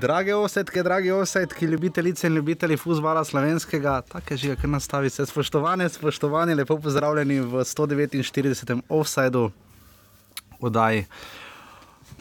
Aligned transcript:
Drage 0.00 0.34
osetke, 0.34 0.82
dragi 0.82 1.10
osetki, 1.10 1.66
ljubitelice 1.66 2.26
in 2.26 2.34
ljubitelji 2.34 2.76
futbola 2.76 3.24
slovenskega, 3.24 4.00
tako 4.08 4.34
je 4.34 4.36
že, 4.36 4.56
kar 4.56 4.70
nastavi 4.70 5.10
se. 5.10 5.26
Spoštovane, 5.26 5.88
spoštovani, 5.88 6.54
lepo 6.54 6.76
pozdravljeni 6.78 7.40
v 7.40 7.64
149. 7.64 8.80
offsajdu 8.88 9.50
oddaji 10.60 11.06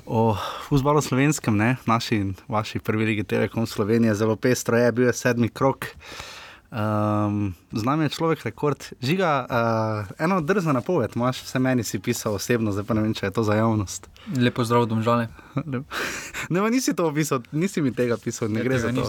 o 0.06 0.38
futbalu 0.68 1.02
slovenskem, 1.02 1.58
ne? 1.58 1.76
naši 1.86 2.16
in 2.16 2.34
vaši 2.48 2.80
prvi 2.80 3.06
ligi 3.06 3.24
Telekom 3.24 3.68
Slovenije, 3.68 4.16
zelo 4.16 4.36
pestro 4.36 4.78
je, 4.78 4.92
bil 4.92 5.06
je 5.06 5.14
sedmi 5.14 5.50
krok. 5.50 5.86
Um, 6.68 7.56
z 7.72 7.84
nami 7.84 8.04
je 8.04 8.10
človek 8.10 8.44
rekord. 8.44 8.92
Žiga, 9.00 9.48
uh, 9.48 10.12
eno 10.20 10.42
drzno 10.42 10.74
napoved, 10.74 11.16
imaš 11.16 11.44
vse 11.44 11.60
meni 11.60 11.84
si 11.84 12.00
pisal 12.00 12.36
osebno, 12.36 12.72
zdaj 12.76 12.84
pa 12.84 12.94
ne 12.94 13.02
vem, 13.08 13.14
če 13.16 13.30
je 13.30 13.32
to 13.40 13.44
za 13.48 13.56
javnost. 13.56 14.10
Lepo 14.36 14.68
zdrav, 14.68 14.84
domžale. 14.92 15.30
ne, 16.52 16.60
ma 16.60 16.68
nisi 16.70 16.92
to 16.92 17.08
opisal, 17.08 17.40
nisi 17.56 17.82
mi 17.82 17.94
tega 17.96 18.18
pisal, 18.20 18.52
ne 18.52 18.60
Ja, 18.60 18.68
gre 18.68 18.80
za 18.84 18.92
to. 18.92 19.08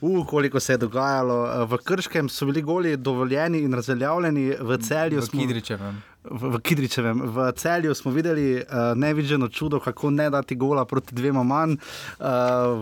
Uh, 0.00 0.22
koliko 0.26 0.60
se 0.60 0.72
je 0.72 0.84
dogajalo. 0.86 1.42
Uh, 1.42 1.70
V 1.70 1.82
Krškem 1.82 2.28
so 2.28 2.46
bili 2.46 2.62
goli 2.62 2.96
dovoljeni 2.96 3.66
in 3.66 3.74
razveljavljeni, 3.74 4.54
v 4.60 4.78
celju 4.78 5.18
V 5.18 5.26
smo. 5.26 5.40
Kidričevem. 5.40 6.02
V, 6.24 6.54
v 6.54 6.60
Kidričevem, 6.62 7.20
v 7.20 7.52
celju 7.58 7.94
smo 7.94 8.14
videli 8.14 8.62
uh, 8.62 8.94
nevideno 8.94 9.48
čudo, 9.48 9.80
kako 9.80 10.10
ne 10.10 10.30
dati 10.30 10.54
gola 10.54 10.84
proti 10.84 11.14
dvema 11.14 11.42
manj. 11.42 11.74
Uh, 11.74 12.26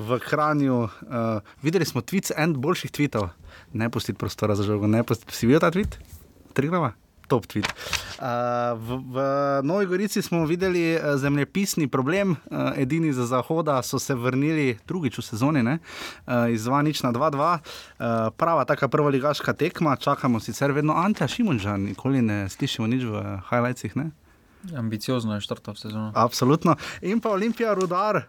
v 0.08 0.20
Hranju 0.28 0.82
uh, 0.82 0.90
videli 1.62 1.88
smo 1.88 2.04
tweets, 2.04 2.30
en 2.36 2.54
boljših 2.60 2.92
tweetov, 2.92 3.32
ne 3.72 3.88
pustiti 3.88 4.18
prostora 4.18 4.54
za 4.54 4.62
žogo. 4.62 4.86
ne 4.86 5.02
pustiti- 5.02 5.32
Si 5.32 5.46
videl 5.46 5.60
ta 5.60 5.70
tweet? 5.70 5.96
Trigrama? 6.52 6.92
Top 7.28 7.46
tweet. 7.46 7.64
Uh, 8.14 8.26
v, 8.76 8.88
v 9.06 9.16
Novi 9.62 9.86
Gorici 9.86 10.20
smo 10.20 10.44
videli 10.44 10.92
uh, 10.92 11.16
zemljepisni 11.16 11.88
problem, 11.88 12.30
uh, 12.30 12.76
edini 12.76 13.12
za 13.12 13.24
zahoda 13.26 13.82
so 13.82 13.98
se 13.98 14.14
vrnili 14.14 14.78
drugič 14.86 15.16
v 15.16 15.22
sezoni, 15.22 15.62
ne? 15.62 15.78
uh, 16.22 16.50
iz 16.50 16.62
2 16.62 16.82
nič 16.82 17.02
na 17.02 17.08
2-2. 17.08 17.32
Uh, 17.32 17.58
prava 18.30 18.64
taka 18.64 18.88
prva 18.88 19.08
ligaška 19.08 19.52
tekma, 19.54 19.96
čakamo 19.96 20.40
sicer 20.40 20.72
vedno 20.72 20.92
Anta 20.94 21.24
Šimunža, 21.24 21.76
nikoli 21.78 22.20
ne 22.20 22.48
slišimo 22.48 22.86
nič 22.86 23.02
v 23.02 23.14
highlightsih. 23.48 23.96
Ne? 23.96 24.10
Ambiciozno 24.76 25.34
je 25.34 25.40
štartal 25.40 25.74
sezono. 25.74 26.12
Absolutno. 26.14 26.76
In 27.00 27.18
pa 27.18 27.30
Olimpija, 27.30 27.72
rudar. 27.74 28.28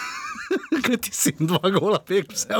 Kaj 0.84 0.96
ti 0.98 1.10
si 1.12 1.30
dva 1.38 1.70
gola 1.70 1.98
pek 1.98 2.32
vse? 2.32 2.50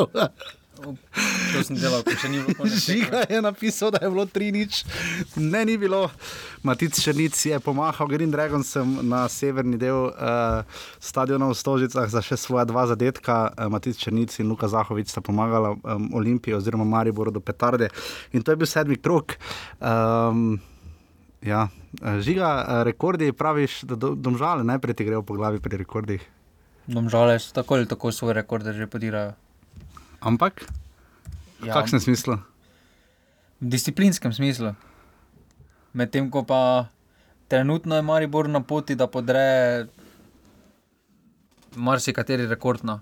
To 0.83 1.63
sem 1.65 1.77
delal, 1.77 2.03
ko 2.07 2.15
še 2.17 2.31
ni 2.33 2.41
bilo 2.41 2.55
konec. 2.59 2.75
Žiga 2.83 3.23
je 3.31 3.41
napisal, 3.45 3.93
da 3.95 4.01
je 4.03 4.11
bilo 4.11 4.25
tri 4.27 4.51
nič. 4.55 4.83
Ne, 5.37 5.65
ni 5.69 5.77
bilo. 5.79 6.09
Matic 6.67 6.97
Črnic 6.97 7.37
je 7.37 7.59
pomahal 7.63 8.09
Green 8.11 8.33
Dragonsom 8.33 8.99
na 9.07 9.25
severni 9.31 9.79
del 9.79 10.11
uh, 10.11 10.63
stadiona 11.03 11.51
v 11.51 11.59
Stožicah 11.59 12.09
za 12.11 12.23
še 12.25 12.39
svoja 12.41 12.67
dva 12.69 12.87
zadetka. 12.91 13.53
Uh, 13.55 13.69
Matic 13.73 14.01
Črnic 14.01 14.35
in 14.43 14.51
Luka 14.51 14.71
Zahovic 14.71 15.13
sta 15.13 15.23
pomagala 15.25 15.75
um, 15.77 16.11
Olimpiji 16.19 16.57
oziroma 16.59 16.89
Mariboru 16.89 17.35
do 17.35 17.43
petarde. 17.45 17.93
In 18.33 18.43
to 18.43 18.55
je 18.55 18.61
bil 18.61 18.71
sedmi 18.71 18.99
krok. 18.99 19.39
Um, 19.79 20.61
ja. 21.43 21.69
eh, 22.03 22.21
Žiga, 22.21 22.83
rekordi 22.87 23.33
praviš, 23.33 23.83
da 23.83 23.97
do, 23.97 24.15
domžale 24.15 24.65
najprej 24.65 24.95
ti 24.95 25.05
grejo 25.05 25.23
po 25.23 25.35
glavi 25.35 25.61
pri 25.61 25.83
rekordih. 25.83 26.23
Domžale 26.87 27.39
so 27.39 27.55
tako 27.55 27.75
ali 27.79 27.87
tako 27.87 28.13
svoje 28.13 28.35
rekorde 28.35 28.73
že 28.73 28.87
podirajo. 28.87 29.35
Ampak, 30.23 30.63
v 31.61 31.67
Ja, 31.67 31.75
kakšnem 31.75 32.01
smislu? 32.01 32.39
v 33.63 33.67
disciplinskem 33.71 34.33
smislu. 34.35 34.75
Medtem 35.95 36.31
ko 36.31 36.43
pa 36.43 36.91
trenutno 37.47 37.95
je 37.95 38.03
Maribor 38.03 38.49
na 38.49 38.59
poti, 38.59 38.95
da 38.95 39.07
podre 39.07 39.87
marsikateri 41.77 42.47
rekord. 42.47 42.83
No. 42.83 43.01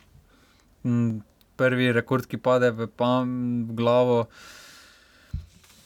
Mm, 0.84 1.24
Prvi 1.56 1.92
rekord, 1.92 2.24
ki 2.24 2.40
pade 2.40 2.72
v, 2.72 2.88
pam, 2.88 3.28
v 3.68 3.76
glavo, 3.76 4.28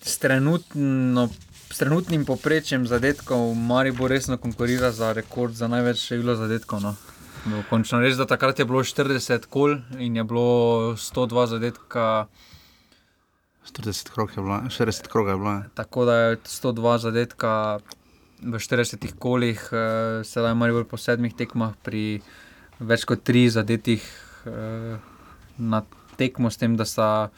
s, 0.02 0.18
trenutno, 0.18 1.26
s 1.70 1.76
trenutnim 1.78 2.22
poprečjem 2.22 2.86
zadetkov, 2.86 3.54
Maribor 3.54 4.10
resno 4.10 4.38
konkurira 4.38 4.90
za 4.94 5.10
rekord 5.12 5.54
za 5.54 5.66
največ 5.66 5.98
število 5.98 6.38
zadetkov. 6.38 6.78
No. 6.82 6.94
No, 7.44 7.60
Končno 7.68 8.00
res, 8.00 8.16
da 8.16 8.24
takrat 8.24 8.58
je 8.58 8.64
bilo 8.64 8.80
40 8.80 9.46
kol 9.52 9.76
in 10.00 10.16
je 10.16 10.24
bilo 10.24 10.94
102 10.96 11.46
zadetka. 11.46 12.26
40 13.68 14.12
krog 14.12 14.30
je 14.32 14.42
bilo, 14.42 14.60
40 14.68 15.08
krog 15.12 15.28
je 15.28 15.36
bilo. 15.36 15.50
ja. 15.50 15.62
Tako 15.74 16.04
da 16.04 16.14
je 16.16 16.36
102 16.36 16.98
zadetka 16.98 17.78
v 18.40 18.60
40 18.60 19.12
kolih, 19.18 19.60
eh, 19.72 20.24
sedaj 20.24 20.54
Maribor 20.54 20.84
po 20.84 20.96
sedmih 20.96 21.34
tekmah 21.36 21.76
pri 21.82 22.20
več 22.80 23.04
kot 23.04 23.24
3 23.24 23.48
zadetih 23.48 24.04
eh, 24.46 24.96
na 25.58 25.82
tekmo, 26.16 26.50
s 26.50 26.56
tem, 26.56 26.76
da, 26.76 26.84
sta, 26.84 27.30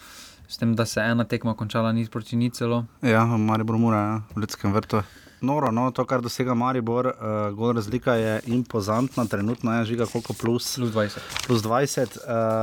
s 0.48 0.58
tem, 0.58 0.74
da 0.74 0.86
se 0.86 1.00
je 1.00 1.10
ena 1.10 1.24
tekma 1.24 1.54
končala 1.54 1.92
nič 1.92 2.10
proti 2.10 2.36
nič 2.36 2.58
celo. 2.58 2.84
Ja, 3.02 3.24
Maribor 3.24 3.78
mora, 3.78 3.98
ja, 3.98 4.16
v 4.34 4.46
Ljudskem 4.46 4.74
vrtu. 4.74 5.02
Noro, 5.40 5.70
no, 5.70 5.90
to, 5.90 6.04
kar 6.08 6.22
dosega 6.24 6.54
Maribor, 6.54 7.06
uh, 7.06 7.54
gol 7.56 7.74
razlika 7.76 8.14
je 8.14 8.40
impozantna, 8.46 9.26
trenutno 9.26 9.78
je 9.78 9.84
žiga 9.84 10.06
koliko 10.06 10.32
plus, 10.32 10.76
Plus 10.76 10.90
20. 10.90 11.18
plus 11.46 11.62
20. 11.62 12.16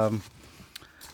Uh, 0.09 0.15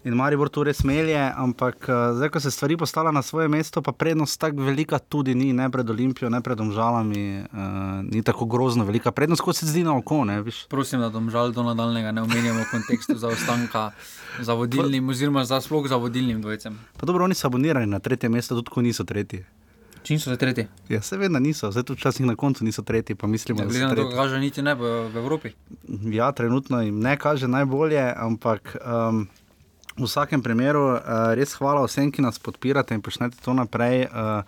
in 0.03 0.16
Maribor 0.16 0.50
tu 0.50 0.64
res 0.64 0.84
melje, 0.88 1.20
ampak 1.36 1.75
uh, 1.90 2.16
zdaj, 2.16 2.30
ko 2.30 2.40
se 2.40 2.52
stvari 2.52 2.78
postavlja 2.78 3.12
na 3.12 3.22
svoje 3.22 3.47
mesto, 3.47 3.81
pa 3.81 3.92
prednost 3.92 4.40
tako 4.40 4.64
velika 4.64 5.00
tudi 5.00 5.36
ni, 5.36 5.52
ne 5.53 5.70
pred 5.70 5.90
Olimpijo, 5.90 6.30
ne 6.30 6.42
pred 6.42 6.58
Domžalami, 6.58 7.44
uh, 7.44 7.59
ni 8.08 8.24
tako 8.24 8.46
grozno 8.46 8.88
velika. 8.88 9.12
Prednost, 9.12 9.41
kot 9.41 9.59
se 9.59 9.68
zdi 9.68 9.84
na 9.84 9.97
oko, 9.97 10.24
ne 10.26 10.41
viš. 10.41 10.64
Prosim, 10.72 11.03
da 11.03 11.09
domžal 11.09 11.52
do 11.52 11.64
nadaljnega 11.64 12.16
ne 12.16 12.24
omenjamo 12.24 12.64
v 12.64 12.72
kontekstu 12.72 13.18
zaostanka 13.20 13.91
za 14.40 14.53
vodilnim, 14.53 15.09
oziroma 15.09 15.44
za 15.44 15.62
sploh 15.62 15.88
za 15.91 16.00
vodilnim 16.00 16.41
dvojcem. 16.41 16.80
Pa 16.97 17.06
dobro, 17.06 17.28
oni 17.28 17.36
so 17.36 17.47
abonirani 17.52 17.91
na 17.91 18.00
tretje 18.00 18.30
mesto, 18.30 18.56
tudi 18.56 18.72
ko 18.72 18.81
niso 18.81 19.03
tretji. 19.03 19.44
Čim 20.09 20.20
so 20.20 20.31
se 20.31 20.38
tretji? 20.38 20.66
Ja, 20.90 21.02
seveda 21.06 21.40
niso, 21.40 21.70
zdaj 21.72 21.84
tudi 21.86 22.00
včasih 22.02 22.25
na 22.25 22.34
koncu 22.36 22.66
niso 22.66 22.81
tretji, 22.81 23.16
pa 23.16 23.28
mislimo, 23.28 23.62
da 23.62 23.88
na 23.88 23.96
to, 23.96 24.08
kaže 24.09 24.40
niti 24.40 24.62
ne 24.66 24.74
v, 24.74 24.81
v 25.14 25.18
Evropi. 25.22 25.52
Ja, 26.09 26.31
trenutno 26.31 26.81
jim 26.81 26.97
ne 27.00 27.14
kaže 27.18 27.47
najbolje, 27.47 28.02
ampak 28.18 28.74
um, 28.81 29.28
v 29.97 30.08
vsakem 30.09 30.42
primeru 30.42 30.81
uh, 30.96 31.03
res 31.38 31.53
hvala 31.62 31.86
vsem, 31.86 32.09
ki 32.09 32.25
nas 32.25 32.42
podpirate 32.42 32.97
in 32.97 33.06
počnete 33.06 33.38
to 33.46 33.53
naprej. 33.53 34.08
Uh, 34.09 34.42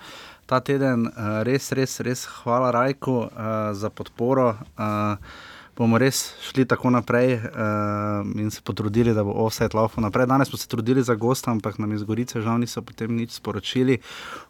ta 0.49 0.63
teden 0.66 1.05
uh, 1.05 1.45
res, 1.45 1.69
res, 1.78 1.99
res 2.01 2.25
hvala 2.41 2.73
Rajku 2.73 3.13
uh, 3.22 3.29
za 3.78 3.93
podporo. 3.93 4.55
Uh, 4.73 5.22
bomo 5.77 5.97
res 5.97 6.33
šli 6.43 6.65
tako 6.65 6.89
naprej 6.89 7.33
uh, 7.35 7.41
in 8.39 8.51
se 8.51 8.61
potrudili, 8.61 9.13
da 9.13 9.23
bo 9.23 9.31
offset 9.45 9.73
laufal 9.73 10.03
naprej. 10.03 10.25
Danes 10.25 10.49
smo 10.49 10.57
se 10.57 10.67
trudili 10.67 11.03
za 11.03 11.15
gosta, 11.15 11.51
ampak 11.51 11.79
nam 11.79 11.93
iz 11.93 12.03
Gorice 12.03 12.41
žal 12.41 12.59
niso 12.59 12.81
potem 12.81 13.15
nič 13.15 13.31
sporočili. 13.31 13.97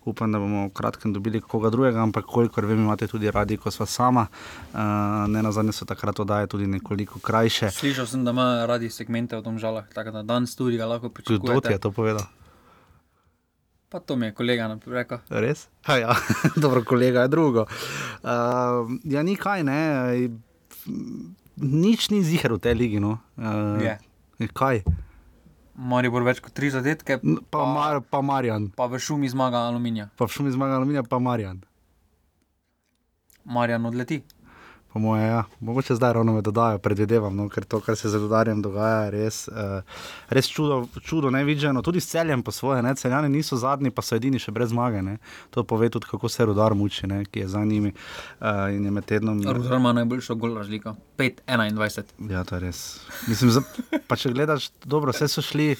Upam, 0.06 0.32
da 0.32 0.40
bomo 0.40 0.68
v 0.68 0.74
kratkem 0.74 1.14
dobili 1.14 1.42
koga 1.42 1.70
drugega, 1.70 2.02
ampak 2.02 2.26
kolikor 2.26 2.66
vem, 2.66 2.84
imate 2.84 3.08
tudi 3.08 3.32
radi, 3.32 3.58
ko 3.58 3.72
sva 3.72 3.86
sama. 3.86 4.28
Uh, 4.74 5.30
ne 5.30 5.42
na 5.42 5.52
zadnje 5.52 5.78
so 5.78 5.86
takrat 5.86 6.20
oddaje 6.20 6.48
tudi 6.48 6.68
nekoliko 6.68 7.20
krajše. 7.20 7.72
Slišal 7.72 8.08
sem, 8.08 8.26
da 8.26 8.32
ima 8.32 8.66
radi 8.66 8.90
segmente 8.90 9.38
o 9.38 9.42
domžalah, 9.42 9.88
tako 9.94 10.12
da 10.12 10.24
danes 10.24 10.56
tudi 10.56 10.78
ga 10.78 10.86
lahko 10.86 11.10
Kdo 11.10 11.22
ti 11.22 11.34
je 11.34 11.40
pričakujete. 11.40 11.80
to 11.80 11.92
povedal? 11.92 12.26
Pa 13.92 14.00
to 14.00 14.16
mi 14.16 14.26
je 14.26 14.32
kolega 14.32 14.80
rekel. 14.88 15.20
Res? 15.30 15.68
Ha, 15.84 15.98
ja, 15.98 16.16
dobro, 16.64 16.84
kolega 16.84 17.22
je 17.22 17.28
drugo. 17.28 17.66
Uh, 18.24 18.88
ja, 19.04 19.24
ni 19.24 19.36
kaj, 19.36 19.64
ne. 19.64 19.80
Nič 21.58 22.10
ni 22.10 22.22
zihar 22.22 22.52
v 22.52 22.60
tej 22.60 22.74
ligi. 22.74 22.98
No. 22.98 23.20
Uh, 23.36 23.78
Je. 23.80 23.94
Kaj? 24.50 24.82
Maribor 25.74 26.22
več 26.22 26.40
kot 26.40 26.52
tri 26.52 26.70
zadetke, 26.70 27.20
N- 27.20 27.40
Pa, 27.46 27.66
Mar, 27.66 28.02
pa 28.02 28.22
Marjan, 28.22 28.70
pa 28.70 28.86
v 28.86 28.98
šumi 28.98 29.26
zmaga 29.26 29.64
aluminija. 29.64 30.10
pa 30.12 30.26
v 30.26 30.30
šumi 30.30 30.52
zmaga 30.52 30.76
aluminija, 30.76 31.04
pa 31.04 31.18
Marjan. 31.18 31.62
Marjan 33.46 33.86
odleti. 33.86 34.22
Po 34.94 35.00
moje, 35.00 35.28
ja. 35.28 35.44
Mogoče 35.60 35.96
zdaj 35.96 36.14
ravno 36.14 36.34
me 36.34 36.42
dodajo, 36.42 36.78
predvidevam, 36.78 37.36
no, 37.36 37.48
ker 37.50 37.64
to, 37.64 37.80
kar 37.80 37.96
se 37.96 38.10
z 38.10 38.20
Rudarjem 38.20 38.62
dogaja, 38.62 39.06
je 39.06 39.12
res, 39.12 39.48
uh, 39.48 40.02
res 40.30 40.50
čudo, 40.52 40.82
čudo 41.04 41.32
nevideno. 41.32 41.82
Tudi 41.82 42.02
s 42.04 42.10
celjem 42.12 42.44
po 42.44 42.52
svoje, 42.52 42.82
ne? 42.84 42.96
celjani 42.96 43.30
niso 43.30 43.56
zadnji, 43.58 43.92
pa 43.92 44.04
so 44.04 44.20
edini 44.20 44.40
še 44.40 44.52
brez 44.52 44.74
zmage. 44.76 45.00
Ne? 45.02 45.18
To 45.56 45.64
pove 45.64 45.90
tudi, 45.90 46.12
kako 46.12 46.30
se 46.30 46.46
Rudar 46.46 46.76
muči, 46.76 47.08
ne? 47.08 47.24
ki 47.26 47.46
je 47.46 47.48
za 47.48 47.64
njimi 47.66 47.94
uh, 47.94 48.68
in 48.76 48.86
je 48.86 48.92
med 48.92 49.08
tednom. 49.08 49.40
Rudar 49.48 49.80
ima 49.80 49.94
najboljšo 49.94 50.36
gol 50.36 50.58
razliko. 50.60 50.96
5-21. 51.18 52.32
Ja, 52.32 52.44
to 52.44 52.60
je 52.60 52.66
res. 52.68 52.84
Mislim, 53.32 53.52
za, 53.56 53.64
pa 54.08 54.20
če 54.20 54.34
gledaš, 54.36 54.74
dobro, 54.84 55.16
vse 55.16 55.32
so 55.32 55.44
šli 55.46 55.76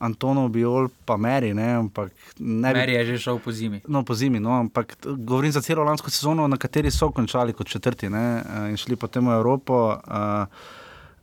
Antonov, 0.00 0.48
Biol, 0.48 0.88
pa 1.04 1.18
Meri, 1.20 1.52
ne, 1.54 1.68
ampak 1.76 2.12
ne 2.38 2.72
bi. 2.72 2.78
Meri 2.78 2.94
je 2.94 3.06
že 3.12 3.18
šel 3.26 3.38
po 3.44 3.52
zimi. 3.52 3.82
No, 3.88 4.00
po 4.04 4.14
zimi, 4.16 4.40
no, 4.40 4.54
ampak 4.56 4.96
govorim 5.04 5.52
za 5.52 5.60
celo 5.60 5.84
lansko 5.84 6.10
sezono, 6.10 6.46
na 6.48 6.56
kateri 6.56 6.90
so 6.90 7.10
končali 7.12 7.52
kot 7.52 7.68
četrti 7.68 8.08
ne, 8.08 8.26
eh, 8.40 8.70
in 8.72 8.80
šli 8.80 8.96
potem 8.96 9.28
v 9.28 9.36
Evropo. 9.36 9.80
Uh, 9.92 10.48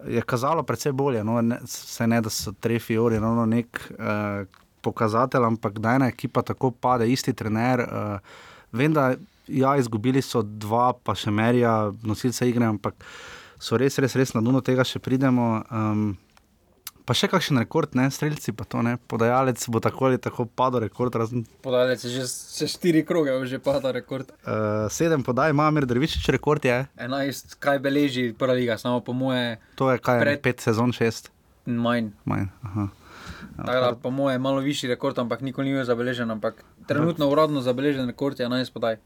je 0.05 0.21
kazalo 0.21 0.63
precej 0.63 0.91
bolje, 0.93 1.23
no, 1.23 1.41
ne, 1.41 1.57
se 1.65 2.07
ne 2.07 2.21
da 2.21 2.29
so 2.29 2.53
trefi 2.53 2.97
uri, 2.97 3.17
no, 3.19 3.45
nek 3.49 3.81
uh, 3.97 4.45
pokazatelj, 4.85 5.47
ampak 5.49 5.79
da 5.79 5.95
ena 5.97 6.11
ekipa 6.13 6.45
tako 6.45 6.71
pade, 6.71 7.09
isti 7.09 7.33
trener. 7.33 7.81
Uh, 7.81 8.37
vem, 8.71 8.93
da 8.93 9.15
ja, 9.47 9.73
izgubili 9.77 10.21
so 10.21 10.43
dva, 10.45 10.91
pa 10.93 11.15
še 11.17 11.33
merja, 11.33 11.89
nosilce 12.05 12.45
igre, 12.45 12.69
ampak 12.69 12.93
so 13.59 13.77
res, 13.79 13.97
res, 13.97 14.15
res 14.15 14.37
na 14.37 14.45
dnu 14.45 14.61
tega 14.61 14.85
še 14.85 15.01
pridemo. 15.01 15.49
Um, 15.71 16.07
Pa 17.07 17.15
še 17.15 17.25
kakšen 17.25 17.55
rekord, 17.57 17.95
ne, 17.95 18.09
streljci, 18.11 18.51
pa 18.51 18.65
to 18.65 18.81
ne, 18.81 18.97
podajalec 19.01 19.63
bo 19.67 19.79
tako 19.79 20.05
ali 20.05 20.19
tako 20.19 20.43
padel 20.45 20.83
rekord. 20.83 21.15
Razen, 21.15 21.45
Podalec 21.63 22.03
je 22.03 22.11
že 22.11 22.27
se 22.27 22.67
štiri 22.67 23.01
kroge, 23.01 23.31
že 23.45 23.59
pada 23.59 23.91
rekord. 23.91 24.27
uh, 24.43 24.91
sedem 24.91 25.23
podaj 25.23 25.49
ima 25.49 25.71
Mir 25.71 25.85
Drvičič 25.85 26.27
rekord, 26.27 26.59
je. 26.61 26.83
11, 26.97 27.55
kaj 27.55 27.79
beleži 27.79 28.33
prva 28.33 28.51
liga, 28.51 28.75
samo 28.75 28.99
po 28.99 29.13
moje 29.13 29.55
To 29.75 29.87
je 29.87 29.97
kaj, 29.97 30.19
Pred- 30.19 30.41
pet 30.41 30.59
sezon, 30.59 30.91
šest. 30.91 31.31
manj. 31.65 32.11
Manj. 32.25 32.51
Aha. 32.61 32.91
Tako 33.57 33.79
da, 33.81 33.95
po 33.95 34.11
moje 34.11 34.35
je 34.35 34.39
malo 34.39 34.59
višji 34.59 34.89
rekord, 34.89 35.15
ampak 35.17 35.41
nikoli 35.41 35.67
ni 35.67 35.73
bil 35.73 35.83
zabeležen. 35.83 36.27
Ampak 36.29 36.59
trenutno 36.85 37.25
uradno 37.25 37.61
zabeležen 37.61 38.05
rekord 38.05 38.35
je 38.35 38.45
11 38.45 38.69
podaj. 38.69 38.99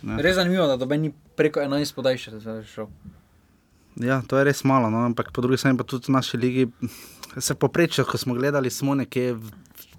Ja. 0.00 0.16
Res 0.16 0.36
zanimivo, 0.36 0.66
da 0.66 0.76
doben 0.76 1.00
ni 1.00 1.10
preko 1.34 1.60
11 1.60 1.94
podaj 1.94 2.16
še 2.16 2.30
šel. 2.64 2.86
Ja, 3.96 4.22
to 4.22 4.38
je 4.38 4.44
res 4.44 4.62
malo, 4.62 4.86
no? 4.88 5.02
ampak 5.02 5.32
po 5.32 5.40
drugi 5.40 5.58
strani 5.58 5.74
pa 5.74 5.82
tudi 5.82 6.06
v 6.06 6.14
naši 6.14 6.36
ligi 6.36 6.64
se 7.36 7.54
poprečje, 7.54 8.04
ko 8.04 8.18
smo 8.18 8.34
gledali, 8.34 8.70
smo 8.70 8.94
nekje 8.94 9.34
v 9.34 9.50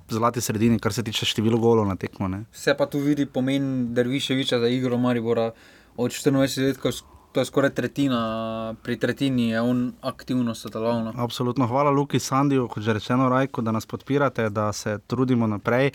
zlati 0.09 0.41
sredini, 0.41 0.79
kar 0.79 0.93
se 0.93 1.03
tiče 1.03 1.25
števila 1.25 1.57
golov 1.57 1.87
na 1.87 1.95
tekmo. 1.95 2.27
Ne? 2.27 2.43
Se 2.51 2.73
pa 2.77 2.85
tu 2.85 2.99
vidi 2.99 3.25
pomen 3.25 3.93
Derviševiča 3.93 4.59
za 4.59 4.67
igro 4.67 4.97
Maribora 4.97 5.51
od 5.97 6.11
24 6.11 6.67
let, 6.67 6.77
to 7.31 7.39
je 7.39 7.45
skoraj 7.45 7.69
tretjina, 7.69 8.75
pri 8.83 8.97
tretjini 8.99 9.49
je 9.49 9.61
on 9.61 9.93
aktivno 10.01 10.55
sodeloval. 10.55 11.03
No. 11.03 11.13
Absolutno, 11.15 11.67
hvala 11.67 11.91
Luki 11.91 12.19
Sandiju, 12.19 12.67
kot 12.67 12.83
že 12.83 12.93
rečeno, 12.93 13.29
Rajko, 13.29 13.61
da 13.61 13.71
nas 13.71 13.85
podpirate, 13.85 14.49
da 14.49 14.73
se 14.73 14.97
trudimo 15.07 15.47
naprej. 15.47 15.91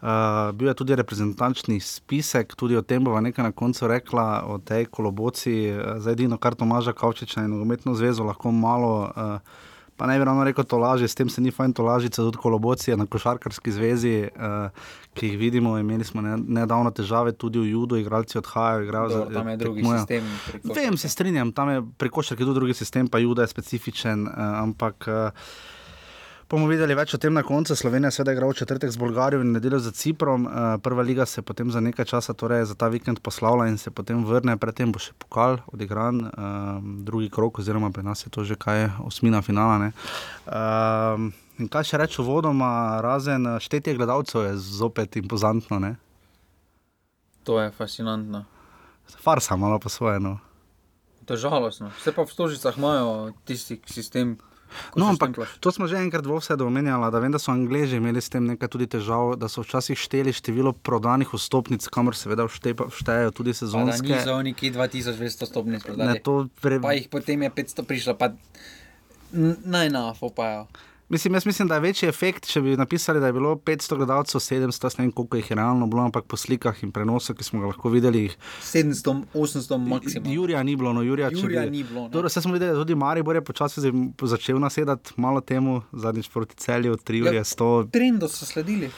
Uh, 0.00 0.08
bil 0.54 0.68
je 0.68 0.74
tudi 0.74 0.96
reprezentančni 0.96 1.80
spisek, 1.80 2.54
tudi 2.56 2.76
o 2.76 2.82
tem 2.82 3.04
bova 3.04 3.20
nekaj 3.20 3.44
na 3.44 3.52
koncu 3.52 3.88
rekla, 3.88 4.44
o 4.46 4.58
tej 4.58 4.86
koloboci, 4.86 5.70
uh, 5.70 5.98
zdaj 6.00 6.12
edino, 6.12 6.38
kar 6.38 6.54
Tomaža 6.54 6.92
Kavčiča 6.92 7.44
in 7.44 7.50
nogometno 7.50 7.94
zvezo 7.94 8.24
lahko 8.24 8.52
malo. 8.52 9.12
Uh, 9.16 9.66
Pa 9.98 10.06
ne 10.06 10.14
bi 10.18 10.24
ravno 10.24 10.44
rekel, 10.46 10.64
to 10.64 10.78
laži, 10.78 11.08
s 11.10 11.18
tem 11.18 11.28
se 11.28 11.42
ni 11.42 11.50
fajn 11.50 11.72
to 11.74 11.82
lažiti, 11.82 12.16
tudi 12.16 12.38
kolobocije 12.38 12.96
na 12.96 13.06
košarkarski 13.06 13.72
zvezi, 13.74 14.12
uh, 14.30 14.68
ki 15.14 15.32
jih 15.32 15.38
vidimo. 15.38 15.72
Imeli 15.78 16.04
smo 16.06 16.22
ne, 16.22 16.36
nedavno 16.38 16.92
težave 16.94 17.32
tudi 17.34 17.58
v 17.58 17.72
Judu, 17.72 17.98
igralci 17.98 18.38
odhajajo, 18.38 18.84
igrajo 18.86 19.08
Dobro, 19.08 19.34
tam 19.34 19.48
je 19.48 19.56
drugi 19.56 19.82
tekmujejo. 19.82 20.04
sistem. 20.06 20.28
Vem, 20.76 20.96
se 20.96 21.08
strinjam, 21.08 21.50
tam 21.52 21.74
je 21.74 21.82
pri 21.98 22.12
košarki 22.14 22.46
tudi 22.46 22.60
drugi 22.62 22.78
sistem, 22.78 23.10
pa 23.10 23.18
Juda 23.18 23.42
je 23.42 23.50
specifičen, 23.50 24.22
uh, 24.28 24.38
ampak 24.62 25.10
uh, 25.10 25.50
bomo 26.48 26.66
videli 26.66 26.96
več 26.96 27.12
o 27.14 27.18
tem 27.20 27.34
na 27.34 27.42
koncu. 27.44 27.76
Slovenija 27.76 28.10
seveda 28.10 28.32
igra 28.32 28.48
v 28.48 28.56
četrtek 28.60 28.90
z 28.90 29.00
Bolgarijo 29.00 29.42
in 29.44 29.52
nedeljo 29.52 29.78
za 29.84 29.92
Ciprom. 29.92 30.46
Uh, 30.46 30.52
prva 30.82 31.02
liga 31.02 31.26
se 31.26 31.42
potem 31.42 31.70
za 31.70 31.80
nekaj 31.80 32.08
časa, 32.08 32.34
torej 32.34 32.64
za 32.70 32.74
ta 32.74 32.88
vikend 32.88 33.20
poslavlja 33.20 33.68
in 33.68 33.78
se 33.78 33.90
potem 33.90 34.24
vrne, 34.24 34.56
predtem 34.56 34.92
bo 34.92 35.02
še 35.02 35.12
pokal 35.18 35.60
odigran, 35.72 36.24
uh, 36.24 36.80
drugi 37.04 37.28
krok, 37.30 37.60
oziroma 37.60 37.92
pri 37.92 38.06
nas 38.08 38.24
je 38.24 38.32
to 38.32 38.44
že 38.44 38.56
kaj 38.56 38.88
osmina 39.04 39.42
finala. 39.42 39.78
ne. 39.78 39.92
Uh, 40.46 41.28
in 41.58 41.68
kaj 41.68 41.90
še 41.90 41.98
reči 42.00 42.22
vodoma, 42.22 43.00
razen 43.04 43.46
eh, 43.46 43.60
štetje 43.62 43.96
gledalcev 43.98 44.46
je 44.46 44.56
zopet 44.62 45.18
impozantno, 45.18 45.80
ne? 45.82 45.96
To 47.44 47.58
je 47.60 47.70
fascinantno. 47.74 48.44
Farsa 49.18 49.56
malo 49.56 49.78
po 49.80 49.88
svoje. 49.88 50.20
No. 50.20 50.38
To 51.26 51.34
je 51.34 51.42
žalostno. 51.42 51.90
Vse 51.98 52.12
pa 52.12 52.24
v 52.24 52.32
stožicah 52.32 52.76
imajo 52.78 53.32
tisti 53.48 53.80
sistem. 53.88 54.36
No, 54.94 55.08
ampak 55.08 55.30
štemplaš. 55.30 55.58
to 55.58 55.68
smo 55.70 55.86
že 55.86 55.96
enkrat 55.96 56.22
v 56.22 56.34
vse 56.34 56.54
omenjali, 56.58 57.08
da 57.08 57.18
vem, 57.18 57.32
da 57.32 57.38
so 57.38 57.50
Angleži 57.50 57.96
imeli 57.96 58.20
s 58.20 58.28
tem 58.28 58.44
nekaj 58.44 58.68
tudi 58.68 58.86
težav, 58.86 59.36
da 59.36 59.48
so 59.48 59.60
včasih 59.60 59.94
šteli 59.94 60.30
število 60.30 60.72
prodanih 60.72 61.28
vstopnic, 61.28 61.84
kamor 61.86 62.14
seveda 62.14 62.44
vštepa, 62.44 62.88
štejejo 62.90 63.30
tudi 63.32 63.50
Pa 63.50 63.58
sezonske. 63.58 64.06
niso 64.08 64.42
neki 64.42 64.70
2200 64.70 65.46
stopnic 65.46 65.80
Ne, 65.80 65.86
prodali. 65.86 66.20
to 66.20 66.48
pre... 66.60 66.80
Pa 66.80 66.92
jih 66.92 67.08
potem 67.08 67.42
je 67.42 67.50
500 67.50 67.82
prišlo, 67.82 68.14
pa 68.14 68.32
naj 69.64 69.88
na 69.88 70.14
fopajo. 70.14 70.66
Mislim, 71.08 71.34
jaz 71.34 71.46
mislim, 71.46 71.68
da 71.68 71.74
je 71.74 71.80
večji 71.80 72.08
efekt, 72.08 72.46
če 72.46 72.60
bi 72.60 72.76
napisali, 72.76 73.20
da 73.20 73.26
je 73.26 73.32
bilo 73.32 73.54
500 73.56 73.96
gledalcev, 73.96 74.40
700, 74.40 74.98
ne 74.98 75.04
vem 75.04 75.12
koliko 75.12 75.36
jih 75.36 75.50
je 75.50 75.56
realno 75.56 75.86
bilo, 75.86 76.02
ampak 76.02 76.24
po 76.24 76.36
slikah 76.36 76.82
in 76.82 76.92
prenosih, 76.92 77.36
ki 77.36 77.44
smo 77.44 77.60
ga 77.60 77.66
lahko 77.66 77.88
videli, 77.88 78.22
jih 78.22 78.36
700, 78.62 79.24
800 79.34 79.78
maksimum. 79.88 80.32
Jurija 80.32 80.62
ni 80.62 80.76
bilo, 80.76 80.92
no 80.92 81.02
Jurija, 81.02 81.30
Jurija 81.32 81.62
bi... 81.62 81.70
ni 81.70 81.84
bilo. 81.84 82.08
Dobro, 82.08 82.22
Ne. 82.22 82.28
vse 82.28 82.40
smo 82.40 82.52
videli, 82.52 82.72
da 82.72 82.78
tudi 82.78 82.94
Maribor 82.94 83.36
je 83.36 83.44
počasi 83.44 83.80
začel 84.22 84.58
nasedati 84.58 85.12
malo 85.16 85.40
temu, 85.40 85.82
zadnjič 85.92 86.28
proti 86.28 86.56
celju, 86.56 86.96
tri 86.96 87.18
Ja. 87.18 87.30
ure, 87.30 87.44
sto. 87.44 87.84
Trendo 87.84 88.28
so 88.28 88.46
sledili. 88.46 88.90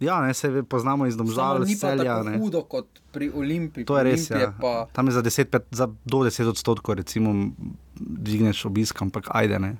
Ja, 0.00 0.20
ne, 0.20 0.34
se 0.34 0.62
poznamo 0.62 1.06
iz 1.06 1.16
domžal, 1.16 1.60
ni 1.60 1.72
iz 1.72 1.80
celja. 1.80 2.04
tako 2.16 2.28
ne. 2.30 2.38
hudo 2.38 2.62
kot 2.62 2.86
pri 3.12 3.30
Olimpiji. 3.34 3.84
To 3.84 3.98
je 3.98 4.04
res. 4.04 4.30
Olimpiji 4.30 4.42
Ja. 4.42 4.52
Pa, 4.60 4.86
Tam 4.92 5.06
je 5.06 5.12
za, 5.12 5.22
10, 5.22 5.44
pet, 5.44 5.62
za 5.70 5.86
do 6.04 6.18
10 6.18 6.48
odstotkov, 6.48 6.94
recimo, 6.94 7.50
dvigneš 7.96 8.64
obisk, 8.64 9.02
ampak 9.02 9.24
ajde. 9.30 9.58
Ne, 9.58 9.76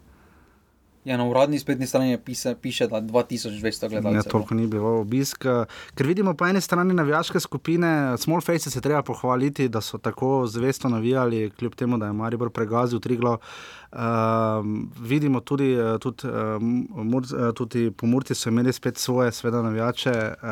ja, 1.06 1.16
na 1.16 1.24
uradni 1.24 1.58
spletni 1.58 1.86
strani 1.86 2.10
je 2.10 2.18
pisa, 2.18 2.54
piše, 2.54 2.86
da 2.86 3.00
2200 3.00 3.82
ne 3.82 4.00
gledalcev. 4.00 4.30
toliko 4.30 4.54
ni 4.54 4.66
bilo 4.66 5.00
obisk. 5.00 5.44
eh, 5.44 5.64
Ker 5.94 6.06
vidimo 6.06 6.34
po 6.34 6.46
eni 6.46 6.60
strani 6.60 6.94
navijaške 6.94 7.40
skupine, 7.40 8.18
Small 8.18 8.40
Face 8.40 8.70
se 8.70 8.80
treba 8.80 9.02
pohvaliti, 9.02 9.68
da 9.68 9.80
so 9.80 9.98
tako 9.98 10.46
zvesto 10.46 10.88
navijali, 10.88 11.50
kljub 11.50 11.74
temu, 11.74 11.98
da 11.98 12.06
je 12.06 12.12
Maribor 12.12 12.50
pregazil 12.50 13.00
Triglo. 13.00 13.38
Um, 13.92 14.92
vidimo 15.00 15.40
tudi, 15.40 15.72
eh, 15.72 15.98
tudi, 15.98 16.28
um, 16.28 16.88
Mur, 16.90 17.22
eh, 17.22 17.52
tudi 17.54 17.90
po 17.90 18.06
Murti 18.06 18.34
so 18.34 18.48
imeli 18.48 18.72
spet 18.72 18.98
svoje, 18.98 19.32
sveda 19.32 19.62
navijače. 19.62 20.34
Uh, 20.42 20.48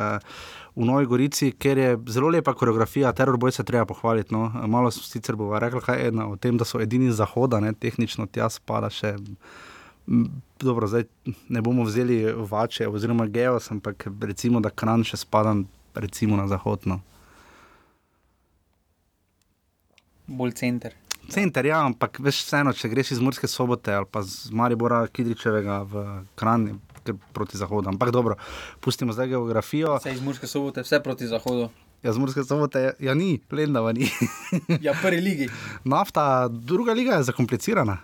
V 0.76 0.84
Novi 0.84 1.06
Gorici, 1.06 1.52
ker 1.52 1.78
je 1.78 1.98
zelo 2.08 2.28
lepa 2.28 2.54
koreografija, 2.54 3.12
teror 3.12 3.36
boj 3.36 3.52
se 3.52 3.64
treba 3.64 3.84
pohvaliti. 3.84 4.34
No. 4.34 4.50
Malo 4.66 4.90
sicer 4.90 5.36
bomo 5.36 5.58
rekli, 5.58 5.80
kaj 5.80 6.00
je 6.00 6.08
ena 6.08 6.26
o 6.28 6.36
tem, 6.36 6.56
da 6.58 6.64
so 6.64 6.80
edini 6.80 7.12
zahoda, 7.12 7.60
ne, 7.60 7.72
tehnično 7.72 8.26
tja 8.26 8.50
spada 8.50 8.90
še 8.90 9.14
Dobro, 10.60 10.86
zdaj 10.86 11.04
ne 11.48 11.62
bomo 11.62 11.84
vzeli 11.84 12.32
vače 12.50 12.88
oziroma 12.88 13.26
geos, 13.26 13.70
ampak 13.70 14.06
recimo, 14.20 14.60
da 14.60 14.70
kran 14.70 15.04
še 15.04 15.16
spada 15.16 15.54
recimo 15.94 16.36
na 16.36 16.48
zahodno. 16.48 17.00
Bolj 20.26 20.52
center. 20.60 20.94
Center, 21.28 21.66
ja, 21.66 21.80
ampak 21.86 22.18
veš 22.20 22.42
vseeno, 22.44 22.72
če 22.76 22.88
greš 22.92 23.14
iz 23.16 23.20
Murske 23.24 23.48
sobote 23.48 23.94
ali 23.96 24.08
pa 24.10 24.20
z 24.22 24.52
Maribora 24.52 25.06
Kidričevega 25.08 25.78
v 25.88 26.04
kran, 26.36 26.66
proti 27.32 27.60
zahodu. 27.60 27.88
Ampak 27.92 28.10
dobro, 28.12 28.36
pustimo 28.80 29.12
zdaj 29.12 29.32
geografijo. 29.32 29.96
Vse 30.00 30.12
iz 30.12 30.22
Murske 30.24 30.48
sobote, 30.48 30.84
vse 30.84 31.00
proti 31.04 31.28
zahodu. 31.28 31.70
Ja, 32.04 32.12
z 32.12 32.20
Murske 32.20 32.44
sobote, 32.44 32.90
ja 33.00 33.14
ni, 33.16 33.38
Lendava 33.50 33.92
ni. 33.96 34.10
Ja, 34.84 34.92
prvi 35.02 35.20
ligi. 35.24 35.48
Nafta, 35.94 36.48
druga 36.48 36.92
liga 36.92 37.16
je 37.16 37.30
zakomplicirana. 37.30 37.98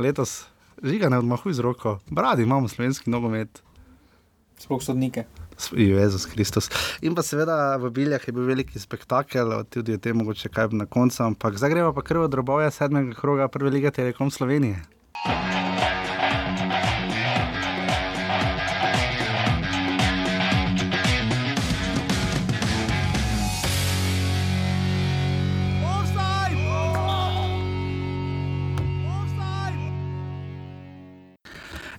Letos 0.00 0.46
žiga 0.82 1.08
ne 1.08 1.18
odmahuj 1.18 1.52
z 1.52 1.60
roko. 1.60 1.98
Bradi 2.10 2.42
imamo 2.42 2.68
slovenski 2.68 3.10
nogomet. 3.10 3.62
Sploh 4.58 4.82
sodnike. 4.82 5.24
Jezus 5.72 6.26
Kristus. 6.26 6.70
In 7.02 7.14
pa 7.14 7.22
seveda 7.22 7.76
v 7.76 7.90
Biljah 7.90 8.22
je 8.26 8.32
bil 8.32 8.46
veliki 8.48 8.80
spektakel, 8.80 9.64
tudi 9.70 9.94
o 9.94 9.98
tem 9.98 10.16
mogoče 10.16 10.48
kaj 10.48 10.72
na 10.72 10.86
koncu, 10.86 11.22
ampak 11.22 11.58
zdaj 11.58 11.70
gremo 11.70 11.92
pa 11.94 12.02
krvo 12.02 12.26
drobove 12.28 12.70
sedmega 12.70 13.14
kroga 13.14 13.48
prve 13.48 13.70
lige 13.70 13.90
Telekom 13.90 14.30
Slovenije. 14.30 14.82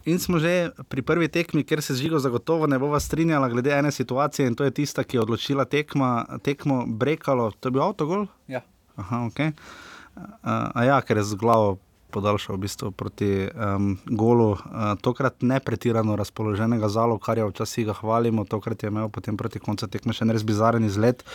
In 0.06 0.20
smo 0.20 0.40
že 0.40 0.76
pri 0.92 1.02
prvi 1.02 1.28
tekmi, 1.32 1.64
kjer 1.64 1.82
se 1.82 1.96
z 1.96 2.04
žigo 2.04 2.20
zagotovo 2.20 2.68
ne 2.68 2.80
bova 2.80 3.00
strinjala 3.00 3.50
glede 3.50 3.72
ene 3.72 3.92
situacije, 3.92 4.48
in 4.48 4.56
to 4.56 4.64
je 4.64 4.72
tista, 4.72 5.04
ki 5.04 5.18
je 5.18 5.22
odločila 5.22 5.66
tekma, 5.66 6.26
tekmo 6.44 6.84
Brekalo. 6.88 7.52
To 7.60 7.68
je 7.68 7.72
bil 7.72 7.84
avtogol? 7.84 8.28
Ja. 8.48 8.62
Aha, 8.96 9.26
ok. 9.32 9.40
Uh, 9.40 10.32
a 10.76 10.84
ja, 10.84 11.02
ker 11.02 11.18
je 11.18 11.24
z 11.24 11.40
glavo 11.40 11.78
podaljšal 12.14 12.60
v 12.60 12.64
bistvu 12.68 12.92
proti 12.94 13.32
um, 13.50 13.96
golu. 14.06 14.54
Uh, 14.54 14.94
tokrat 15.02 15.42
ne 15.42 15.58
pretirano 15.64 16.16
razpoloženega 16.20 16.90
zalo, 16.92 17.18
kar 17.18 17.40
je 17.42 17.48
včasih 17.50 17.90
ga 17.90 17.98
hvalimo, 17.98 18.46
tokrat 18.46 18.84
je 18.84 18.92
imel 18.94 19.10
potem 19.10 19.40
proti 19.40 19.64
koncu 19.64 19.90
tekme 19.90 20.14
še 20.14 20.28
en 20.28 20.36
res 20.36 20.46
bizaren 20.46 20.86
izlet. 20.86 21.26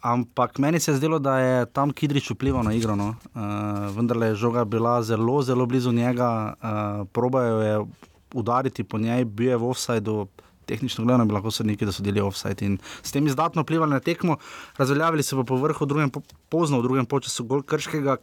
Ampak 0.00 0.58
meni 0.58 0.80
se 0.80 0.90
je 0.90 0.96
zdelo, 0.96 1.18
da 1.18 1.38
je 1.38 1.66
tam 1.66 1.90
Kidrič 1.90 2.30
vplival 2.30 2.62
na 2.62 2.72
igro. 2.72 2.94
No. 2.96 3.14
Uh, 3.34 3.90
vendar 3.96 4.16
je 4.16 4.34
žoga 4.34 4.64
bila 4.64 5.02
zelo, 5.02 5.42
zelo 5.42 5.66
blizu 5.66 5.92
njega, 5.92 6.54
uh, 6.54 7.06
probajo 7.12 7.60
je 7.60 7.86
udariti 8.34 8.84
po 8.84 8.98
njej, 8.98 9.24
bil 9.24 9.48
je 9.48 9.56
v 9.56 9.70
offsajdu. 9.70 10.28
Tehnično 10.68 11.04
gledano 11.04 11.24
bi 11.24 11.32
lahko 11.32 11.50
sodniki, 11.50 11.86
da 11.88 11.92
so 11.92 12.02
delili 12.04 12.20
offside 12.20 12.66
in 12.66 12.78
s 13.02 13.12
tem 13.12 13.26
izdatno 13.26 13.62
vplivali 13.62 13.90
na 13.90 14.00
tekmo. 14.00 14.36
Razveljavili 14.76 15.22
so 15.22 15.40
pa 15.40 15.44
po 15.48 15.56
vrhu, 15.56 15.86
drugem, 15.86 16.10
po- 16.10 16.22
pozno 16.48 16.78
v 16.78 16.82
drugem 16.82 17.06
času 17.08 17.44
gol 17.44 17.62
krškega, 17.62 18.18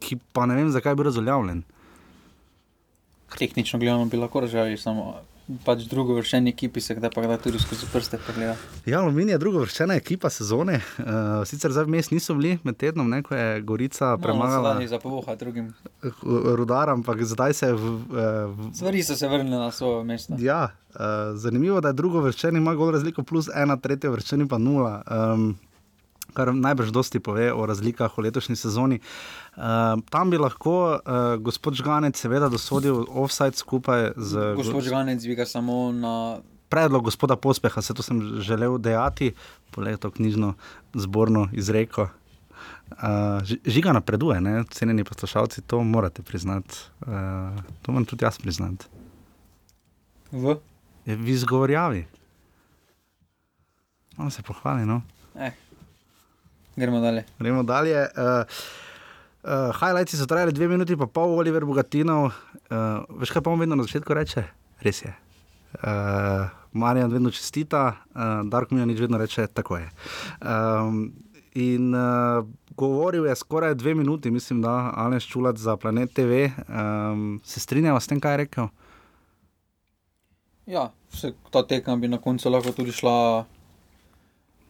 ki 0.00 0.16
pa 0.32 0.46
ne 0.46 0.56
vem, 0.56 0.70
zakaj 0.72 0.94
bil 0.94 1.04
razveljavljen. 1.04 1.62
Tehnično 3.38 3.78
gledano 3.78 4.08
bi 4.08 4.16
lahko 4.16 4.40
razžali, 4.40 4.78
samo 4.80 5.20
pač 5.64 5.84
drugo 5.90 6.14
vršenje 6.14 6.50
ekipi 6.52 6.80
se 6.80 6.94
kdaj 6.94 7.10
pa 7.14 7.22
kdaj 7.22 7.38
tudi 7.42 7.58
skozi 7.58 7.86
prste 7.92 8.18
pogleda. 8.26 8.56
Ja, 8.86 9.00
Aluminij 9.00 9.34
je 9.34 9.38
druga 9.38 9.62
vrščena 9.64 9.94
ekipa 9.94 10.30
sezone. 10.30 10.80
Uh, 10.98 11.42
sicer 11.48 11.72
zdaj 11.72 11.88
vmes 11.88 12.10
niso 12.10 12.34
bili 12.34 12.58
med 12.64 12.76
tednom, 12.76 13.08
ne, 13.10 13.22
ko 13.22 13.34
je 13.34 13.60
Gorica 13.62 14.16
premagala 14.18 14.74
No, 14.78 14.86
za 14.86 14.98
povoha 14.98 15.34
drugim. 15.34 15.74
rudar, 16.56 16.90
ampak 16.90 17.22
zdaj 17.24 17.54
se 17.54 17.66
je. 17.66 17.74
V, 17.74 17.80
eh, 17.80 18.46
v, 18.46 18.70
Stvari 18.74 19.02
so 19.02 19.16
se 19.16 19.28
vrnile 19.28 19.58
na 19.58 19.70
svoje 19.70 20.04
mesto. 20.04 20.34
ja, 20.38 20.68
uh, 20.94 21.00
zanimivo, 21.34 21.80
da 21.80 21.88
je 21.88 21.98
drugo 21.98 22.20
vrščeni 22.20 22.58
ima 22.58 22.74
gol 22.74 22.90
razliko 22.90 23.22
plus 23.22 23.48
ena, 23.54 23.76
tretje 23.76 24.10
vrščeni 24.10 24.48
pa 24.48 24.58
nula. 24.58 25.02
Um, 25.10 25.56
Kar 26.30 26.54
najbrž 26.54 26.92
dosti 26.94 27.18
pove 27.18 27.52
o 27.52 27.66
razlikah 27.66 28.18
v 28.18 28.22
letošnji 28.22 28.56
sezoni. 28.56 29.00
Uh, 29.60 30.00
tam 30.08 30.30
bi 30.32 30.38
lahko 30.40 30.96
uh, 30.96 31.36
gospod 31.36 31.76
Žganec, 31.76 32.16
seveda, 32.16 32.48
dosodil 32.48 33.04
offside 33.12 33.60
skupaj 33.60 34.16
z 34.16 34.54
Gospod 34.56 34.86
Žganec 34.88 35.20
dviga 35.20 35.44
samo 35.44 35.92
na 35.92 36.40
predlog 36.72 37.04
gospoda 37.04 37.36
Pospeha, 37.36 37.82
se 37.82 37.92
to 37.94 38.00
sem 38.02 38.40
želel 38.40 38.78
dejati, 38.78 39.34
poleg 39.70 39.98
to 40.00 40.08
knjižno 40.10 40.54
zborno 40.94 41.48
izreko. 41.52 42.08
Uh, 42.90 43.44
ži- 43.44 43.60
žiga 43.66 43.92
napreduje, 43.92 44.40
ne? 44.40 44.64
cenjeni 44.70 45.04
poslušalci, 45.04 45.62
to 45.62 45.82
morate 45.84 46.22
priznati. 46.22 46.80
Uh, 47.00 47.08
to 47.82 47.92
moram 47.92 48.04
tudi 48.04 48.24
jaz 48.24 48.38
priznati. 48.38 48.86
v. 50.32 50.56
Je 51.04 51.16
v 51.16 51.28
izgovorjavi. 51.28 52.06
Malo 54.16 54.30
se 54.30 54.42
pohvali, 54.42 54.86
no. 54.86 55.02
Eh. 55.36 55.52
Gremo 56.76 57.00
dalje. 57.00 57.24
Gremo 57.38 57.62
dalje. 57.62 58.08
Uh, 58.16 58.44
uh, 59.44 59.72
highlights 59.72 60.18
so 60.18 60.26
trajali 60.26 60.52
dve 60.52 60.68
minuti, 60.68 60.96
pa 60.96 61.06
pol, 61.06 61.38
Oliver 61.38 61.64
Bogatinov. 61.64 62.30
Uh, 62.70 63.04
veš, 63.20 63.32
kaj 63.34 63.42
pa 63.42 63.52
on 63.52 63.60
vedno 63.60 63.78
na 63.78 63.86
začetku 63.86 64.14
reče? 64.14 64.44
Res 64.84 65.02
je. 65.02 65.12
Uh, 65.80 66.50
Marjan 66.72 67.10
vedno 67.10 67.30
čestita, 67.30 67.96
uh, 68.14 68.46
Dark 68.50 68.70
Mijanič 68.70 69.00
vedno 69.00 69.18
reče: 69.18 69.46
tako 69.46 69.76
je. 69.76 69.88
Um, 70.40 71.12
in 71.54 71.94
uh, 71.94 72.46
govoril 72.76 73.26
je 73.26 73.36
skoraj 73.36 73.74
dve 73.74 73.94
minuti, 73.94 74.30
mislim, 74.30 74.62
da 74.62 74.92
Aleš 74.96 75.28
Čulac 75.28 75.56
za 75.56 75.76
Planet 75.76 76.12
TV. 76.12 76.46
Um, 76.68 77.40
se 77.44 77.60
strinjava 77.60 78.00
s 78.00 78.06
tem, 78.06 78.20
kaj 78.20 78.32
je 78.32 78.36
rekel? 78.36 78.68
Ja, 80.66 80.90
se, 81.10 81.32
ta 81.50 81.66
tekma 81.66 81.96
bi 81.96 82.08
na 82.08 82.18
koncu 82.18 82.50
lahko 82.50 82.72
tudi 82.72 82.92
šla 82.92 83.44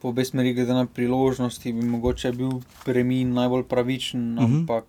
po 0.01 0.09
obe 0.09 0.23
smeri, 0.23 0.51
glede 0.51 0.73
na 0.73 0.85
priložnosti, 0.87 1.71
bi 1.71 1.85
mogoče 1.85 2.31
bil 2.33 2.51
premin 2.83 3.33
najbolj 3.33 3.63
pravičen, 3.65 4.33
Mhm. 4.33 4.43
ampak 4.57 4.85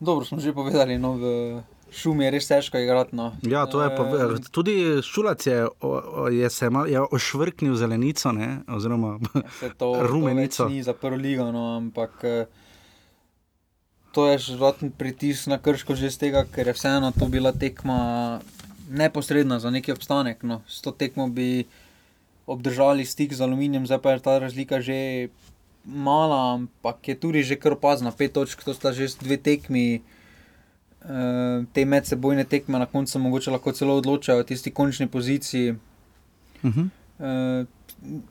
dobro 0.00 0.24
smo 0.24 0.38
že 0.38 0.52
povedali, 0.52 0.96
no, 0.96 1.14
v 1.14 1.24
šumi 1.92 2.24
je 2.24 2.30
res 2.30 2.46
težko 2.46 2.78
igrati. 2.78 3.12
No. 3.12 3.34
Ja, 3.42 3.66
to 3.66 3.82
je 3.82 3.88
pa, 3.90 4.02
tudi 4.48 4.74
Šulac 5.02 5.42
je, 5.42 5.66
je 6.32 6.50
se 6.50 6.66
mal, 6.66 6.86
je 6.86 7.00
ošvrknil 7.02 7.74
zelenico, 7.74 8.32
ne? 8.32 8.62
oziroma 8.66 9.18
Se 9.52 9.70
to, 9.70 10.00
Rumenico. 10.00 10.64
to 10.64 10.68
ni 10.68 10.82
za 10.82 10.94
prvo 10.94 11.16
ligo, 11.16 11.44
no, 11.46 11.76
ampak 11.76 12.10
eh, 12.22 12.46
to 14.10 14.26
je 14.26 14.38
dodaten 14.48 14.90
pritisk 14.90 15.46
na 15.46 15.58
krško 15.58 15.94
že 15.94 16.08
z 16.08 16.18
tega, 16.18 16.44
ker 16.44 16.66
je 16.66 16.72
vseeno 16.72 17.12
to 17.12 17.26
bila 17.26 17.52
tekma 17.52 18.40
neposredna 18.88 19.58
za 19.58 19.70
neki 19.70 19.92
obstanek. 19.92 20.42
No. 20.42 20.62
S 20.66 20.80
to 20.80 20.90
tekmo 20.90 21.28
bi 21.28 21.64
obdržali 22.50 23.06
stik 23.06 23.30
z 23.32 23.40
aluminijem, 23.46 23.86
zdaj 23.86 24.00
pa 24.02 24.10
je 24.12 24.26
ta 24.26 24.38
razlika 24.42 24.82
že 24.82 25.30
mala, 25.86 26.58
ampak 26.58 27.08
je 27.08 27.14
tudi 27.14 27.46
že 27.46 27.54
kar 27.56 27.78
opazna. 27.78 28.10
Pet 28.10 28.34
točk, 28.34 28.66
to 28.66 28.74
sta 28.74 28.90
že 28.90 29.06
dve 29.22 29.38
tekmi. 29.38 30.02
eh, 31.06 31.58
Te 31.72 31.84
medsebojne 31.86 32.44
tekme 32.44 32.78
na 32.78 32.86
koncu 32.86 33.18
mogoče 33.18 33.50
lahko 33.54 33.72
celo 33.72 33.96
odločajo 33.96 34.42
o 34.42 34.48
tisti 34.48 34.70
končni 34.70 35.06
poziciji. 35.06 35.78
uh 36.62 36.74
-huh. 36.74 36.88
Uh, 37.20 37.66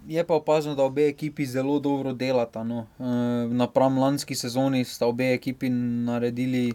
je 0.08 0.24
pa 0.26 0.34
opazno, 0.34 0.74
da 0.76 0.84
obe 0.84 1.08
ekipi 1.08 1.46
zelo 1.46 1.80
dobro 1.80 2.14
delata. 2.14 2.64
No. 2.64 2.88
Uh, 2.98 3.06
napram 3.54 4.00
lanski 4.00 4.36
sezoni 4.36 4.82
sta 4.86 5.06
obe 5.06 5.34
ekipi 5.34 5.70
naredili 5.70 6.74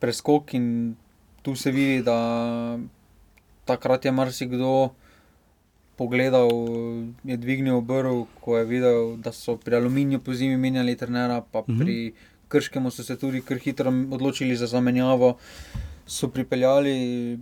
preskok 0.00 0.54
in 0.54 0.94
tu 1.42 1.56
se 1.56 1.70
vidi, 1.70 2.02
da 2.02 2.78
takrat 3.64 4.04
je 4.04 4.12
marsikdo 4.12 4.90
pogledal, 5.96 6.48
je 7.24 7.36
dvignil 7.36 7.76
obrv, 7.76 8.24
ko 8.40 8.58
je 8.58 8.64
videl, 8.64 9.16
da 9.16 9.32
so 9.32 9.56
pri 9.56 9.76
aluminiju 9.76 10.20
po 10.20 10.34
zimi 10.34 10.56
menjali 10.56 10.96
trenera, 10.96 11.42
pa 11.52 11.62
Mhm. 11.68 11.78
pri 11.78 12.12
krškemu 12.48 12.90
so 12.90 13.02
se 13.02 13.16
tudi 13.16 13.40
kar 13.40 13.58
hitro 13.58 13.90
odločili 14.10 14.56
za 14.56 14.66
zamenjavo. 14.66 15.36
So 16.06 16.28
pripeljali 16.28 17.38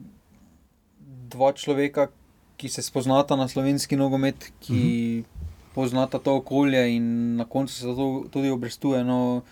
dva 1.29 1.53
človeka, 1.53 2.09
ki 2.57 2.69
se 2.69 2.83
spoznata 2.83 3.37
na 3.37 3.49
slovenski 3.49 3.97
nogomet, 3.97 4.53
ki 4.61 4.73
uh 4.73 4.79
-huh. 4.79 5.25
poznata 5.75 6.19
to 6.19 6.37
okolje 6.37 6.97
in 6.97 7.37
na 7.37 7.45
koncu 7.45 7.75
se 7.75 7.85
to 7.85 8.25
tudi 8.31 8.51
obrestuje. 8.51 9.05
No, 9.05 9.43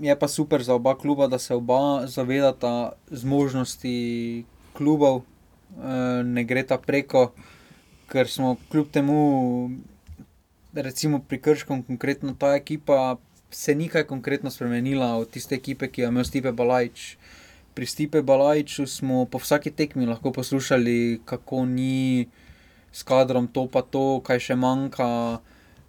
je 0.00 0.18
pa 0.18 0.28
super 0.28 0.62
za 0.62 0.74
oba 0.74 0.98
kluba, 0.98 1.26
da 1.26 1.38
se 1.38 1.54
oba 1.54 2.06
zavedata 2.06 2.92
zmožnosti 3.10 4.44
klubov, 4.72 5.22
eh, 5.78 6.22
ne 6.24 6.44
gre 6.44 6.62
ta 6.62 6.78
preko, 6.78 7.32
ker 8.10 8.28
smo 8.28 8.56
kljub 8.70 8.90
temu, 8.90 9.70
recimo 10.74 11.20
pri 11.22 11.38
Krškem, 11.40 11.82
konkretno 11.86 12.34
ta 12.38 12.54
ekipa. 12.58 13.16
Se 13.50 13.74
ni 13.74 13.88
kaj 13.90 14.04
konkretno 14.06 14.50
spremenila 14.50 15.16
od 15.18 15.30
tiste 15.30 15.54
ekipe, 15.54 15.88
ki 15.90 16.02
jo 16.02 16.06
je 16.06 16.10
imel 16.14 16.24
Stipe 16.24 16.52
Balajč. 16.52 17.16
Pri 17.74 17.86
Stipe 17.86 18.22
Balajču 18.22 18.86
smo 18.86 19.24
po 19.26 19.38
vsaki 19.38 19.70
tekmi 19.70 20.06
lahko 20.06 20.30
poslušali, 20.32 21.20
kako 21.24 21.64
ni 21.66 22.28
s 22.92 23.02
kadrom 23.02 23.48
to 23.48 23.66
pa 23.66 23.82
to, 23.82 24.20
kaj 24.26 24.38
še 24.38 24.58
manjka. 24.58 25.40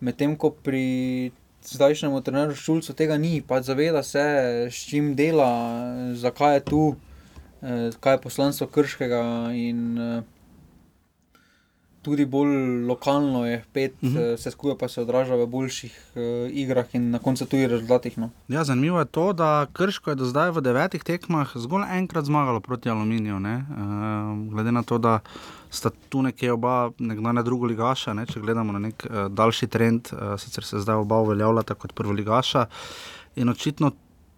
Medtem 0.01 0.33
ko 0.37 0.49
pri 0.49 1.29
zdajšnjemu 1.65 2.21
trenerju 2.25 2.57
Šulcu 2.57 2.93
tega 2.97 3.17
ni, 3.21 3.41
pač 3.45 3.69
zaveda 3.69 4.01
se, 4.03 4.25
s 4.73 4.85
čim 4.89 5.13
dela, 5.15 5.53
zakaj 6.17 6.55
je 6.55 6.63
tu, 6.65 6.83
eh, 7.61 7.89
kaj 7.99 8.17
je 8.17 8.21
poslanstvo 8.25 8.67
Krškega 8.67 9.23
in 9.53 9.97
eh, 9.97 10.21
tudi 12.01 12.25
bolj 12.25 12.85
lokalno 12.87 13.45
je 13.45 13.63
pet, 13.73 13.93
uh 14.01 14.09
Mhm. 14.09 14.17
-huh. 14.17 14.35
vse 14.35 14.51
skupaj 14.51 14.77
pa 14.77 14.87
se 14.87 15.01
odraža 15.01 15.35
v 15.35 15.45
boljših 15.47 15.93
uh, 16.15 16.21
igrah 16.51 16.95
in 16.95 17.09
na 17.11 17.19
koncu 17.19 17.45
tudi 17.45 17.67
rezultatih. 17.67 18.17
No. 18.17 18.29
Ja, 18.47 18.63
zanimivo 18.63 18.99
je 18.99 19.05
to, 19.05 19.33
da 19.33 19.65
Krško 19.73 20.09
je 20.09 20.15
do 20.15 20.25
zdaj 20.25 20.51
v 20.51 20.61
devetih 20.61 21.03
tekmah 21.03 21.51
zgolj 21.55 21.83
enkrat 21.91 22.25
zmagalo 22.25 22.59
proti 22.59 22.89
Aluminiju. 22.89 23.35
Uh, 23.35 23.43
glede 24.53 24.71
na 24.71 24.83
to, 24.83 24.97
da 24.97 25.19
sta 25.69 25.89
tu 26.09 26.21
nekje 26.21 26.51
oba 26.51 26.91
nekdanja 26.99 27.41
druga 27.41 27.67
ligaša, 27.67 28.13
ne, 28.13 28.25
če 28.25 28.39
gledamo 28.39 28.71
na 28.71 28.79
nek 28.79 29.07
uh, 29.09 29.27
daljši 29.31 29.67
trend, 29.67 30.07
uh, 30.11 30.39
sicer 30.39 30.63
se 30.63 30.79
zdaj 30.79 30.95
oba 30.95 31.19
uveljavljata 31.19 31.73
kot 31.73 31.93
prvo 31.93 32.11
ligaša. 32.11 32.65
In 33.35 33.49
očitno 33.49 33.91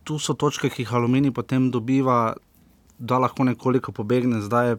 tu 0.04 0.20
so 0.20 0.34
točke, 0.34 0.70
ki 0.70 0.82
jih 0.82 0.94
Aluminij 0.94 1.32
potem 1.32 1.72
dobiva, 1.72 2.34
da 3.00 3.18
lahko 3.18 3.44
nekoliko 3.44 3.92
pobegne. 3.92 4.42
Zdaj 4.42 4.70
je 4.70 4.78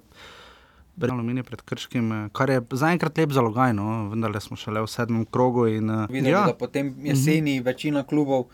Aluminij 1.03 1.43
pred 1.43 1.63
Krškim, 1.63 2.13
eh, 2.13 2.29
kar 2.33 2.51
je 2.51 2.63
zaenkrat 2.71 3.19
lep 3.19 3.33
zalogaj, 3.33 3.73
no, 3.75 4.09
vendar 4.11 4.41
smo 4.41 4.57
šele 4.57 4.83
v 4.83 4.91
sedmem 4.91 5.27
krogu. 5.27 5.67
In, 5.67 5.91
uh, 5.91 6.07
Videli, 6.09 6.31
ja. 6.31 6.47
da 6.47 6.55
potem 6.55 6.95
jeseni 7.03 7.59
uh 7.59 7.63
-huh. 7.63 7.65
večina 7.65 8.03
klubov. 8.03 8.45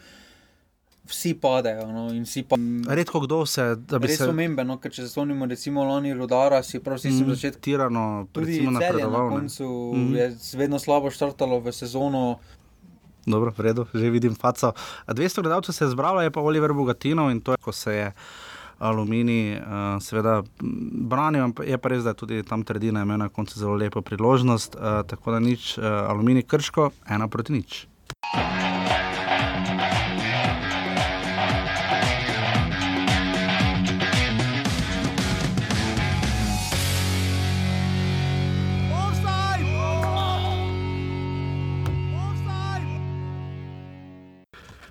Vsi 1.05 1.35
padejo. 1.35 1.87
No, 1.87 2.23
vsi 2.23 2.43
pa, 2.43 2.57
Redko 2.89 3.21
kdo 3.21 3.47
se, 3.47 3.77
res 3.91 4.19
se 4.19 4.27
pomemben, 4.27 4.67
no, 4.67 4.79
ker 4.79 4.93
če 4.93 5.03
se 5.03 5.09
spomnimo, 5.09 5.47
recimo 5.47 5.85
lani 5.85 6.15
Rudara, 6.15 6.63
si 6.63 6.79
prav 6.79 6.99
vsi 6.99 7.11
mm. 7.11 7.25
mm, 7.25 7.35
začetku. 7.35 7.61
tirano, 7.61 8.27
recimo, 8.35 8.71
na 8.71 8.81
napredoval. 8.81 9.31
ne. 9.31 9.37
koncu 9.37 9.93
Mhm. 9.95 10.11
mm. 10.11 10.17
je 10.17 10.37
vedno 10.55 10.79
slabo 10.79 11.11
štartalo 11.11 11.61
v 11.61 11.73
sezono. 11.73 12.39
Dobro, 13.27 13.53
v 13.59 13.61
redu, 13.61 13.87
že 13.95 14.11
vidim 14.11 14.35
faco. 14.35 14.73
200 15.07 15.43
gledalcev 15.43 15.75
se 15.75 15.85
je 15.85 15.91
zbralo, 15.91 16.21
je 16.21 16.31
pa 16.31 16.41
Oliver 16.41 16.73
Bogatino 16.73 17.31
in 17.31 17.41
to 17.41 17.53
je, 17.53 17.57
ko 17.57 17.73
se 17.73 17.93
je 17.95 18.13
Aluminij, 18.81 19.61
uh, 19.61 20.01
seveda, 20.01 20.41
m, 20.41 21.09
branil, 21.09 21.43
ampak 21.45 21.69
je 21.69 21.77
pa 21.79 21.89
res, 21.93 22.05
da 22.05 22.15
tudi 22.17 22.41
tam 22.49 22.65
trdina 22.65 23.03
imela 23.05 23.27
na 23.27 23.29
koncu 23.29 23.59
zelo 23.61 23.77
lepo 23.77 24.01
priložnost. 24.01 24.75
Uh, 24.75 25.03
tako 25.05 25.37
da 25.37 25.41
nič, 25.45 25.77
uh, 25.79 25.85
Aluminij 25.85 26.49
krško, 26.49 26.91
ena 27.05 27.29
proti 27.29 27.53
nič. 27.53 27.85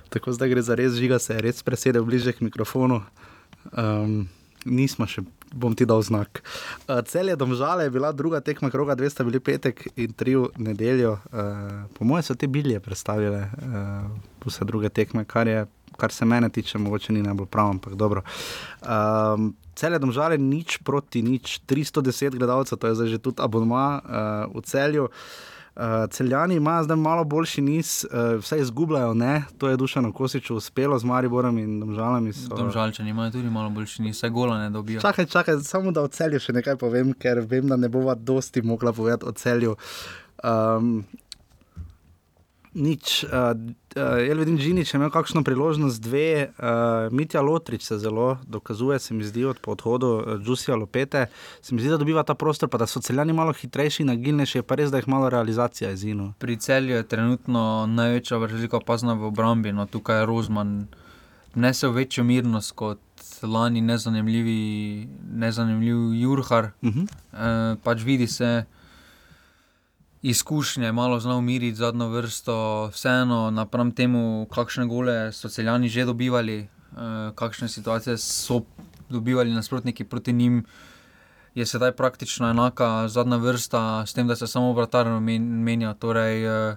Tako 0.09 0.33
zdaj 0.33 0.49
gre 0.49 0.61
za 0.61 0.77
res, 0.77 0.93
žiga 0.93 1.19
se 1.19 1.33
je 1.33 1.41
res 1.41 1.65
presedel 1.65 2.05
bliže 2.05 2.33
k 2.37 2.45
mikrofonu. 2.45 3.01
Um, 3.71 4.27
nismo 4.65 5.07
še, 5.09 5.23
bom 5.53 5.75
ti 5.75 5.87
dal 5.89 6.01
znak. 6.05 6.41
Uh, 6.85 6.99
cel 7.07 7.31
je 7.31 7.37
domžale, 7.39 7.87
je 7.87 7.93
bila 7.95 8.11
druga 8.11 8.41
tekma, 8.45 8.71
kroga, 8.73 8.95
dve 8.99 9.09
sta 9.09 9.25
bili 9.27 9.41
petek 9.43 9.87
in 9.95 10.13
tri 10.13 10.35
v 10.37 10.49
nedeljo. 10.57 11.17
Uh, 11.31 11.89
po 11.95 12.07
mojem 12.07 12.29
so 12.29 12.37
te 12.37 12.47
bilje 12.47 12.79
predstavile 12.83 13.47
uh, 13.49 14.07
vse 14.45 14.67
druge 14.67 14.91
tekme, 14.93 15.25
kar, 15.29 15.47
je, 15.47 15.65
kar 15.99 16.13
se 16.15 16.25
mene 16.25 16.49
tiče, 16.49 16.81
mogoče 16.81 17.15
ni 17.15 17.25
najbolj 17.25 17.49
prav, 17.51 17.75
ampak 17.77 17.99
dobro. 17.99 18.25
Um, 18.83 19.53
cel 19.79 19.95
je 19.95 20.03
domžale 20.03 20.39
nič 20.41 20.81
proti 20.83 21.23
nič, 21.23 21.61
310 21.69 22.35
gledalcev, 22.35 22.79
to 22.79 22.91
je 22.91 22.99
zdaj 22.99 23.15
že 23.15 23.23
tudi 23.23 23.43
abonma 23.43 23.87
uh, 23.99 24.03
v 24.51 24.65
celju. 24.67 25.07
Uh, 25.07 25.57
celjani 26.09 26.55
imajo 26.55 26.83
zdaj 26.83 26.97
malo 26.97 27.23
boljši 27.23 27.61
niz, 27.61 28.05
uh, 28.11 28.39
vse 28.39 28.59
izgubljajo, 28.59 29.13
ne? 29.13 29.43
to 29.57 29.69
je 29.69 29.77
Dušano 29.77 30.13
Kosiču 30.13 30.55
uspelo 30.55 30.99
z 30.99 31.03
Mariborom 31.03 31.57
in 31.57 31.79
domžalami. 31.79 32.33
So... 32.33 32.55
Domžalčani 32.55 33.09
imajo 33.09 33.31
tudi 33.31 33.49
malo 33.49 33.69
boljši 33.69 34.01
niz, 34.01 34.17
vse 34.17 34.29
gola 34.29 34.57
ne 34.59 34.69
dobijo. 34.69 35.01
Čakaj, 35.01 35.25
čakaj, 35.25 35.59
samo 35.63 35.91
da 35.91 36.01
o 36.01 36.07
celju 36.07 36.39
še 36.39 36.53
nekaj 36.53 36.75
povem, 36.75 37.13
ker 37.13 37.39
vem, 37.39 37.67
da 37.67 37.77
ne 37.77 37.89
bova 37.89 38.15
dosti 38.15 38.61
mogla 38.61 38.93
povedati 38.93 39.25
o 39.25 39.31
celju. 39.31 39.75
Um, 40.43 41.05
nič. 42.73 43.23
Uh, 43.23 43.29
uh, 43.95 44.27
Jaz 44.27 44.37
vidim, 44.37 44.57
da 44.57 44.63
je 44.63 44.85
imel 44.93 45.09
kakšno 45.09 45.43
priložnost, 45.43 46.01
dve, 46.01 46.51
uh, 46.57 47.13
Mitja 47.13 47.41
Lotrič 47.41 47.83
se 47.83 47.97
zelo 47.97 48.37
dokazuje, 48.47 48.99
se 48.99 49.13
mi 49.13 49.23
zdi 49.23 49.45
od 49.45 49.57
odhoda 49.65 50.37
Džusija 50.37 50.75
uh, 50.75 50.81
Lopete. 50.81 51.25
Se 51.61 51.75
mi 51.75 51.81
zdi, 51.81 51.89
da 51.89 51.97
dobiva 51.97 52.23
ta 52.23 52.33
prostor, 52.33 52.69
pa 52.69 52.77
da 52.77 52.87
so 52.87 53.01
celjani 53.01 53.33
malo 53.33 53.53
hitrejši, 53.53 54.03
nagilnejši, 54.03 54.61
pa 54.61 54.75
res, 54.75 54.91
da 54.91 54.97
jih 54.97 55.07
malo 55.07 55.29
realizacija 55.29 55.91
izino. 55.91 56.33
Pri 56.39 56.57
celju 56.57 56.95
je 56.95 57.07
trenutno 57.07 57.85
največja 57.89 58.37
razlika 58.37 58.77
opazna 58.77 59.13
v 59.13 59.25
obrambi, 59.33 59.73
no 59.73 59.85
tukaj 59.85 60.21
je 60.21 60.25
Rozman 60.25 60.87
nesel 61.55 61.91
večjo 61.91 62.23
mirnost 62.23 62.71
kot. 62.71 62.99
Lani 63.43 63.81
nezanimljiv 63.81 64.45
Jurhar, 66.13 66.71
uh 66.81 66.89
-huh. 66.89 67.07
e, 67.33 67.75
pač 67.83 68.03
vidi 68.03 68.27
se, 68.27 68.65
izkušnje, 70.21 70.91
malo 70.91 71.19
znal 71.19 71.37
umiriti 71.37 71.75
zadnjo 71.75 72.09
vrsto, 72.09 72.87
vseeno 72.93 73.51
napram 73.51 73.91
temu, 73.91 74.47
kakšne 74.51 74.85
gole 74.85 75.31
so 75.31 75.49
celjani 75.49 75.89
že 75.89 76.05
dobivali, 76.05 76.67
uh, 76.91 77.35
kakšne 77.35 77.67
situacije 77.67 78.17
so 78.17 78.61
dobivali 79.09 79.53
nasprotniki 79.53 80.03
proti 80.03 80.33
njim. 80.33 80.65
Je 81.55 81.65
sedaj 81.65 81.91
praktično 81.91 82.49
enaka 82.49 83.07
zadnja 83.07 83.37
vrsta, 83.37 84.05
s 84.05 84.13
tem, 84.13 84.27
da 84.27 84.35
se 84.35 84.47
samo 84.47 84.73
vratarno 84.73 85.19
menja. 85.19 85.93
Torej, 85.93 86.47
uh, 86.47 86.75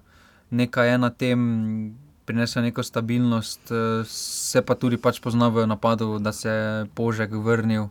nekaj 0.51 0.89
je 0.89 0.99
na 0.99 1.11
tem, 1.11 1.99
prinese 2.25 2.63
neko 2.63 2.83
stabilnost, 2.83 3.71
uh, 3.71 4.07
se 4.07 4.63
pa 4.63 4.75
tudi 4.75 4.97
pač 4.97 5.21
pozna 5.21 5.49
v 5.49 5.67
napadu, 5.67 6.19
da 6.19 6.33
se 6.33 6.49
je 6.49 6.87
Požek 6.95 7.31
vrnil. 7.33 7.89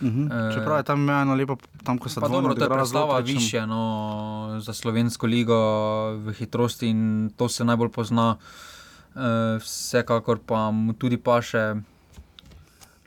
Uh 0.00 0.08
-huh. 0.08 0.54
Čeprav 0.54 0.78
je 0.78 0.82
tam 0.82 1.10
eno 1.10 1.34
lepo, 1.34 1.56
tam 1.84 1.98
ko 1.98 2.08
se 2.08 2.20
dobro, 2.20 2.54
to 2.54 2.64
je 2.64 2.70
predstava 2.70 3.18
više 3.18 3.66
no, 3.66 4.56
za 4.60 4.72
slovensko 4.72 5.26
ligo 5.26 5.56
v 6.16 6.32
hitrosti 6.32 6.88
in 6.88 7.30
to 7.36 7.48
se 7.48 7.64
najbolj 7.64 7.88
pozna. 7.88 8.36
Uh, 9.14 9.22
vsekakor 9.60 10.38
pa 10.46 10.70
mu 10.70 10.92
tudi 10.92 11.16
paše. 11.16 11.74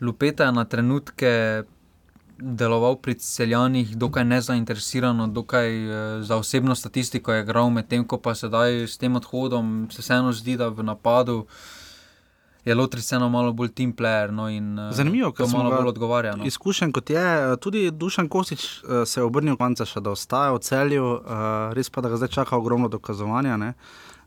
Lupeta 0.01 0.43
je 0.43 0.51
na 0.51 0.65
trenutke 0.65 1.63
deloval 2.37 2.95
pri 2.95 3.13
celjanih, 3.13 3.97
dokaj 3.97 4.23
nezainteresirano, 4.23 5.27
dokaj 5.27 5.87
uh, 5.87 6.23
za 6.23 6.35
osebno 6.35 6.75
statistiko 6.75 7.33
je 7.33 7.43
igral, 7.43 7.69
medtem 7.69 8.07
ko 8.07 8.17
pa 8.17 8.35
sedaj 8.35 8.87
s 8.87 8.97
tem 8.97 9.15
odhodom 9.15 9.87
se 9.91 10.01
vseeno 10.01 10.31
zdi, 10.31 10.57
da 10.57 10.67
v 10.67 10.83
napadu 10.83 11.37
uh, 11.37 11.47
je 12.65 12.75
Lotri 12.75 13.01
vseeno 13.01 13.29
malo 13.29 13.53
bolj 13.53 13.69
team 13.69 13.93
player. 13.93 14.31
No, 14.31 14.49
in, 14.49 14.79
uh, 14.79 14.93
Zanimivo, 14.95 15.31
kako 15.31 15.49
malo 15.49 15.75
bolj 15.75 15.87
odgovarja. 15.87 16.35
No. 16.35 16.45
Izkušen 16.45 16.91
kot 16.91 17.09
je, 17.09 17.51
eh, 17.51 17.55
tudi 17.61 17.91
Dušan 17.91 18.29
Kosič 18.29 18.83
uh, 18.83 18.89
se 19.05 19.19
je 19.19 19.23
obrnil 19.23 19.57
konca 19.57 19.85
še, 19.85 19.99
da 19.99 20.13
ostaja 20.15 20.53
v 20.53 20.59
celju, 20.63 21.05
uh, 21.05 21.73
res 21.73 21.89
pa 21.89 22.01
da 22.01 22.09
ga 22.09 22.17
zdaj 22.21 22.31
čaka 22.39 22.57
ogromno 22.57 22.87
dokazovanja. 22.87 23.57
Ne? 23.57 23.73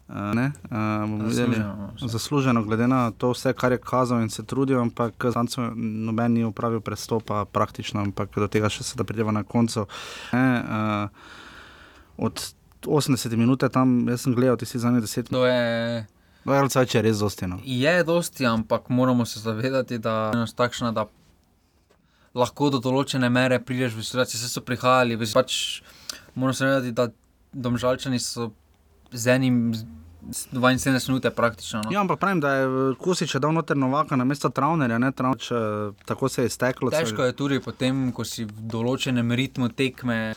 Ne, 0.07 0.52
uh, 0.71 1.31
zasluženo, 1.33 1.88
zasluženo, 1.99 2.62
glede 2.62 2.87
na 2.87 3.11
to, 3.11 3.33
vse, 3.35 3.50
kar 3.59 3.73
je 3.75 3.81
kazal 3.83 4.21
in 4.23 4.31
se 4.31 4.45
trudil, 4.47 4.78
ampak 4.78 5.25
zanjo 5.35 5.73
noben 5.75 6.33
ni 6.33 6.45
upravil 6.47 6.81
prestopa, 6.81 7.45
praktično, 7.45 8.05
ampak 8.07 8.38
do 8.38 8.46
tega 8.46 8.70
še 8.70 8.87
se 8.87 8.94
da 8.94 9.03
prideva 9.03 9.35
na 9.35 9.42
koncu. 9.42 9.88
Ne, 10.31 10.62
uh, 10.62 11.11
od 12.22 12.38
80 12.87 13.35
minut 13.37 13.66
tam, 13.72 14.05
jaz 14.07 14.22
sem 14.22 14.35
gledal, 14.35 14.55
ti 14.57 14.66
si 14.66 14.79
za 14.79 14.94
ne 14.94 15.03
10 15.03 15.33
minut. 15.33 15.42
Vrlca 15.42 15.51
je 15.51 16.07
res 16.46 17.18
dosti. 17.18 17.46
No. 17.46 17.61
Je 17.64 18.04
dosti, 18.04 18.46
ampak 18.46 18.88
moramo 18.88 19.26
se 19.26 19.40
zavedati, 19.40 19.98
da 19.98 20.32
je 20.35 20.46
takšna, 20.56 20.92
da 20.92 21.06
lahko 22.37 22.70
do 22.70 22.78
določene 22.78 23.30
mere 23.32 23.59
prideš 23.59 23.96
v 23.96 24.04
situacijo, 24.04 24.40
ki 24.40 24.52
so 24.52 24.62
prihajali. 24.62 25.18
Pač 25.35 25.82
moramo 26.35 26.54
se 26.54 26.64
zavedati, 26.64 26.92
da 26.92 27.09
domžalčani 27.52 28.18
so 28.22 28.50
z 29.12 29.37
enim. 29.37 29.72
72 30.26 31.06
minut 31.06 31.24
je 31.24 31.30
praktično. 31.30 31.85
No. 31.85 31.90
Ja, 31.94 32.00
ampak 32.02 32.18
pravim, 32.18 32.40
da 32.42 32.50
je 32.54 32.94
Kusič 32.98 33.37
dal 33.38 33.52
noter 33.54 33.76
novaka 33.78 34.16
na 34.18 34.24
mesto 34.26 34.50
Travnerja, 34.50 34.98
ne 34.98 35.12
Travneč, 35.14 35.52
tako 36.02 36.28
se 36.28 36.42
je 36.42 36.50
izteklo. 36.50 36.90
Težko 36.90 37.22
je 37.28 37.32
tudi 37.32 37.61
potem, 37.62 38.11
ko 38.11 38.26
si 38.26 38.42
v 38.42 38.64
določenem 38.66 39.30
ritmu 39.38 39.70
tekme 39.70 40.35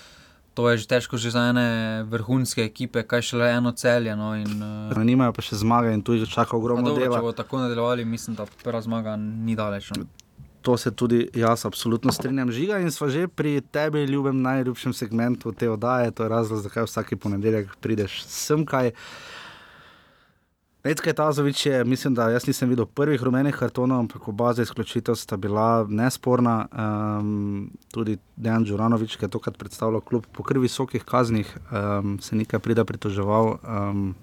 to 0.59 0.67
je 0.75 0.83
že 0.83 0.87
težko 0.91 1.15
že 1.15 1.31
za 1.31 1.55
ene 1.55 2.03
vrhunske 2.03 2.59
ekipe, 2.67 3.07
kaj 3.07 3.31
šele 3.31 3.47
eno 3.47 3.71
celje. 3.71 4.11
No, 4.11 4.35
in, 4.35 4.59
uh, 4.91 4.91
nimajo 4.99 5.31
pa 5.31 5.39
še 5.39 5.55
zmage 5.63 5.93
in 5.95 6.03
tu 6.03 6.19
jih 6.19 6.27
čaka 6.27 6.59
ogromno 6.59 6.91
dobro, 6.91 6.99
dela. 6.99 7.15
Če 7.15 7.23
bo 7.23 7.31
tako 7.31 7.63
nadaljevali, 7.63 8.03
mislim, 8.03 8.35
da 8.35 8.43
prva 8.43 8.83
zmaga 8.83 9.15
ni 9.15 9.55
daleč. 9.55 9.87
No. 9.95 10.03
To 10.67 10.75
se 10.75 10.91
tudi 10.91 11.29
jaz 11.31 11.63
absolutno 11.63 12.11
strinjam. 12.11 12.51
Žiga 12.51 12.81
in 12.83 12.91
smo 12.91 13.07
že 13.07 13.31
pri 13.31 13.63
tebi, 13.71 14.03
ljubem, 14.03 14.43
najljubšem 14.43 14.91
segmentu 14.91 15.55
te 15.55 15.71
oddaje. 15.71 16.11
To 16.11 16.27
je 16.27 16.33
razlog, 16.35 16.59
zakaj 16.59 16.91
vsak 16.91 17.15
ponedeljek 17.23 17.79
prideš 17.79 18.19
sem 18.27 18.67
kaj. 18.67 18.91
Edka 20.83 21.13
Tazovič 21.13 21.65
je, 21.65 21.83
mislim, 21.83 22.13
da 22.15 22.29
jaz 22.29 22.47
nisem 22.47 22.69
videl 22.69 22.85
prvih 22.85 23.23
rumenih 23.23 23.55
kartonov, 23.55 23.99
ampak 23.99 24.27
oba 24.27 24.53
za 24.53 24.63
izključitev 24.63 25.15
sta 25.15 25.37
bila 25.37 25.85
nesporna. 25.89 26.67
Um, 26.71 27.71
tudi 27.91 28.17
Dejan 28.35 28.65
Džuranovič, 28.65 29.17
ki 29.17 29.25
je 29.25 29.29
tokrat 29.29 29.57
predstavljal 29.57 30.01
klub 30.01 30.25
po 30.31 30.43
krvi 30.43 30.61
visokih 30.61 31.03
kaznih, 31.03 31.57
um, 31.71 32.19
se 32.19 32.35
nekaj 32.35 32.59
prida 32.59 32.85
pritoževal. 32.85 33.57
Um, 33.67 34.15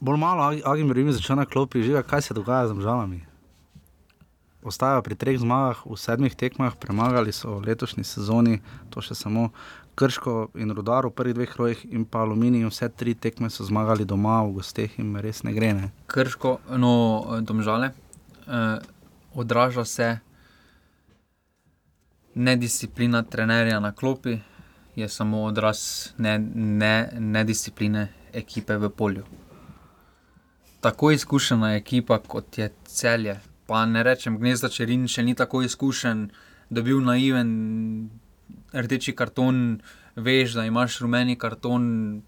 bolj 0.00 0.18
malo, 0.18 0.50
Agim 0.64 0.92
Rimi 0.92 1.12
začne 1.12 1.36
na 1.36 1.46
klopi, 1.46 1.82
žiga, 1.82 2.02
kaj 2.02 2.22
se 2.22 2.34
dogaja 2.34 2.66
z 2.68 2.80
žalami. 2.82 3.22
Ostajajo 4.66 5.02
pri 5.02 5.14
treh 5.14 5.38
zmagah, 5.38 5.86
v 5.86 5.94
sedmih 5.94 6.34
tekmah, 6.34 6.74
premagali 6.74 7.30
so 7.30 7.62
v 7.62 7.70
letošnji 7.70 8.02
sezoni, 8.02 8.58
to 8.90 8.98
še 8.98 9.14
samo 9.14 9.52
Krško 9.96 10.48
in 10.60 10.70
Rudar 10.76 11.06
v 11.06 11.10
prvih 11.16 11.34
dveh 11.34 11.56
rojih, 11.56 11.84
in 11.88 12.04
pa 12.04 12.20
Aluminij, 12.20 12.66
vse 12.68 12.88
tri 12.92 13.14
tekme 13.14 13.48
so 13.50 13.64
zmagali 13.64 14.04
doma, 14.04 14.42
v 14.44 14.58
gosteh 14.58 14.98
jim 14.98 15.16
res 15.16 15.40
ne 15.42 15.54
gre. 15.56 15.72
Ne? 15.72 15.88
Krško, 16.12 16.58
no, 16.76 16.92
domžale, 17.40 17.94
eh, 18.46 18.78
odraža 19.34 19.84
se 19.84 20.18
nedisciplina 22.34 23.22
trenerja 23.22 23.80
na 23.80 23.92
klopi, 23.92 24.36
je 24.96 25.08
samo 25.08 25.44
odraz 25.44 26.12
ne, 26.18 26.38
ne, 26.54 27.08
nediscipline 27.18 28.08
ekipe 28.32 28.76
v 28.76 28.90
polju. 28.90 29.24
Tako 30.80 31.10
izkušena 31.10 31.74
ekipa 31.76 32.18
kot 32.18 32.58
je 32.58 32.68
celje, 32.84 33.40
pa 33.66 33.86
ne 33.86 34.02
rečem, 34.02 34.36
gnezda 34.38 34.68
Čerin 34.68 35.08
še 35.08 35.24
ni 35.24 35.34
tako 35.34 35.62
izkušen, 35.62 36.28
da 36.70 36.82
bi 36.82 36.92
bil 36.92 37.00
naiven 37.00 37.50
rdeči 38.76 39.14
karton, 39.16 39.80
veš, 40.16 40.52
da 40.52 40.64
imaš 40.64 40.98
rumeni 41.00 41.36
karton. 41.38 42.22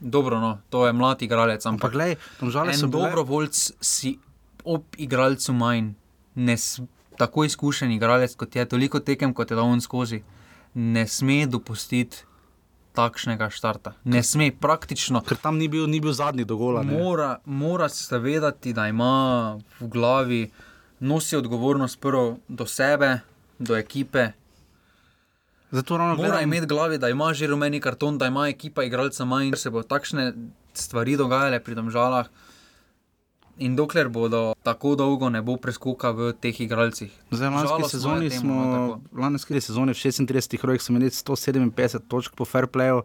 Dobro, 0.00 0.40
no, 0.40 0.58
to 0.70 0.86
je 0.86 0.92
mlad 0.92 1.22
igralec. 1.22 1.66
Ampak, 1.66 1.92
glej, 1.92 2.16
žal, 2.42 2.70
en 2.72 2.90
dobrovoljc 2.90 3.70
si 3.80 4.16
ob 4.64 4.84
igralcu 4.96 5.52
manj, 5.52 5.92
ne 6.34 6.56
tako 7.20 7.44
izkušen 7.44 7.92
igralec 7.92 8.34
kot 8.34 8.56
je, 8.56 8.64
toliko 8.64 9.00
tekem 9.00 9.34
kot 9.34 9.50
je 9.50 9.56
da 9.56 9.62
on 9.62 9.80
skozi, 9.80 10.22
ne 10.74 11.06
sme 11.06 11.46
dopustiti. 11.46 12.24
Takšnega 12.90 13.46
štarta. 13.54 13.92
Ne 14.04 14.18
sme 14.26 14.48
praktično. 14.50 15.20
Ker 15.22 15.38
tam 15.38 15.60
ni 15.62 15.68
bil, 15.70 15.84
ni 15.86 16.00
bil 16.02 16.10
zadnji 16.10 16.42
dogovor. 16.44 16.82
Mora, 16.84 17.36
mora 17.44 17.86
se 17.88 18.08
zavedati, 18.10 18.72
da 18.74 18.88
ima 18.90 19.54
v 19.78 19.86
glavi, 19.86 20.40
nosi 20.98 21.36
odgovornost 21.38 22.00
prvo 22.00 22.40
do 22.48 22.66
sebe, 22.66 23.20
do 23.58 23.76
ekipe 23.78 24.32
Zato 25.70 25.96
ravno 25.96 26.14
mora 26.14 26.28
gledam... 26.28 26.42
imeti 26.42 26.66
glavi, 26.66 26.98
da 26.98 27.08
ima 27.08 27.34
že 27.34 27.46
rumeni 27.46 27.80
karton, 27.80 28.18
da 28.18 28.26
ima 28.26 28.48
ekipa 28.48 28.84
igralca 28.84 29.24
manj 29.24 29.46
in 29.46 29.56
se 29.56 29.70
bo 29.70 29.82
takšne 29.82 30.32
stvari 30.74 31.16
dogajale 31.16 31.60
pri 31.60 31.74
domžalah. 31.74 32.26
In 33.58 33.76
dokler 33.76 34.08
bodo 34.08 34.54
tako 34.62 34.94
dolgo, 34.96 35.28
ne 35.28 35.42
bo 35.42 35.56
preskoka 35.56 36.10
v 36.10 36.32
teh 36.32 36.60
igralcih. 36.60 37.12
Zdaj, 37.30 37.50
lanski 37.50 37.90
sezoni 37.90 38.30
temu, 38.30 38.40
smo, 38.40 38.54
no, 38.54 39.00
lanski 39.12 39.60
sezoni 39.60 39.92
v 39.92 40.00
36 40.00 40.64
rojih 40.64 40.82
smo 40.82 40.96
imeli 40.96 41.10
157 41.10 42.08
točk 42.08 42.34
po 42.34 42.44
fair 42.44 42.66
playu, 42.66 43.02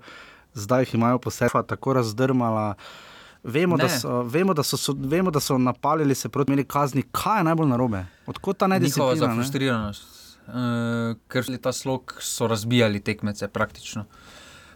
zdaj 0.54 0.88
jih 0.88 0.96
imajo 0.96 1.20
po 1.20 1.30
sebi 1.30 1.60
tako 1.68 1.94
razdrmala. 1.94 2.74
Vemo 3.44 3.78
da, 3.78 3.90
so, 3.90 4.24
vemo, 4.24 4.54
da 4.54 4.64
so, 4.64 4.78
so, 4.78 4.96
vemo, 4.98 5.32
da 5.32 5.40
so 5.40 5.58
napalili 5.58 6.16
se 6.16 6.30
proti 6.30 6.52
meni 6.52 6.64
kazni. 6.64 7.04
Kaj 7.12 7.40
je 7.40 7.44
najbolj 7.44 7.68
narobe? 7.68 8.06
Odkot 8.26 8.58
ta 8.58 8.68
nedisciplina? 8.68 9.14
Njihova 9.14 9.28
zafrustriranost 9.28 10.25
uh, 10.48 11.16
ker 11.28 11.44
so 11.44 11.58
ta 11.58 11.72
slog 11.72 12.14
razbijali 12.40 13.00
tekmece 13.00 13.48
praktično. 13.48 14.06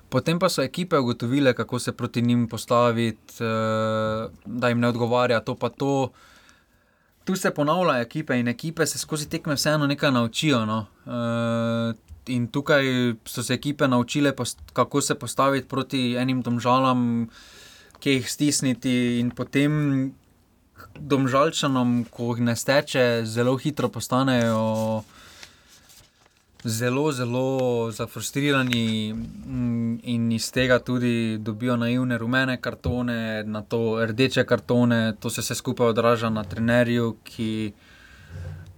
Potem 0.10 0.40
pa 0.40 0.50
so 0.50 0.62
ekipe 0.62 0.98
ugotovile, 0.98 1.54
kako 1.54 1.80
se 1.80 1.92
proti 1.92 2.22
njim 2.22 2.48
postaviti, 2.48 3.44
uh, 3.44 4.32
da 4.46 4.70
jim 4.70 4.80
ne 4.80 4.88
odgovarja 4.88 5.40
to 5.40 5.56
pa 5.56 5.70
to. 5.70 6.12
tu 7.24 7.36
se 7.36 7.52
ponavljajo 7.52 8.02
ekipe 8.02 8.40
in 8.40 8.48
ekipe 8.48 8.86
se 8.86 8.98
skozi 8.98 9.30
tekme 9.30 9.54
vseeno 9.56 9.88
nekaj 9.88 10.12
naučijo. 10.12 10.66
No. 10.66 10.86
Uh, 11.06 11.96
in 12.28 12.48
tukaj 12.48 12.84
so 13.26 13.44
se 13.44 13.54
ekipe 13.54 13.88
naučile, 13.88 14.34
kako 14.74 15.02
se 15.02 15.16
postaviti 15.16 15.68
proti 15.68 16.16
enim 16.16 16.42
domžalam, 16.42 17.30
ki 18.00 18.12
jih 18.12 18.32
stisniti, 18.32 19.20
in 19.20 19.32
potem 19.32 20.14
domžalčanom, 21.00 22.06
ko 22.12 22.34
jih 22.34 22.44
ne 22.44 22.56
steče, 22.56 23.22
zelo 23.26 23.58
hitro 23.58 23.90
postanejo. 23.90 25.04
Zelo, 26.66 27.12
zelo 27.12 27.92
zafrustrirani 27.92 29.14
mm, 29.14 30.00
in 30.04 30.32
iz 30.32 30.52
tega 30.52 30.80
tudi 30.80 31.38
dobijo 31.40 31.78
naivne 31.80 32.18
rumene 32.18 32.58
kartone, 32.62 33.44
na 33.44 33.62
to 33.62 34.06
rdeče 34.06 34.44
kartone, 34.44 35.14
to 35.20 35.30
se 35.30 35.42
vse 35.42 35.56
skupaj 35.56 35.88
odraža 35.88 36.30
na 36.30 36.44
trenerju, 36.44 37.16
ki 37.24 37.72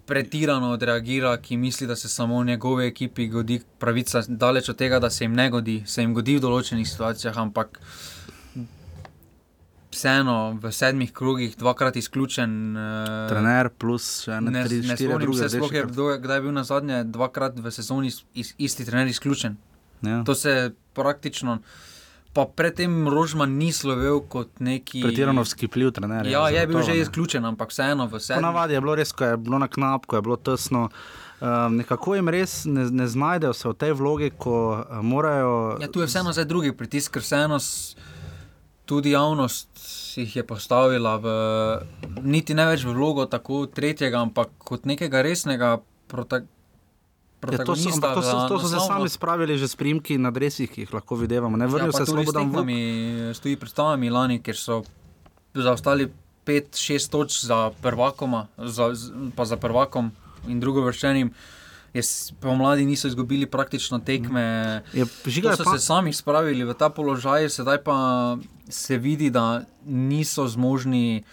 pretirano 0.05 0.69
odreagira, 0.75 1.37
ki 1.37 1.57
misli, 1.57 1.87
da 1.87 1.95
se 1.95 2.09
samo 2.09 2.39
v 2.39 2.45
njegovi 2.45 2.85
ekipi 2.85 3.27
godi 3.27 3.61
pravica, 3.79 4.21
daleč 4.27 4.69
od 4.69 4.77
tega, 4.77 4.99
da 4.99 5.09
se 5.09 5.23
jim 5.23 5.33
ne 5.33 5.49
godi, 5.49 5.83
se 5.85 6.01
jim 6.01 6.13
godi 6.13 6.35
v 6.37 6.45
določenih 6.45 6.87
situacijah, 6.87 7.37
ampak 7.37 7.79
vseeno 9.91 10.57
v 10.61 10.71
sedmih 10.71 11.11
krogih, 11.13 11.55
dvakrat 11.57 11.95
izključen. 11.95 12.77
Uh, 12.77 13.29
Trener 13.29 13.69
plus 13.69 14.23
še 14.25 14.39
ne, 14.41 14.63
tri, 14.65 14.81
ne 14.87 14.97
štiri 14.97 15.19
druge 15.19 15.49
sploh 15.51 15.73
je, 15.73 15.85
kdo 15.91 16.09
je, 16.13 16.19
kdaj 16.23 16.39
je 16.39 16.45
bil 16.47 16.55
na 16.55 16.63
zadnje 16.67 17.03
dvakrat 17.11 17.59
v 17.59 17.71
sezoni 17.71 18.11
is, 18.11 18.23
is, 18.33 18.53
isti 18.57 18.87
trener 18.87 19.11
izključen. 19.11 19.57
Ja. 20.01 20.23
To 20.25 20.35
se 20.35 20.73
praktično. 20.97 21.59
Pa 22.31 22.45
predtem 22.47 23.09
Rožman 23.11 23.57
ni 23.59 23.73
slovel 23.75 24.21
kot 24.31 24.61
neki. 24.63 25.01
Pretirano 25.03 25.43
skipljiv 25.45 25.91
trener. 25.97 26.27
Ja, 26.31 26.45
je 26.47 26.63
bil 26.63 26.79
zagotovo, 26.79 26.93
že 26.93 27.01
izključen, 27.03 27.45
ampak 27.45 27.75
vseeno 27.75 28.07
v 28.07 28.21
sedmih. 28.23 28.39
Ponavadi 28.39 28.77
je 28.77 28.81
bilo 28.81 28.95
res, 28.95 29.11
ko 29.11 29.33
je 29.33 29.37
bilo 29.37 29.59
na 29.59 29.67
knap, 29.67 30.07
ko 30.07 30.15
je 30.15 30.23
bilo 30.23 30.39
tesno. 30.39 30.87
Um, 31.41 31.75
nekako 31.81 32.15
jim 32.15 32.29
res 32.29 32.61
ne, 32.69 32.85
ne 32.93 33.07
znajdejo 33.09 33.53
se 33.57 33.67
v 33.67 33.73
tej 33.73 33.95
vlogi, 33.99 34.31
ko 34.37 34.55
uh, 34.77 35.01
morajo. 35.03 35.81
Ja, 35.81 35.91
tu 35.91 35.99
je 35.99 36.07
vseeno 36.07 36.31
zdaj 36.31 36.45
drugi 36.47 36.71
pritisk, 36.71 37.17
ker 37.17 37.25
vseeno 37.25 37.57
tudi 38.85 39.11
javnost 39.11 39.70
jih 40.17 40.35
je 40.35 40.43
postavila 40.43 41.17
v 41.17 41.27
niti 42.23 42.53
ne 42.53 42.65
več 42.65 42.83
v 42.83 42.95
vlogo 42.95 43.25
tako 43.25 43.65
tretjega, 43.67 44.21
ampak 44.21 44.49
kot 44.57 44.85
nekega 44.85 45.21
resnega 45.21 45.77
prota, 46.07 46.41
Ja, 47.41 47.57
to, 47.65 47.73
so, 47.75 47.89
protagonista. 47.89 48.13
to, 48.13 48.21
so, 48.21 48.47
to 48.47 48.59
so 48.59 48.67
se 48.69 48.79
sami 48.85 49.09
spravili 49.09 49.57
že 49.57 49.67
s 49.67 49.75
primki 49.75 50.17
na 50.17 50.29
dresih, 50.29 50.69
ki 50.69 50.81
jih 50.85 50.93
lahko 50.93 51.15
vidimo. 51.17 51.49
Ne 51.57 51.65
vrnijo 51.65 51.89
ja, 51.89 51.91
se 51.91 52.05
tudi 52.05 52.21
s 52.21 52.29
Slobodan 52.29 52.43
Vuk. 52.43 52.51
tekmami, 52.53 53.33
stoji 53.33 53.55
predstavami 53.57 54.09
lani, 54.13 54.37
ker 54.45 54.53
so 54.53 54.83
zaostali 55.53 56.05
5-6 56.45 57.09
točk 57.09 57.45
za 57.45 57.71
prvakoma, 57.81 58.45
za, 58.57 58.93
pa 59.35 59.45
za 59.45 59.57
prvakom 59.57 60.11
in 60.47 60.59
drugovrščenim. 60.61 61.33
Jaz, 61.93 62.31
pomladi 62.39 62.85
niso 62.85 63.07
izgubili 63.07 63.45
praktično 63.45 63.99
tekme. 63.99 64.41
Je, 64.93 65.05
žiga, 65.25 65.55
so 65.55 65.63
pa, 65.63 65.71
se 65.71 65.85
sami 65.85 66.13
spravili 66.13 66.63
v 66.63 66.73
ta 66.73 66.89
položaj, 66.89 67.49
sedaj 67.49 67.83
pa 67.83 68.37
se 68.69 68.97
vidi, 68.97 69.29
da 69.29 69.61
niso 69.83 70.47
zmožni 70.47 71.23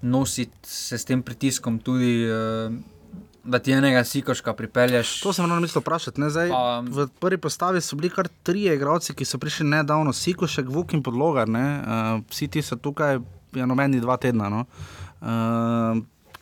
nositi 0.00 0.56
se 0.62 0.98
s 0.98 1.04
tem 1.04 1.22
pritiskom, 1.22 1.78
tudi 1.78 2.24
eh, 2.24 2.70
da 3.44 3.58
ti 3.58 3.72
enega 3.72 4.04
sikoška 4.04 4.52
pripelješ. 4.52 5.20
to 5.20 5.32
sem 5.32 5.44
ravno 5.44 5.60
mislil 5.60 5.80
vprašati. 5.80 6.20
Zdaj, 6.30 6.48
Pa- 6.48 6.80
v 6.80 7.08
prvi 7.20 7.38
postavi 7.38 7.80
so 7.80 7.96
bili 7.96 8.10
kar 8.10 8.28
trije 8.42 8.74
igralci, 8.74 9.14
ki 9.14 9.24
so 9.24 9.38
prišli 9.38 9.66
nedavno, 9.66 10.12
Sikošek, 10.12 10.68
Vuk 10.68 10.92
in 10.92 11.02
Podlogar. 11.02 11.48
ne, 11.48 11.80
Uh, 11.80 12.24
vsi 12.30 12.48
ti 12.48 12.62
so 12.62 12.76
tukaj, 12.76 13.18
ja, 13.52 13.66
nomeni 13.66 14.00
dva 14.00 14.16
tedna. 14.16 14.48
No. 14.48 14.64
Uh, 15.20 15.98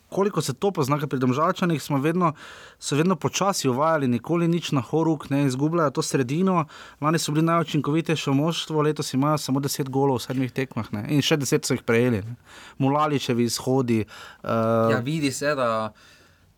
koliko 0.09 0.42
se 0.42 0.55
to 0.55 0.71
pozna, 0.71 0.99
pri 0.99 1.19
Domžalčanih 1.19 1.83
smo 1.83 1.99
vedno, 1.99 2.33
so 2.79 2.97
vedno 2.97 3.16
počasi 3.16 3.69
uvajali, 3.69 4.09
nikoli 4.09 4.49
nič 4.49 4.73
na 4.73 4.81
horuk, 4.81 5.31
ne 5.31 5.45
izgubljajo 5.47 5.90
to 5.90 6.03
sredino. 6.03 6.64
Lani 7.01 7.19
so 7.19 7.33
bili 7.33 7.45
najučinkovitejše 7.47 8.31
moštvo, 8.31 8.83
letos 8.83 9.14
imajo 9.14 9.38
samo 9.38 9.61
10 9.61 9.88
golov 9.88 10.16
v 10.16 10.23
sedmih 10.23 10.53
tekmah 10.53 10.92
ne? 10.92 11.07
in 11.09 11.23
še 11.23 11.37
10 11.37 11.66
so 11.66 11.75
jih 11.75 11.83
prejeli. 11.83 12.23
Ne? 12.23 12.37
Mulaličevi 12.79 13.45
izhodi. 13.45 14.05
Uh, 14.42 14.92
Ja, 14.92 15.01
vidi 15.03 15.33
se, 15.33 15.55
da 15.55 15.92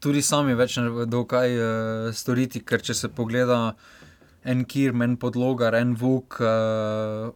tudi 0.00 0.22
sami 0.22 0.54
več 0.54 0.76
ne 0.76 0.90
vedo, 1.02 1.24
kaj 1.24 1.56
uh, 1.56 2.10
storiti, 2.14 2.60
ker 2.60 2.84
če 2.84 2.94
se 2.94 3.08
pogleda 3.08 3.74
en 4.44 4.64
Kirm, 4.64 5.02
en 5.02 5.16
podlogar, 5.16 5.74
en 5.74 5.96
Vuk, 5.98 6.38
uh, 6.40 7.32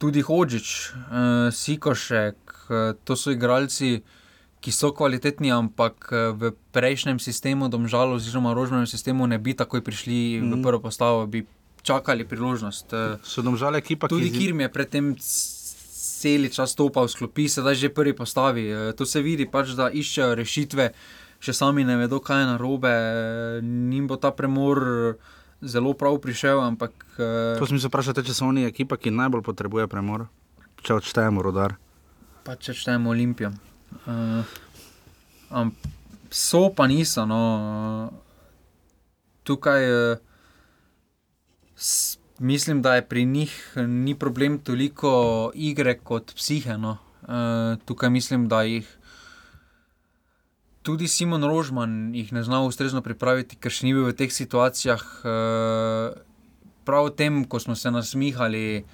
tudi 0.00 0.22
Hočič, 0.24 0.70
uh, 0.94 1.50
Sikošek, 1.52 2.56
uh, 2.70 2.94
to 3.04 3.16
so 3.18 3.34
igralci. 3.34 3.98
Ki 4.60 4.72
so 4.72 4.92
kvalitetni, 4.92 5.48
ampak 5.48 6.10
eh, 6.12 6.32
v 6.36 6.52
prejšnjem 6.72 7.16
sistemu, 7.16 7.68
domžalo, 7.72 8.20
oziroma 8.20 8.52
rožnem 8.52 8.84
sistemu, 8.86 9.24
ne 9.26 9.38
bi 9.38 9.54
takoj 9.56 9.80
prišli 9.80 10.36
mm. 10.36 10.44
v 10.44 10.56
Mhm. 10.56 10.62
prvo 10.62 10.80
postavo, 10.80 11.26
bi 11.26 11.46
čakali 11.82 12.28
priložnost. 12.28 12.92
Eh, 12.92 13.16
so 13.24 13.40
domžale 13.42 13.80
ekipa, 13.80 14.08
Tudi 14.08 14.28
ki 14.28 14.38
Kirm 14.38 14.60
je 14.60 14.68
predtem 14.68 15.16
cel 16.20 16.44
čas 16.52 16.76
stopal 16.76 17.08
v 17.08 17.12
sklopi, 17.16 17.48
sedaj 17.48 17.74
že 17.74 17.88
prvi 17.88 18.12
postavi. 18.12 18.68
E, 18.68 18.92
To 18.92 19.08
se 19.08 19.22
vidi, 19.24 19.48
pač, 19.48 19.72
da 19.72 19.88
iščejo 19.88 20.36
rešitve, 20.36 20.92
še 21.40 21.52
sami 21.56 21.80
ne 21.80 21.96
vedo, 21.96 22.20
kaj 22.20 22.44
je 22.44 22.46
narobe. 22.52 22.92
Nim 23.64 24.04
bo 24.04 24.20
ta 24.20 24.28
premor 24.28 25.16
zelo 25.64 25.96
prav 25.96 26.20
prišel, 26.20 26.60
ampak 26.60 26.92
To 27.56 27.64
sem 27.64 27.80
se 27.80 27.88
vprašal, 27.88 28.20
če 28.20 28.36
so 28.36 28.44
oni 28.44 28.68
ekipa, 28.68 29.00
ki 29.00 29.08
najbolj 29.08 29.40
potrebuje 29.40 29.88
premor. 29.88 30.28
Če 30.84 31.00
odštejemo 31.00 31.40
rodar. 31.40 31.80
pač 32.44 32.68
če 32.68 32.72
štejemo 32.76 33.08
Olimpijo. 33.08 33.52
Uh, 34.06 34.44
am, 35.50 35.74
so 36.30 36.70
pa 36.74 36.86
niso. 36.86 37.26
No. 37.26 38.12
Tukaj 39.42 39.90
uh, 39.90 40.18
s, 41.76 42.18
mislim, 42.38 42.82
da 42.82 42.94
je 42.94 43.08
pri 43.08 43.24
njih 43.24 43.72
ni 43.76 44.14
problem 44.14 44.58
toliko 44.58 45.50
igre 45.54 45.98
kot 45.98 46.34
psihe. 46.34 46.78
No. 46.78 46.96
Uh, 47.22 47.78
tukaj 47.84 48.10
mislim, 48.10 48.48
da 48.48 48.62
jih. 48.62 48.96
Tudi 50.82 51.08
Simon 51.08 51.44
Rožman 51.44 52.10
ne 52.10 52.42
zna 52.42 52.62
ustrezno 52.64 53.02
pripraviti, 53.02 53.56
ker 53.60 53.72
še 53.72 53.84
ni 53.84 53.92
bil 53.92 54.08
v 54.08 54.16
teh 54.16 54.32
situacijah. 54.32 55.02
Uh, 55.20 56.16
prav 56.84 57.10
tem, 57.14 57.44
ko 57.44 57.60
smo 57.60 57.76
se 57.76 57.90
nasmihali, 57.90 58.84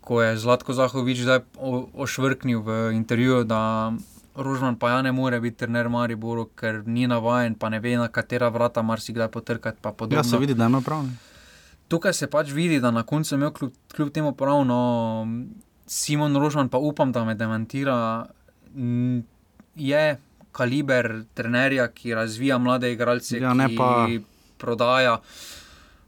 ko 0.00 0.22
je 0.22 0.36
Zlatko 0.36 0.74
Zahovič 0.74 1.22
zdaj 1.22 1.40
ošvrknil 1.94 2.60
v 2.60 2.78
intervjuju, 2.98 3.44
da 3.46 3.92
Rožman 4.34 4.76
pa 4.76 4.90
ja 4.90 5.02
ne 5.02 5.12
more 5.12 5.40
biti 5.40 5.56
trener 5.56 5.88
Mariboru, 5.88 6.46
ker 6.46 6.82
ni 6.86 7.06
navaden, 7.06 7.54
pa 7.54 7.68
ne 7.68 7.80
ve, 7.80 7.96
na 7.96 8.08
katera 8.08 8.48
vrata 8.48 8.82
marsikdaj 8.82 9.28
potrkati. 9.28 9.78
Ja, 10.10 10.24
se 10.24 10.38
vidi, 10.38 10.54
da 10.54 10.66
ima 10.66 10.80
prav. 10.80 11.02
ne. 11.02 11.16
Tukaj 11.88 12.12
se 12.14 12.26
pač 12.26 12.50
vidi, 12.50 12.80
da 12.80 12.90
na 12.90 13.02
koncu 13.02 13.34
imel 13.34 13.50
kljub, 13.50 13.72
kljub 13.94 14.10
temu 14.10 14.32
pravno 14.32 15.26
Simon 15.86 16.36
Rožman, 16.36 16.68
pa 16.68 16.78
upam, 16.78 17.12
da 17.12 17.24
me 17.24 17.34
demantira, 17.34 18.26
je 19.76 20.16
kaliber 20.52 21.24
trenerja, 21.34 21.88
ki 21.88 22.14
razvija 22.14 22.58
mlade 22.58 22.92
igralce, 22.92 23.38
Ja, 23.38 23.52
ki 23.58 23.76
pa- 23.76 24.08
prodaja. 24.58 25.18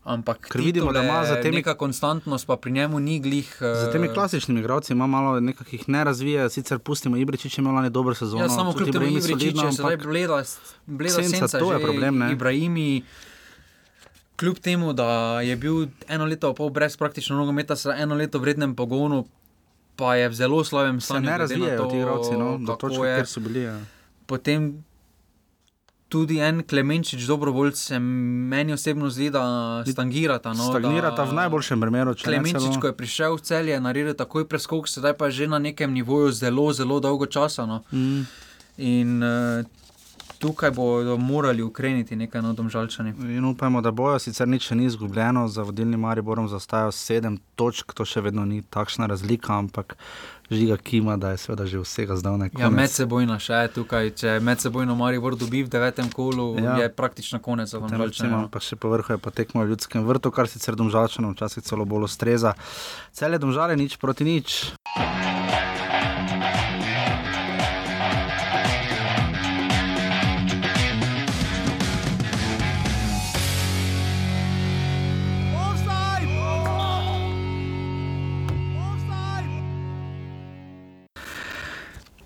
Ampak 0.05 0.49
Ker 0.53 0.61
vidimo, 0.61 0.93
da 0.93 1.03
ima 1.03 1.25
za 1.25 1.35
temi- 1.35 1.55
neka 1.55 1.75
konstantnost, 1.75 2.47
pa 2.47 2.57
pri 2.57 2.73
njemu 2.73 3.01
ni 3.01 3.21
glih. 3.21 3.57
Za 3.61 3.93
temi 3.93 4.07
eh, 4.07 4.15
klasičnimi 4.15 4.61
igralci 4.61 4.93
ima 4.93 5.07
malo 5.07 5.41
nekakih 5.41 5.89
ne 5.89 6.05
razvije, 6.05 6.51
sicer 6.51 6.79
pustimo 6.79 7.17
Ibričič, 7.17 7.59
imel 7.59 7.75
lani 7.75 7.91
dober 7.91 8.17
sezon. 8.17 8.41
Ja, 8.41 8.49
samo 8.49 8.73
kljub 8.73 8.93
temu 8.93 9.07
Ibričič 9.07 9.63
je 9.65 9.73
sedaj 9.73 9.97
bleda, 9.97 10.43
bleda 10.87 11.15
senca, 11.15 11.49
senca, 11.49 11.59
to 11.59 11.73
je 11.73 11.81
problem, 11.81 12.19
ne. 12.19 12.33
Ibrahimi, 12.33 13.03
kljub 14.37 14.59
temu, 14.59 14.93
da 14.93 15.41
je 15.41 15.57
bil 15.57 15.87
eno 16.09 16.25
leto 16.25 16.55
pol 16.55 16.69
brez 16.71 16.97
praktično 16.97 17.37
nogometa, 17.37 17.77
sedaj 17.77 18.03
eno 18.03 18.15
leto 18.15 18.39
v 18.39 18.45
rednem 18.45 18.75
pogonu, 18.77 19.25
pa 19.97 20.17
je 20.17 20.29
v 20.29 20.35
zelo 20.35 20.65
slabem 20.65 21.01
se 21.01 21.05
stanju. 21.07 21.21
ne 21.21 21.39
glede 21.39 21.57
na 21.57 21.67
razvijajo 21.67 21.91
ti 21.91 21.97
igralci, 21.97 22.33
no, 22.33 22.59
do 22.59 22.75
točke, 22.75 23.07
je. 23.07 23.17
kjer 23.17 23.27
so 23.27 23.41
bili. 23.41 23.63
Ja. 23.63 23.81
Potem 24.27 24.85
tudi 26.15 26.39
en 26.39 26.63
Klemenčič, 26.63 27.27
dobrovoljc, 27.27 27.79
se 27.79 27.99
meni 27.99 28.73
osebno 28.73 29.11
zdi, 29.11 29.31
da 29.35 29.83
stangirata. 29.87 30.53
No, 30.53 30.69
Stagnirata 30.71 31.25
da 31.25 31.31
v 31.31 31.35
najboljšem 31.35 31.81
primeru, 31.81 32.15
Klemenčič, 32.25 32.79
ko 32.79 32.93
je 32.93 32.95
prišel 32.95 33.35
v 33.35 33.43
celje, 33.43 33.75
je 33.75 33.81
naredil 33.83 34.15
takoj 34.15 34.47
preskok, 34.47 34.87
sedaj 34.87 35.17
pa 35.19 35.27
je 35.27 35.43
že 35.43 35.51
na 35.51 35.59
nekem 35.59 35.91
nivoju 35.91 36.31
zelo, 36.31 36.71
zelo 36.73 37.01
dolgo 37.03 37.27
časa. 37.27 37.67
No. 37.67 37.83
Mm. 37.91 38.23
In 38.79 39.11
uh, 39.27 39.67
tukaj 40.39 40.71
bodo 40.71 41.17
morali 41.17 41.63
ukreniti 41.63 42.17
nekaj 42.17 42.43
na 42.43 42.53
domžalčani. 42.53 43.15
In 43.35 43.45
upajmo, 43.45 43.81
da 43.81 43.91
bojo, 43.91 44.19
sicer 44.19 44.49
nič 44.49 44.71
ni 44.71 44.87
izgubljeno, 44.87 45.49
za 45.49 45.63
vodilnim 45.63 46.01
Mariborom 46.01 46.49
zaostajajo 46.49 46.93
sedem 46.93 47.39
točk, 47.59 47.95
to 47.95 48.07
še 48.07 48.21
vedno 48.21 48.45
ni 48.47 48.63
takšna 48.63 49.11
razlika, 49.11 49.59
ampak 49.59 49.97
žiga 50.51 50.77
kima, 50.77 51.17
da 51.17 51.31
je 51.31 51.37
seveda 51.37 51.67
že 51.67 51.79
vsega 51.79 52.17
zdavne. 52.17 52.51
Ja, 52.55 52.71
medsebojno 52.71 53.39
še 53.39 53.53
je 53.55 53.69
tukaj. 53.75 54.11
Če 54.13 54.41
medsebojno 54.41 54.95
Maribor 54.95 55.37
dobi 55.37 55.63
v 55.63 55.69
devetem 55.69 56.11
kolu, 56.11 56.55
Ja. 56.59 56.63
ja. 56.63 56.83
je 56.83 56.89
praktično 56.89 57.39
konec 57.39 57.69
za 57.69 57.79
recimo, 57.79 57.99
domžalčane. 57.99 58.49
pa 58.51 58.61
še 58.61 58.77
povrhu 58.77 59.13
je 59.13 59.19
pa 59.19 59.31
tekmo 59.31 59.65
v 59.65 59.73
ljudskem 59.73 60.05
vrtu, 60.05 60.31
kar 60.31 60.49
sicer 60.49 60.77
domžalčanom 60.77 61.33
včasih 61.33 61.63
celo 61.63 61.85
bolj 61.85 62.05
ustreza. 62.05 62.55
Cele 63.13 63.39
domžale 63.39 63.77
nič 63.77 63.97
proti 63.97 64.25
nič. 64.25 64.73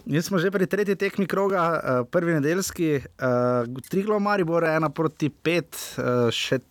Mi 0.09 0.23
smo 0.23 0.39
že 0.41 0.49
pri 0.49 0.65
tretji 0.65 0.97
tekmi 0.97 1.27
kroga, 1.29 1.63
uh, 1.69 2.09
prvi 2.09 2.33
nedeljski, 2.33 2.97
uh, 2.97 3.83
Triglo 3.91 4.17
Maribor, 4.19 4.65
ena 4.65 4.89
proti 4.89 5.29
pet, 5.29 5.77
uh, 6.01 6.33
še 6.33 6.63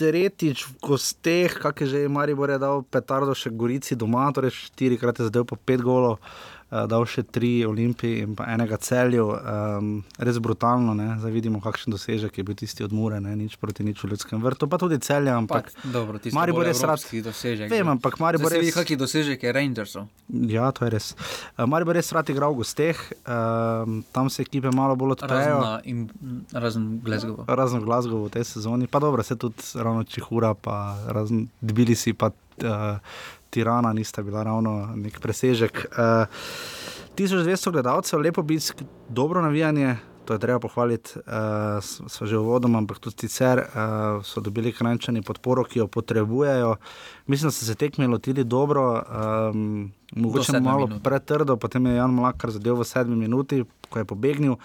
tretjič 0.00 0.62
v 0.64 0.72
gosteh, 0.80 1.52
kak 1.60 1.82
je 1.84 1.86
že 1.90 2.00
Maribor 2.08 2.48
je 2.48 2.56
dal 2.62 2.80
petardo 2.88 3.34
še 3.36 3.52
Gorici 3.52 3.98
doma, 4.00 4.30
torej 4.32 4.54
štirikrat 4.56 5.20
je 5.20 5.28
zdaj 5.28 5.44
po 5.44 5.60
pet 5.60 5.84
golov. 5.84 6.24
Uh, 6.68 6.84
dal 6.84 7.06
še 7.08 7.22
tri 7.24 7.64
olimpije 7.64 8.26
in 8.26 8.34
enega 8.44 8.76
celju, 8.76 9.24
um, 9.32 9.92
res 10.20 10.36
brutalno. 10.36 10.92
ne. 10.92 11.14
Zdaj 11.16 11.32
vidimo, 11.32 11.62
kakšen 11.64 11.94
dosežek 11.94 12.36
je 12.36 12.44
bil 12.44 12.58
tisti 12.60 12.84
od 12.84 12.92
Mure, 12.92 13.22
ne? 13.24 13.32
nič 13.36 13.56
proti 13.56 13.86
nič 13.86 14.02
v 14.04 14.12
ljudskem 14.12 14.42
vrtu, 14.44 14.68
pa 14.68 14.76
tudi 14.76 14.98
celja. 15.00 15.38
Ampak, 15.40 15.72
dobro, 15.84 16.20
Maribor 16.36 16.66
bolj 16.66 16.68
je 16.68 16.74
srad. 16.76 16.98
evropski 17.00 17.22
dosežek. 17.24 17.72
Vem, 17.72 17.88
ampak 17.88 18.18
Maribor 18.20 18.52
Zdaj 18.52 18.58
se 18.58 18.60
je 18.60 18.66
vidi, 18.66 18.76
kakšen 18.76 19.00
dosežek 19.00 19.48
je 19.48 19.52
Rangersov. 19.56 20.08
Ja, 20.28 20.68
to 20.76 20.84
je 20.84 20.92
res. 20.92 21.16
Uh, 21.56 21.64
Maribor 21.64 21.96
je 21.96 22.04
res 22.04 22.12
rad 22.12 22.28
igral 22.28 22.52
v 22.52 22.60
gosteh, 22.60 23.00
um, 23.24 24.02
tam 24.12 24.28
se 24.28 24.44
ekipe 24.44 24.68
malo 24.68 24.92
bolj 24.92 25.16
odprejo. 25.16 25.80
razen 26.52 27.00
Glasgow. 27.00 27.48
Razen 27.48 27.80
v 27.80 27.88
Glasgowu 27.88 28.28
v 28.28 28.36
tej 28.36 28.44
sezoni, 28.44 28.84
pa 28.84 29.00
dobro, 29.00 29.24
se 29.24 29.40
tudi 29.40 29.56
ravno 29.72 30.04
Čihura, 30.04 30.52
pa 30.52 31.00
razen 31.08 31.48
Tbilisi, 31.64 32.12
pa 32.12 32.28
uh, 32.28 32.98
Tirana 33.50 33.92
nista 33.92 34.22
bila 34.22 34.42
ravno 34.42 34.92
nek 34.94 35.20
presežek. 35.20 35.86
Uh, 35.92 36.26
1200 37.16 37.72
gledalcev, 37.72 38.20
lepo 38.20 38.40
obisk, 38.40 38.82
dobro 39.08 39.42
navijanje. 39.42 39.96
To 40.24 40.34
je 40.34 40.38
treba 40.38 40.58
pohvaliti, 40.60 41.10
uh, 41.16 41.80
smo 41.80 42.26
že 42.26 42.36
v 42.36 42.44
vodom, 42.44 42.76
ampak 42.76 42.98
tudi 43.00 43.16
sicer 43.24 43.58
uh, 43.58 44.20
so 44.20 44.42
dobili 44.44 44.72
krančani 44.76 45.22
podporo, 45.22 45.64
ki 45.64 45.78
jo 45.78 45.86
potrebujejo. 45.88 46.76
Mislim, 47.26 47.48
da 47.48 47.52
so 47.52 47.64
se 47.64 47.74
tekme 47.74 48.06
lotili 48.06 48.44
dobro, 48.44 49.02
um, 49.50 49.92
mogoče 50.12 50.52
sedme 50.52 50.60
malo 50.60 50.88
pretrdo, 51.04 51.56
potem 51.56 51.86
je 51.86 51.96
Jan 51.96 52.12
Mlakar 52.12 52.50
zadev 52.50 52.76
v 52.76 52.84
sedmi 52.84 53.16
minuti, 53.16 53.64
ko 53.88 53.98
je 53.98 54.04
pobegnil. 54.04 54.60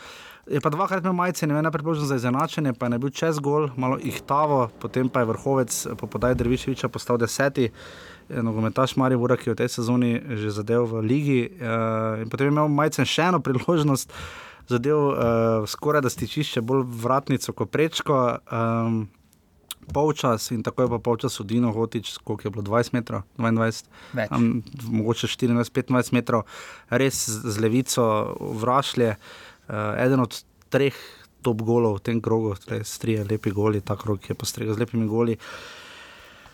Je 0.51 0.59
pa 0.59 0.69
dvakrat 0.69 0.99
imel 0.99 1.15
majice, 1.15 1.47
ne 1.47 1.55
vem, 1.55 1.63
najprej 1.63 1.83
priložnost 1.83 2.11
za 2.11 2.19
izenačenje, 2.19 2.73
pa 2.75 2.85
je 2.85 2.89
ne 2.89 2.99
bil 2.99 3.09
čez 3.15 3.39
gol, 3.39 3.69
malo 3.79 3.95
ihtavo, 4.03 4.67
potem 4.83 5.07
pa 5.09 5.23
je 5.23 5.31
vrhovec 5.31 5.87
po 5.95 6.07
podaji 6.07 6.35
Drviševiča 6.35 6.91
postal 6.91 7.17
deseti. 7.17 7.69
Nogometaš 8.41 8.95
Maribora, 8.95 9.37
ki 9.37 9.49
je 9.49 9.53
v 9.53 9.59
tej 9.61 9.69
sezoni 9.69 10.13
že 10.39 10.53
zadev 10.55 10.87
v 10.89 11.01
ligi, 11.05 11.41
uh, 11.59 12.23
potem 12.29 12.49
je 12.49 12.53
imel 12.55 12.71
majcen 12.71 13.05
še 13.05 13.29
eno 13.29 13.41
priložnost, 13.43 14.13
zadev 14.71 14.97
uh, 14.97 15.17
skoraj 15.69 16.05
da 16.05 16.11
stičišče, 16.13 16.63
bolj 16.65 16.85
vratnico 17.03 17.53
kot 17.53 17.73
prečko. 17.73 18.23
Um, 18.49 19.05
Polčas 19.83 20.47
in 20.55 20.61
tako 20.63 20.85
je 20.85 20.89
pa 20.93 20.99
polčas 21.03 21.35
v 21.41 21.43
Dino 21.43 21.73
Hotič, 21.75 22.13
koliko 22.23 22.47
je 22.47 22.51
bilo 22.55 22.63
20 22.63 22.93
metrov, 22.95 23.25
22, 23.35 23.83
Več. 24.15 24.31
um, 24.31 24.63
mogoče 24.95 25.27
24-25 25.27 26.15
metrov, 26.15 26.45
res 26.87 27.27
z 27.27 27.59
levico 27.59 28.05
vrašlje. 28.63 29.17
Uh, 29.67 29.99
eden 29.99 30.23
od 30.23 30.39
treh 30.71 30.95
top 31.43 31.61
golov 31.61 31.99
v 31.99 32.03
tem 32.07 32.17
krogu, 32.23 32.55
res 32.71 32.95
trije 33.03 33.27
lepi 33.27 33.51
goli, 33.51 33.83
ta 33.83 33.99
krog 33.99 34.23
je 34.23 34.35
postregel 34.35 34.73
z 34.73 34.85
lepimi 34.85 35.07
goli. 35.11 35.35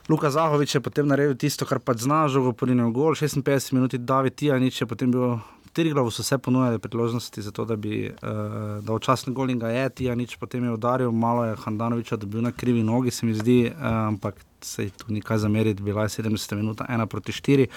Luka 0.10 0.30
Zahovič 0.34 0.76
je 0.76 0.82
potem 0.82 1.06
naredil 1.06 1.38
tisto, 1.38 1.70
kar 1.70 1.78
pač 1.78 2.02
zna, 2.02 2.26
žogo 2.26 2.50
porinil 2.50 2.90
gol, 2.90 3.14
56 3.14 3.78
minut, 3.78 3.94
David 3.94 4.34
Tijanič 4.34 4.82
je 4.82 4.88
potem 4.90 5.14
bil. 5.14 5.38
Triglav 5.70 6.10
so 6.10 6.26
se 6.26 6.34
ponujali 6.38 6.80
priložnosti 6.82 7.42
za 7.46 7.52
to, 7.54 7.62
da 7.62 7.76
bi 7.78 8.10
uh, 8.10 8.82
dal 8.82 8.98
časni 9.00 9.30
gol 9.38 9.54
in 9.54 9.60
ga 9.62 9.70
je, 9.70 9.84
Tijanič 10.02 10.34
potem 10.42 10.66
je 10.66 10.74
udaril, 10.74 11.12
malo 11.14 11.46
je 11.46 11.54
Handanoviča 11.62 12.18
dobil 12.18 12.42
na 12.42 12.52
krivi 12.52 12.82
nogi, 12.84 13.14
se 13.14 13.26
mi 13.26 13.38
zdi, 13.38 13.70
uh, 13.70 13.86
ampak 14.10 14.42
se 14.66 14.90
tu 14.90 15.14
ni 15.14 15.22
kaj 15.22 15.46
zameriti, 15.46 15.86
bila 15.86 16.10
je 16.10 16.10
70 16.10 16.56
minut, 16.58 16.82
1 16.82 17.06
proti 17.06 17.32
4 17.32 17.70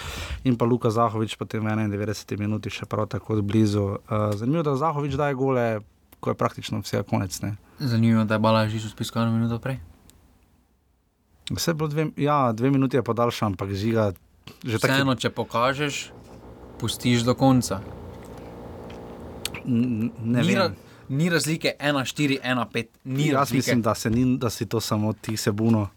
in 0.49 0.57
pa 0.57 0.64
Luka 0.64 0.90
Zahovič 0.90 1.37
potem 1.37 1.61
v 1.61 1.68
91 1.68 2.40
minuti 2.40 2.73
še 2.73 2.88
prav 2.88 3.12
tako 3.12 3.42
blizu. 3.45 4.01
Uh, 4.09 4.33
zanimivo, 4.33 4.64
da 4.64 4.77
Zahovič 4.81 5.21
daje 5.21 5.37
gole, 5.37 5.85
ko 6.25 6.33
je 6.33 6.35
praktično 6.35 6.81
vse 6.81 7.05
konec. 7.05 7.42
Ne? 7.45 7.61
Zanimivo, 7.79 8.25
da 8.25 8.40
je 8.40 8.40
Balaž 8.40 8.73
že 8.73 8.88
spisal 8.88 9.29
eno 9.29 9.37
minuto 9.37 9.61
prej. 9.61 9.92
Vse 11.53 11.71
je 11.71 11.75
bilo 11.75 11.88
dve, 11.88 12.07
ja, 12.17 12.53
dve 12.53 12.71
minuti 12.71 12.97
je 12.97 13.03
podaljšan, 13.03 13.47
ampak 13.49 13.73
žiga. 13.73 14.12
Vseeno, 14.65 15.15
če 15.15 15.31
pokažeš, 15.31 16.11
pustiš 16.79 17.23
do 17.23 17.35
konca. 17.35 17.81
n- 19.65 20.11
ne 20.19 20.43
Ni, 20.43 20.55
ra, 20.55 20.71
ni 21.11 21.31
razlike 21.31 21.75
1-4, 21.79 22.38
1-5, 22.43 22.85
ni 23.07 23.27
Jaz 23.27 23.35
razlike. 23.35 23.57
mislim, 23.59 23.83
da, 23.83 23.95
se 23.95 24.11
ni, 24.11 24.38
da 24.38 24.51
si 24.51 24.67
to 24.67 24.81
samo 24.81 25.12
ti 25.15 25.37
se 25.37 25.53
buno. 25.53 25.88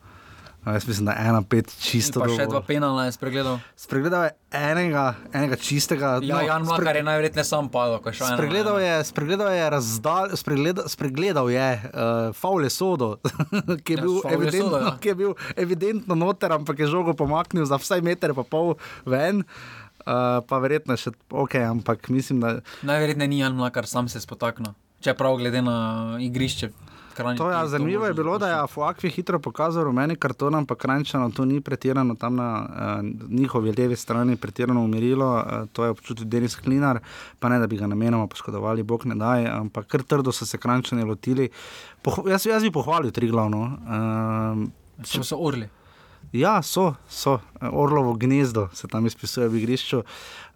Jaz 0.66 0.88
mislim, 0.88 1.06
da 1.06 1.12
je 1.12 1.30
ena 1.30 1.42
pet 1.42 1.70
čisto. 1.80 2.20
pa 2.20 2.26
še 2.26 2.32
dovolj. 2.32 2.50
dva 2.50 2.62
penala 2.66 3.06
je 3.06 3.12
spregledal. 3.14 3.60
Spregledal 3.78 4.24
je 4.24 4.32
enega, 4.58 5.04
enega 5.34 5.60
čistega. 5.62 6.16
Ja, 6.26 6.40
no, 6.40 6.42
Jan 6.42 6.66
Makar 6.66 6.98
je 6.98 7.04
najverjetneje 7.06 7.46
sam 7.46 7.70
padel, 7.70 8.00
ko 8.02 8.10
je 8.10 8.18
šel. 8.18 8.34
Spregledal 8.34 8.80
ena. 8.80 8.88
je, 8.88 9.04
spregledal 9.12 9.52
je, 9.54 9.70
razdal, 9.70 10.34
spregledal, 10.34 10.90
spregledal 10.90 11.52
je 11.54 11.68
uh, 11.78 12.34
faule 12.34 12.70
sodo, 12.74 13.16
ki 13.86 13.94
je, 13.94 13.98
Ja, 13.98 14.02
bil 14.02 14.18
evidentno, 14.34 14.72
sodo, 14.72 14.80
ja. 14.82 14.96
ki 15.02 15.12
je 15.14 15.16
bil 15.22 15.36
evidentno 15.56 16.18
noter, 16.18 16.58
ampak 16.58 16.82
je 16.82 16.90
žogo 16.90 17.14
pomaknil 17.14 17.70
za 17.70 17.78
vsaj 17.78 18.02
meter 18.02 18.34
in 18.34 18.42
pol 18.50 18.74
ven. 19.06 19.46
Uh, 20.06 20.42
pa 20.46 20.58
verjetno 20.62 20.98
še 20.98 21.14
ok, 21.30 21.56
ampak 21.66 22.10
mislim, 22.14 22.42
da 22.42 22.58
Najverjetneje 22.86 23.30
ni 23.30 23.40
Jan 23.42 23.54
Makar 23.58 23.86
sam 23.90 24.10
se 24.10 24.22
spotaknil. 24.22 24.74
Čeprav 25.02 25.38
glede 25.38 25.62
na 25.62 26.18
igrišče. 26.22 26.70
Kranj, 27.16 27.38
To 27.38 27.50
je 27.50 27.54
ja, 27.54 27.68
zanimivo, 27.68 28.06
je 28.06 28.14
bilo, 28.14 28.38
da 28.38 28.48
je 28.48 28.60
Afuakvi 28.60 29.10
hitro 29.10 29.40
pokazal 29.40 29.84
rumeni 29.84 30.16
karton, 30.16 30.56
ampak 30.56 30.78
Krančano 30.78 31.32
to 31.32 31.46
ni 31.46 31.62
pretirano 31.62 32.16
tam 32.16 32.36
na 32.36 32.50
uh, 32.62 33.30
njihovi 33.30 33.74
levi 33.78 33.96
strani, 33.96 34.36
pretirano 34.36 34.84
umirilo. 34.84 35.34
Uh, 35.36 35.68
to 35.74 35.84
je 35.84 35.90
občutil 35.90 36.26
Denis 36.26 36.56
Klinar, 36.56 37.00
pa 37.40 37.50
ne 37.50 37.60
da 37.60 37.68
bi 37.68 37.78
ga 37.78 37.88
namenoma 37.88 38.28
poškodovali, 38.28 38.84
bog 38.84 39.06
ne 39.06 39.16
daj, 39.16 39.48
ampak 39.48 39.88
kar 39.88 40.04
trdo 40.04 40.32
so 40.32 40.46
se 40.46 40.58
Krančani 40.58 41.04
lotili. 41.04 41.50
Poh 42.02 42.20
jaz, 42.28 42.46
jaz 42.46 42.64
bi 42.64 42.72
pohvalil 42.72 43.12
tri 43.12 43.32
glavno. 43.32 43.64
Uh, 43.64 44.66
So, 45.04 45.24
so 45.24 45.38
orli. 45.38 45.68
Ja, 46.32 46.62
so, 46.62 46.96
so. 47.08 47.40
Orlovo 47.62 48.14
gnezdo 48.14 48.70
se 48.74 48.88
tam 48.88 49.06
izpisuje 49.06 49.48
v 49.48 49.56
igrišču. 49.56 50.04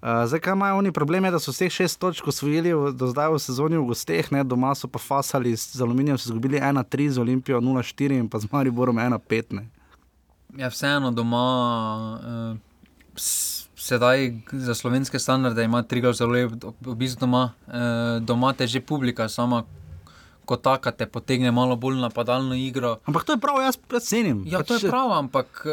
Uh, 0.02 0.24
zdaj, 0.26 0.40
kaj 0.40 0.54
imajo 0.54 0.78
oni 0.78 0.92
problem, 0.92 1.26
je, 1.26 1.32
da 1.32 1.40
so 1.40 1.52
vseh 1.52 1.68
šest 1.70 2.00
točk 2.00 2.28
osvojili 2.28 2.72
v- 2.74 2.94
do 2.94 3.08
zdaj 3.08 3.30
v 3.30 3.40
sezoni 3.40 3.76
v 3.76 3.84
gosteh, 3.84 4.32
ne? 4.32 4.44
doma 4.44 4.72
so 4.72 4.88
pa 4.88 5.00
fasali 5.00 5.52
z 5.52 5.82
aluminijem, 5.82 6.18
so 6.18 6.30
izgubili 6.30 6.56
1-3 6.58 7.10
z 7.10 7.18
Olimpijo, 7.18 7.60
0-4 7.60 8.16
in 8.16 8.30
pa 8.30 8.40
z 8.40 8.48
Mariborom 8.48 8.96
1-5. 8.96 9.52
ne. 9.52 9.68
Ja, 10.56 10.70
vseeno 10.70 11.12
doma, 11.12 11.44
uh, 12.56 12.58
sedaj 13.76 14.34
za 14.52 14.76
slovenske 14.76 15.20
standarde 15.20 15.64
ima 15.64 15.84
Triglav 15.84 16.14
zelo 16.14 16.32
lep 16.32 16.52
obisk 16.86 17.20
doma. 17.20 17.52
Uh, 17.68 17.74
doma 18.22 18.54
te 18.54 18.68
že 18.68 18.82
publika 18.82 19.30
sama 19.30 19.64
kot 20.46 20.62
taka 20.62 20.92
te 20.92 21.06
potegne 21.06 21.52
malo 21.52 21.76
bolj 21.76 22.00
napadalno 22.00 22.56
igro. 22.56 22.98
Ampak 23.06 23.24
to 23.24 23.32
je 23.32 23.38
prav, 23.38 23.62
jaz, 23.62 23.78
cenim. 24.02 24.44
Ja, 24.48 24.64
to 24.64 24.74
je 24.74 24.90
prav, 24.90 25.12
ampak 25.12 25.68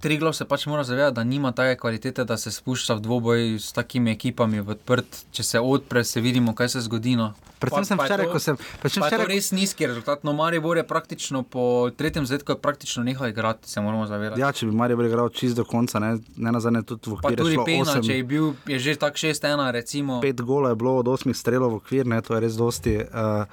Triglav 0.00 0.32
se 0.32 0.44
pač 0.44 0.66
mora 0.66 0.84
zavedati, 0.84 1.14
da 1.14 1.24
nima 1.24 1.52
take 1.52 1.76
kvalitete, 1.76 2.24
da 2.24 2.36
se 2.36 2.50
spušča 2.50 2.94
v 2.94 3.00
dvoboj 3.00 3.40
s 3.60 3.72
takimi 3.72 4.10
ekipami 4.10 4.60
v 4.60 4.70
odprt. 4.70 5.24
Če 5.32 5.42
se 5.42 5.60
odpre, 5.60 6.04
se 6.04 6.20
vidimo, 6.20 6.54
kaj 6.54 6.68
se 6.68 6.80
zgodi. 6.80 7.16
No. 7.16 7.34
Predvsem 7.60 7.84
sem 7.84 7.98
Pa- 7.98 8.02
pa 8.02 8.06
včeraj, 8.08 8.26
ko 8.32 8.38
sem. 8.40 8.56
Predvsem 8.56 9.02
Pa 9.04 9.08
včeraj, 9.10 9.26
res 9.28 9.50
nizki 9.52 9.84
rezultat. 9.86 10.24
No, 10.24 10.32
Maribor 10.32 10.80
je 10.80 10.86
praktično 10.88 11.42
po 11.42 11.90
tretjem 11.92 12.24
zadetku 12.24 12.52
je 12.52 12.58
praktično 12.58 13.04
nehal 13.04 13.28
igrati, 13.28 13.68
se 13.68 13.80
moramo 13.80 14.06
zavedati. 14.06 14.40
ja, 14.40 14.52
če 14.52 14.66
bi 14.66 14.72
Marijo 14.72 15.04
igral 15.04 15.28
čist 15.28 15.56
do 15.56 15.64
konca, 15.64 15.98
ne, 15.98 16.16
ne 16.36 16.52
nazadnje 16.52 16.82
tudi 16.82 17.10
v 17.10 17.20
Pa 17.20 17.28
okviru 17.28 17.44
tudi 17.44 17.54
šlo 17.54 17.64
Pena, 17.64 17.92
8. 17.92 18.06
če 18.06 18.16
je 18.16 18.24
bil 18.24 18.54
je 18.66 18.78
že 18.78 18.96
tako 18.96 19.16
6-1, 19.16 19.70
recimo. 19.70 20.20
Pet 20.20 20.40
gola 20.40 20.72
je 20.72 20.76
bilo 20.76 20.96
od 20.96 21.08
osmih 21.08 21.36
strelov 21.36 21.76
v 21.76 21.76
okvir, 21.76 22.06
ne, 22.06 22.22
to 22.24 22.32
je 22.34 22.40
res 22.40 22.56
dosti. 22.56 22.96
Uh, 23.04 23.44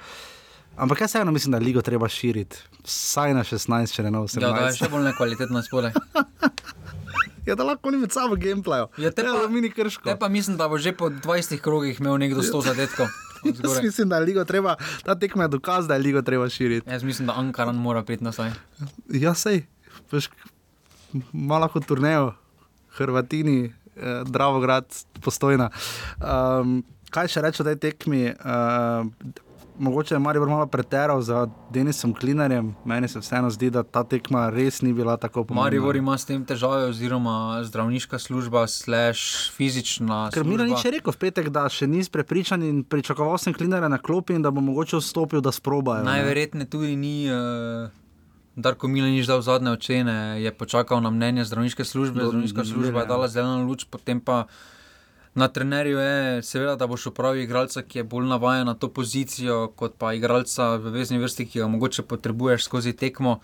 ampak 0.78 1.00
jaz 1.00 1.10
vseeno 1.14 1.32
mislim, 1.34 1.52
da 1.52 1.58
ligo 1.58 1.82
treba 1.82 2.08
širiti. 2.08 2.56
Vsaj 2.84 3.34
na 3.34 3.44
16, 3.44 3.94
če 3.94 4.06
ne 4.06 4.10
na 4.14 4.22
18. 4.24 4.42
Ja, 4.42 4.52
da 4.54 4.66
je 4.68 4.76
še 4.78 4.88
bolj 4.92 5.08
nekvalitetno 5.10 5.62
spole. 5.66 5.92
Ja, 7.48 7.54
da 7.56 7.64
lahko 7.64 7.88
oni 7.88 7.96
med 7.96 8.12
sabo 8.12 8.36
gameplayo. 8.36 8.90
Ja, 9.00 9.08
te 9.08 9.24
pa- 9.24 9.46
mini 9.48 9.70
krško. 9.72 10.04
Te 10.04 10.18
pa 10.20 10.28
mislim, 10.28 10.58
da 10.60 10.66
bo 10.68 10.76
že 10.78 10.92
po 10.92 11.08
20 11.08 11.62
krogih 11.64 12.00
imel 12.00 12.18
nekdo 12.20 12.42
100 12.44 12.60
zadetkov. 12.66 13.08
Jaz 13.64 13.78
mislim, 13.82 14.08
da 14.08 14.18
je 14.20 14.26
ligo 14.26 14.44
treba, 14.44 14.74
ta 15.06 15.14
tekma 15.14 15.46
je 15.46 15.54
dokaz, 15.56 15.88
da 15.88 15.94
je 15.96 16.02
ligo 16.04 16.22
treba 16.22 16.48
širiti. 16.48 16.90
Jaz 16.90 17.02
mislim, 17.02 17.30
da 17.30 17.38
Ankaran 17.40 17.76
mora 17.76 18.02
priti 18.04 18.24
na 18.24 18.32
saj. 18.32 18.50
Ja, 19.08 19.32
sej, 19.34 19.62
veš, 20.12 20.28
malo 21.32 21.70
kot 21.72 21.86
turnejo, 21.88 22.34
Hrvatini, 22.98 23.72
eh, 23.96 24.22
Dravograd, 24.26 24.84
postojna. 25.24 25.70
Um, 26.20 26.82
kaj 27.14 27.32
še 27.32 27.46
reči 27.46 27.62
o 27.62 27.68
tej 27.70 27.78
tekmi? 27.80 28.26
Uh, 28.34 29.08
mogoče 29.78 30.14
je 30.14 30.18
Marijo 30.18 30.46
malo 30.46 30.66
preteral 30.66 31.22
za 31.22 31.48
Denisom 31.70 32.14
Klinarjem. 32.14 32.74
Meni 32.84 33.08
se 33.08 33.18
vseeno 33.18 33.50
zdi, 33.50 33.70
da 33.70 33.82
ta 33.82 34.04
tekma 34.04 34.50
res 34.50 34.82
ni 34.82 34.92
bila 34.92 35.16
tako 35.16 35.44
pomembna. 35.44 35.64
Maribor 35.64 35.96
ima 35.96 36.18
s 36.18 36.24
tem 36.24 36.44
težave, 36.44 36.88
oziroma 36.88 37.64
zdravniška 37.64 38.18
služba, 38.18 38.66
slash 38.66 39.52
fizična. 39.56 40.30
Ker 40.34 40.42
služba. 40.42 40.64
Milan 40.64 40.84
je 40.84 40.90
rekel 40.90 41.12
v 41.12 41.16
petek, 41.16 41.48
da 41.48 41.68
še 41.68 41.86
ni 41.86 42.04
prepričan 42.12 42.62
in 42.62 42.82
pričakoval 42.84 43.38
sem 43.38 43.54
Klinarja 43.54 43.88
na 43.88 43.98
klopi 43.98 44.34
in 44.34 44.42
da 44.42 44.50
bo 44.50 44.60
mogoče 44.60 45.00
vstopil, 45.00 45.40
da 45.40 45.52
sprobajo. 45.52 46.04
ne. 46.04 46.10
Najverjetneje 46.10 46.70
tudi 46.70 46.96
ni. 46.96 47.30
Uh, 47.30 47.90
Darko 48.58 48.88
Milanič 48.90 49.26
dal 49.30 49.38
zadnje 49.38 49.70
ocene, 49.70 50.42
je 50.42 50.50
počakal 50.50 50.98
na 50.98 51.10
mnenje 51.14 51.44
zdravniške 51.46 51.84
službe, 51.84 52.26
zdravniška 52.26 52.64
služba 52.64 52.86
je 52.86 53.06
nedelje, 53.06 53.08
dala 53.08 53.28
zeleno 53.28 53.62
luč, 53.62 53.86
potem 53.86 54.18
pa 54.18 54.50
Na 55.38 55.48
trenerju 55.48 55.98
je 55.98 56.42
seveda, 56.42 56.74
da 56.76 56.86
boš 56.90 57.06
upravil 57.12 57.42
igralca, 57.42 57.82
ki 57.82 58.00
je 58.00 58.04
bolj 58.04 58.26
navaden 58.26 58.66
na 58.66 58.74
to 58.74 58.88
pozicijo, 58.90 59.68
kot 59.76 59.94
pa 59.98 60.12
igralca 60.16 60.72
v 60.82 60.90
vezni 60.96 61.18
vrsti, 61.22 61.46
ki 61.46 61.62
ga 61.62 61.68
mogoče 61.70 62.02
potrebuješ 62.10 62.64
skozi 62.66 62.92
tekmo. 62.92 63.38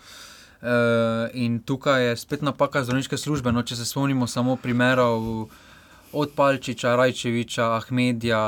Uh, 0.65 1.29
in 1.37 1.61
tukaj 1.61 2.07
je 2.09 2.17
spet 2.17 2.43
napaka 2.43 2.83
zdravniške 2.85 3.19
službe. 3.21 3.53
No, 3.53 3.63
če 3.63 3.77
se 3.77 3.87
spomnimo 3.87 4.27
samo 4.27 4.57
primerov 4.57 5.47
od 6.13 6.33
Palčiča, 6.35 6.97
Rajčeviča, 6.97 7.69
Ahmedija, 7.77 8.43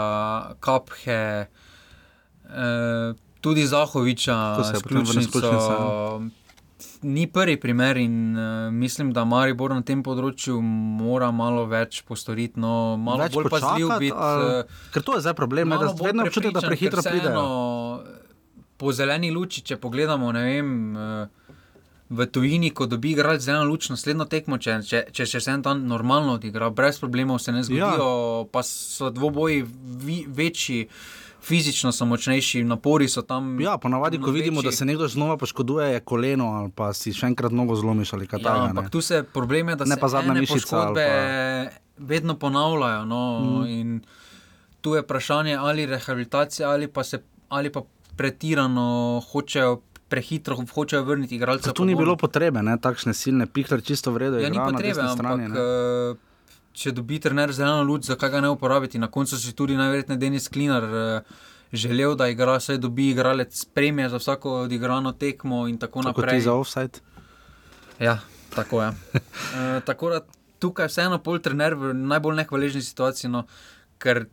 Kaphe, 0.60 1.46
uh, 1.46 3.14
tudi 3.40 3.66
Zahoviča, 3.66 4.56
To 4.56 4.64
se 4.64 4.74
je 4.74 4.82
potem 4.82 5.04
vrnil 5.04 5.22
s 5.22 5.28
Sključnico. 5.28 5.60
Sključnico, 5.60 6.95
Ni 7.06 7.26
prvi 7.30 7.54
primer 7.56 7.96
in 7.96 8.14
uh, 8.34 8.44
mislim, 8.74 9.12
da 9.12 9.22
Maribor 9.24 9.70
na 9.70 9.82
tem 9.82 10.02
področju 10.02 10.58
mora 10.60 11.30
malo 11.30 11.62
več 11.66 12.00
postoriti, 12.02 12.58
no, 12.58 12.96
malo 12.98 13.22
Več 13.22 13.32
bolj 13.32 13.50
pazljiv 13.50 13.92
biti. 13.98 14.12
ali- 14.12 14.46
Uh, 14.58 14.78
Ker 14.90 15.02
to 15.02 15.14
je 15.14 15.22
zdaj 15.22 15.34
problem, 15.34 15.70
ne, 15.70 15.78
da 15.78 15.92
bolj 15.92 16.10
vedno 16.10 16.26
občutek, 16.26 16.52
da 16.52 16.60
prehitro 16.60 17.04
vseeno 17.04 17.44
Po 18.76 18.92
zeleni 18.92 19.30
luči, 19.30 19.62
če 19.64 19.78
pogledamo, 19.80 20.28
ne 20.32 20.42
vem, 20.44 20.96
eh, 20.96 21.28
v 22.10 22.26
tujini, 22.26 22.70
ko 22.70 22.84
dobi 22.86 23.10
igralec 23.10 23.40
zeleno 23.40 23.64
luč, 23.64 23.88
naslednjo 23.88 24.26
tekmo, 24.26 24.58
če, 24.58 24.74
če, 24.84 25.00
če 25.10 25.26
še 25.26 25.40
en 25.48 25.62
dan 25.62 25.80
normalno 25.88 26.34
odigra, 26.36 26.68
brez 26.70 27.00
problemov 27.00 27.40
se 27.40 27.52
ne 27.52 27.62
zgodijo, 27.64 28.10
ja. 28.42 28.44
pa 28.52 28.60
so 28.62 29.08
dvoboji 29.10 29.64
vi, 30.04 30.26
večji, 30.28 30.82
fizično 31.46 31.92
so 31.92 32.06
močnejši, 32.06 32.64
napori 32.64 33.08
so 33.08 33.22
tam. 33.22 33.60
Ja, 33.60 33.78
ponavadi, 33.78 34.18
ko 34.20 34.30
vidimo, 34.34 34.62
da 34.62 34.72
se 34.72 34.84
nekdo 34.84 35.08
znova 35.08 35.36
poškoduje, 35.36 35.92
je 35.92 36.00
koleno 36.00 36.50
ali 36.58 36.70
pa 36.74 36.92
si 36.92 37.12
še 37.14 37.30
enkrat 37.30 37.54
nogo 37.54 37.76
zlomiš 37.78 38.12
ali 38.12 38.26
kaj 38.26 38.40
Ja, 38.40 38.44
takega. 38.48 38.70
ampak 38.70 38.84
ne. 38.84 38.90
tu 38.90 39.00
se 39.00 39.22
problem 39.22 39.68
je, 39.68 39.76
da 39.76 39.84
Ne 39.84 39.94
se 39.94 40.00
pa 40.00 40.08
zadnja 40.08 40.34
mišica 40.34 40.54
poškodbe 40.56 41.06
vedno 41.98 42.34
ponavljajo. 42.38 43.04
No, 43.04 43.40
mm. 43.40 43.66
in 43.66 44.00
Tu 44.80 44.94
je 44.94 45.02
vprašanje, 45.02 45.56
ali 45.58 45.86
rehabilitacija, 45.86 46.68
ali 46.70 46.86
pa, 46.88 47.02
se, 47.04 47.18
ali 47.48 47.72
pa 47.72 47.80
pretirano 48.16 49.22
hočejo, 49.32 49.80
prehitro 50.08 50.56
hočejo 50.74 51.02
vrniti 51.02 51.34
igralce. 51.36 51.72
Tu 51.72 51.84
ni 51.84 51.96
bilo 51.98 52.14
potrebe, 52.16 52.62
ne, 52.62 52.76
takšne 52.78 53.14
silne 53.14 53.48
pihler, 53.50 53.82
čisto 53.82 54.12
vredno. 54.14 54.38
Ja, 54.38 54.50
ni 54.50 54.60
potrebe, 54.62 55.02
ampak 55.02 55.40
uh, 55.50 56.20
če 56.76 56.92
dobi 56.92 57.18
trener 57.18 57.52
zeleno 57.52 57.82
luč, 57.82 58.04
zakaj 58.04 58.30
ga 58.30 58.40
ne 58.40 58.50
uporabiti? 58.50 58.98
Na 58.98 59.08
koncu 59.08 59.36
si 59.36 59.52
tudi 59.52 59.74
najverjetneje 59.74 60.18
Denis 60.18 60.48
Klinar 60.48 60.84
uh, 60.84 61.36
želel, 61.74 62.14
da 62.14 62.28
igra, 62.28 62.58
saj 62.60 62.78
dobi 62.78 63.10
igralec 63.10 63.64
premije 63.66 64.08
za 64.08 64.18
vsako 64.18 64.52
odigrano 64.60 65.12
tekmo 65.14 65.64
in 65.66 65.78
tako 65.78 66.02
Tako 66.02 66.20
naprej. 66.20 66.40
za 66.42 66.54
offside. 66.54 67.00
Ja, 67.98 68.18
tako 68.50 68.82
je. 68.82 68.88
uh, 69.14 69.22
tako 69.82 70.10
da 70.10 70.20
tukaj 70.58 70.88
vseeno 70.88 71.18
pol 71.20 71.38
trener 71.40 71.74
v 71.74 71.94
najbolj 71.94 72.36
nehvaležni 72.36 72.82
situaciji, 72.82 73.30
no, 73.30 73.46
ker 73.98 74.26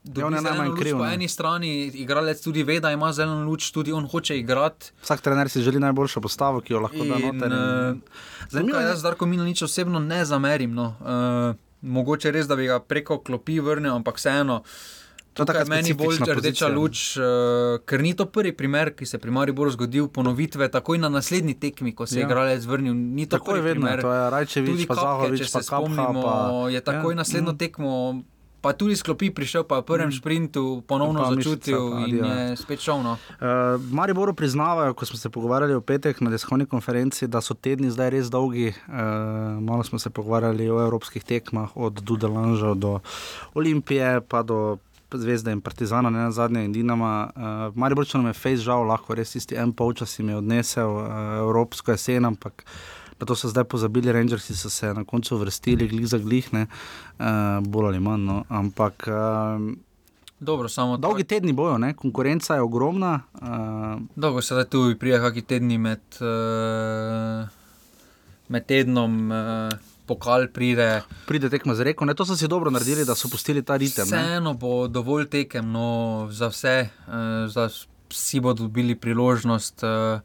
Ja, 0.00 0.06
je 0.06 0.14
dobi 0.14 0.32
zeleno 0.32 0.42
najmanj 0.50 0.76
kriv, 0.78 0.96
Po 0.96 1.06
eni 1.06 1.26
strani 1.28 1.70
igralec 1.94 2.40
tudi 2.40 2.62
ve, 2.62 2.78
da 2.80 2.90
ima 2.90 3.12
zeleno 3.12 3.44
luč, 3.44 3.70
tudi 3.70 3.92
on 3.92 4.06
hoče 4.06 4.38
igrati. 4.38 4.92
Vsak 5.02 5.20
trener 5.20 5.48
si 5.48 5.60
želi 5.60 5.78
najboljšo 5.78 6.20
postavo, 6.20 6.60
ki 6.60 6.72
jo 6.72 6.80
lahko 6.80 6.96
da 6.98 7.16
In, 7.16 7.26
noter. 7.28 7.52
eh, 7.52 7.56
in- 7.90 8.00
Zanimivo 8.48 8.72
Tukaj 8.72 8.84
je, 8.84 8.88
jaz 8.88 9.02
Darko 9.02 9.26
Milanič 9.26 9.62
osebno 9.62 9.98
ne 10.00 10.24
zamerim. 10.24 10.72
No. 10.72 10.86
Uh, 11.00 11.56
mogoče 11.82 12.30
res, 12.30 12.46
da 12.46 12.56
bi 12.56 12.66
ga 12.66 12.80
preko 12.80 13.18
klopi 13.18 13.60
vrnil, 13.60 13.92
ampak 13.92 14.16
vseeno. 14.16 14.62
To 15.34 15.44
je 15.44 15.58
je 15.58 15.64
meni 15.64 15.94
bolj 15.94 16.16
rdeča 16.18 16.34
pozicija. 16.34 16.68
luč, 16.68 17.16
uh, 17.16 17.22
ker 17.86 18.02
ni 18.02 18.14
to 18.14 18.26
prvi 18.26 18.52
primer, 18.52 18.90
ki 18.90 19.06
se 19.06 19.18
pri 19.18 19.30
Mariboru 19.30 19.70
zgodil, 19.70 20.08
ponovitve 20.08 20.68
takoj 20.68 20.98
na 20.98 21.08
naslednji 21.08 21.54
tekmi, 21.54 21.94
ko 21.94 22.06
se 22.06 22.16
je 22.16 22.20
Ja. 22.20 22.26
igralec 22.26 22.64
vrnil. 22.64 22.94
Ni 22.94 23.26
to 23.26 23.38
Tako 23.38 23.50
je 23.50 23.54
prvi 23.54 23.68
vedno, 23.68 23.86
primer. 23.86 24.00
to 24.00 24.12
je 24.12 24.30
Rajčevič, 24.30 24.70
Tudi 24.70 24.86
pa 24.86 24.94
Zahovič, 24.94 25.38
če 25.38 25.44
pa 25.44 25.62
se 25.62 25.68
Kapha, 25.70 25.76
spomnimo, 25.78 26.22
pa- 26.22 26.70
je 26.70 26.80
takoj 26.80 27.12
ja, 27.12 27.16
naslednjo 27.16 27.52
mm. 27.52 27.58
tekmo. 27.58 28.22
Pa 28.60 28.72
tudi 28.76 28.92
sklopi 28.96 29.30
prišel, 29.32 29.64
pa 29.64 29.80
je 29.80 29.82
v 29.82 29.88
prvem 29.88 30.12
sprintu 30.12 30.84
ponovno 30.84 31.24
Pa 31.24 31.32
začutil 31.32 31.80
in 32.04 32.20
je 32.20 32.56
spet 32.60 32.80
šel. 32.84 33.00
No. 33.00 33.16
Uh, 33.40 33.80
Mariboru 33.88 34.36
priznavajo, 34.36 34.92
ko 34.92 35.08
smo 35.08 35.16
se 35.16 35.32
pogovarjali 35.32 35.74
v 35.74 35.80
petek 35.80 36.20
na 36.20 36.28
tiskovni 36.30 36.68
konferenci, 36.68 37.24
da 37.24 37.40
so 37.40 37.56
tedni 37.56 37.88
zdaj 37.88 38.12
res 38.12 38.28
dolgi. 38.28 38.76
Uh, 38.84 39.56
malo 39.64 39.80
smo 39.80 39.96
se 39.96 40.12
pogovarjali 40.12 40.68
o 40.68 40.76
evropskih 40.84 41.24
tekmah, 41.24 41.72
od 41.76 42.04
Dudelanža 42.04 42.74
do 42.76 43.00
Olimpije, 43.56 44.20
pa 44.20 44.44
do 44.44 44.76
Zvezde 45.10 45.50
in 45.52 45.60
Partizana, 45.60 46.10
ne 46.10 46.28
na 46.28 46.30
zadnje 46.30 46.64
in 46.64 46.72
Dinama. 46.72 47.30
Uh, 47.34 47.42
Mariborčanom 47.74 48.28
je 48.28 48.36
fejs 48.36 48.60
žal, 48.60 48.84
lahko 48.86 49.16
res 49.16 49.32
tisti 49.32 49.56
en 49.58 49.72
polčas 49.72 50.18
jim 50.18 50.28
je 50.28 50.36
odnesel 50.36 50.90
uh, 51.00 51.08
evropsko 51.40 51.96
jesen, 51.96 52.28
ampak. 52.28 52.64
Na 53.20 53.26
to 53.26 53.36
so 53.36 53.48
zdaj 53.48 53.64
pozabili, 53.64 54.12
Rangersi 54.12 54.56
so 54.56 54.70
se 54.70 54.94
na 54.94 55.04
koncu 55.04 55.36
vrstili, 55.36 55.88
glih 55.88 56.08
za 56.08 56.18
glih, 56.18 56.52
ne, 56.52 56.66
uh, 57.18 57.26
bolj 57.60 57.86
ali 57.86 58.00
manj. 58.00 58.24
No. 58.24 58.44
Ampak 58.48 59.08
uh, 59.08 59.72
Dobro, 60.40 60.68
samo 60.68 60.96
dolgi 60.96 61.24
tedni 61.24 61.52
bojo, 61.52 61.78
ne, 61.78 61.92
konkurenca 61.94 62.54
je 62.54 62.62
ogromna. 62.62 63.20
Uh, 63.34 64.00
Dolgo 64.16 64.42
se 64.42 64.54
da 64.54 64.64
tu 64.64 64.94
prije 65.00 65.18
kakšni 65.20 65.42
tedni 65.42 65.78
med, 65.78 66.00
uh, 66.20 67.48
med 68.48 68.66
tednom, 68.66 69.30
uh, 69.30 69.78
pokal 70.06 70.48
pride. 70.48 71.02
pride 71.26 71.50
tekma 71.50 71.74
z 71.74 71.84
reko. 71.90 72.04
Ne, 72.04 72.14
to 72.14 72.24
so 72.24 72.36
si 72.36 72.48
dobro 72.48 72.70
naredili, 72.70 73.04
da 73.04 73.14
so 73.14 73.28
pustili 73.28 73.62
ta 73.62 73.76
ritem. 73.76 74.08
Vseeno 74.08 74.54
bo 74.54 74.88
dovolj 74.88 75.28
tekem 75.28 75.68
no, 75.72 76.28
za 76.32 76.48
vse, 76.48 76.88
uh, 77.06 77.12
za 77.52 77.68
vsi 78.08 78.40
bodo 78.40 78.62
dobili 78.64 78.96
priložnost. 78.96 79.84
Uh, 79.84 80.20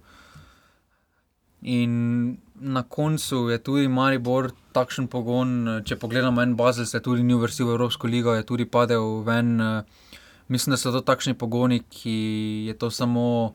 in 1.62 2.38
na 2.59 2.83
koncu 2.83 3.49
je 3.49 3.57
tudi 3.57 3.87
Maribor 3.87 4.51
takšen 4.71 5.07
pogon. 5.07 5.67
eh, 5.67 5.81
Če 5.83 5.95
pogledamo 5.95 6.41
en 6.41 6.55
Bazel, 6.55 6.85
se 6.85 6.99
tudi 6.99 7.23
ni 7.23 7.33
uvrstil 7.33 7.67
v 7.67 7.75
Evropsko 7.75 8.07
ligo, 8.07 8.33
je 8.33 8.43
tudi 8.43 8.65
padel 8.65 9.21
ven. 9.23 9.61
Uh, 9.61 9.83
mislim, 10.47 10.73
da 10.73 10.77
so 10.77 10.91
to 10.91 11.01
takšni 11.01 11.33
pogoni, 11.33 11.83
ki 11.89 12.65
je 12.67 12.73
to 12.77 12.91
samo. 12.91 13.53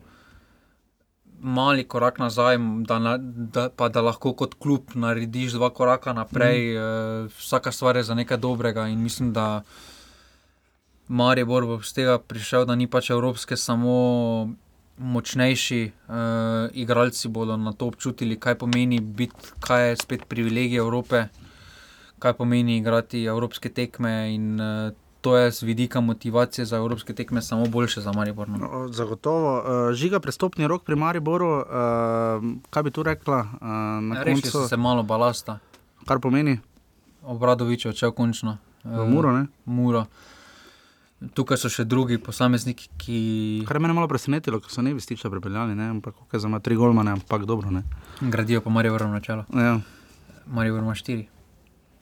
Mali 1.41 1.83
korak 1.83 2.19
nazaj, 2.21 2.59
da, 2.85 2.99
na, 2.99 3.15
da, 3.17 3.69
pa 3.73 3.89
da 3.89 4.01
lahko 4.05 4.35
kot 4.37 4.53
klub 4.61 4.93
narediš 4.93 5.55
dva 5.57 5.71
koraka 5.73 6.13
naprej. 6.13 6.77
Mm. 6.77 7.31
Vsaka 7.33 7.71
stvar 7.71 7.97
je 7.97 8.03
za 8.03 8.13
nekaj 8.13 8.37
dobrega 8.37 8.85
in 8.87 9.01
mislim, 9.01 9.33
da 9.33 9.63
Maribor 11.07 11.65
bo 11.65 11.79
z 11.81 11.93
tega 11.93 12.19
prišel, 12.19 12.65
da 12.69 12.75
ni 12.75 12.85
pač 12.87 13.09
evropske, 13.09 13.57
samo 13.57 14.53
močnejši 15.01 15.81
uh, 15.91 16.15
igralci 16.73 17.27
bodo 17.27 17.57
na 17.57 17.73
to 17.73 17.89
občutili, 17.89 18.39
kaj 18.39 18.55
pomeni 18.61 18.99
biti, 19.01 19.53
kaj 19.59 19.89
je 19.89 19.95
spet 19.97 20.25
privilegij 20.29 20.77
Evrope, 20.77 21.25
kaj 22.19 22.33
pomeni 22.37 22.77
igrati 22.77 23.25
evropske 23.25 23.69
tekme 23.69 24.33
in 24.35 24.61
uh, 24.61 24.93
to 25.21 25.37
je 25.37 25.51
z 25.51 25.61
vidika 25.61 26.01
motivacije 26.01 26.65
za 26.65 26.77
evropske 26.77 27.13
tekme 27.13 27.41
samo 27.41 27.65
boljše 27.65 28.01
za 28.01 28.11
Maribor. 28.11 28.49
No. 28.49 28.57
No, 28.57 28.87
Zagotovo. 28.87 29.57
Uh, 29.57 29.93
žiga 29.93 30.19
prestopni 30.19 30.67
rok 30.67 30.83
pri 30.83 30.95
Mariboru, 30.95 31.49
uh, 31.57 31.65
kaj 32.69 32.83
bi 32.83 32.91
tu 32.91 33.03
rekla? 33.03 33.39
Uh, 33.39 33.67
na 34.01 34.23
Rešili 34.23 34.41
koncu, 34.41 34.51
so 34.51 34.67
se 34.67 34.77
malo 34.77 35.03
balasta, 35.03 35.59
kar 36.07 36.19
pomeni 36.19 36.59
obradovič 37.21 37.85
je 37.85 37.89
odšel 37.89 38.11
končno. 38.11 38.57
v 38.83 39.05
Muro. 39.05 39.31
Ne? 39.31 39.45
Muro. 39.65 40.05
Tukaj 41.21 41.57
so 41.61 41.69
še 41.69 41.83
drugi 41.85 42.17
posamezniki, 42.17 42.87
ki. 42.97 43.17
Kar 43.69 43.77
je 43.77 43.81
mene 43.83 43.93
malo 43.93 44.09
presenetilo, 44.09 44.57
ker 44.57 44.73
so 44.73 44.81
ne 44.81 44.93
bi 44.97 45.01
stiča 45.03 45.29
prepeljali, 45.29 45.75
ne? 45.77 45.91
ampak 45.93 46.15
kako 46.17 46.35
je 46.35 46.39
za 46.41 46.49
ima 46.49 46.59
tri 46.59 46.75
golmane, 46.75 47.11
ampak 47.13 47.45
dobro. 47.45 47.69
Ne? 47.69 47.83
gradijo 48.21 48.61
po 48.61 48.69
Mariboru 48.73 49.07
na 49.07 49.19
čelo. 49.21 49.45
Ja, 49.53 49.79
Maribor 50.47 50.81
ima 50.81 50.95
štiri. 50.95 51.27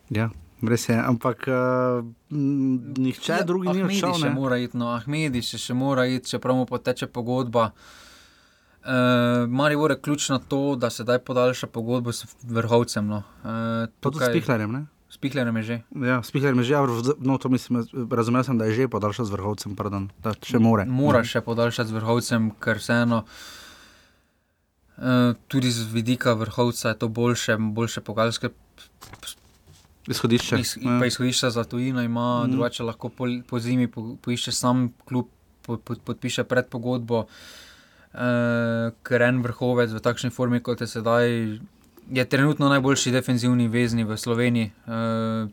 ja, 0.10 0.30
res 0.64 0.90
je, 0.90 0.96
ampak 0.96 1.44
uh, 1.52 2.06
nihče 2.98 3.34
ja, 3.34 3.44
drugi 3.44 3.74
ni 3.76 3.84
odšel. 3.84 4.14
še 4.24 4.30
mora 4.32 4.58
iti, 4.58 4.78
no, 4.80 4.94
Ahmedi 4.96 5.42
še, 5.44 5.60
še 5.60 5.76
mora 5.76 6.08
iti, 6.08 6.30
čeprav 6.30 6.56
mu 6.56 6.66
poteče 6.66 7.08
pogodba. 7.08 7.74
Uh, 8.80 9.44
Maribor 9.52 9.92
je 9.92 10.00
ključno 10.02 10.40
to, 10.40 10.76
da 10.80 10.90
se 10.90 11.04
zdaj 11.04 11.20
podaljša 11.28 11.68
pogodbo 11.68 12.16
s 12.16 12.24
vrhovcem. 12.44 13.08
No. 13.08 13.24
Uh, 13.44 13.92
To 14.00 14.12
tudi 14.16 14.26
s 14.26 14.32
Pihlerjem. 14.32 14.72
Ne? 14.72 14.86
S 15.10 15.18
Pihlerjem 15.18 15.58
je 15.58 15.64
že. 15.64 15.76
Ja, 16.06 16.22
s 16.22 16.30
Pihlerjem 16.32 16.60
je 16.62 16.66
že, 16.70 16.76
no, 17.20 17.38
to 17.38 17.50
mislim, 17.50 17.82
razumel 18.12 18.44
sem, 18.44 18.58
da 18.58 18.66
je 18.70 18.74
že 18.74 18.88
podaljšal 18.88 19.26
z 19.26 19.32
vrhovcem, 19.34 19.74
pardon, 19.76 20.10
da 20.22 20.36
še 20.38 20.62
more. 20.62 20.86
Mora 20.86 21.24
še 21.26 21.42
podaljšati 21.42 21.90
z 21.90 21.98
vrhovcem, 21.98 22.52
ker 22.62 22.78
vseeno. 22.78 23.26
Uh, 25.00 25.34
tudi 25.48 25.72
z 25.72 25.88
vidika 25.88 26.34
vrhovca 26.36 26.92
je 26.92 26.98
to 27.00 27.08
boljše, 27.08 27.56
boljše 27.58 28.02
pogajalske 28.02 28.50
Izhodišče. 30.08 30.60
Iz, 30.60 30.78
ja. 30.82 30.98
pa 31.00 31.06
izhodišča 31.06 31.50
za 31.50 31.64
tujino 31.64 32.02
ima, 32.02 32.42
Mhm. 32.42 32.48
mm. 32.48 32.52
drugače 32.52 32.84
lahko 32.84 33.10
po, 33.10 33.26
po 33.48 33.60
zimi 33.60 33.88
po, 33.88 34.16
poišče 34.22 34.52
sam 34.52 34.94
klub, 35.06 35.28
po, 35.66 35.78
po, 35.78 35.96
podpiše 35.96 36.44
predpogodbo, 36.44 37.26
uh, 38.14 38.20
ker 39.04 39.22
en 39.22 39.42
vrhovec 39.42 39.92
v 39.92 40.02
takšni 40.02 40.30
formi, 40.30 40.60
kot 40.60 40.82
je 40.82 40.88
sedaj, 40.88 41.60
je 42.10 42.26
trenutno 42.26 42.70
najboljši 42.70 43.12
defenzivni 43.12 43.68
vezni 43.68 44.04
v 44.04 44.16
Sloveniji. 44.16 44.72
Uh, 44.84 44.94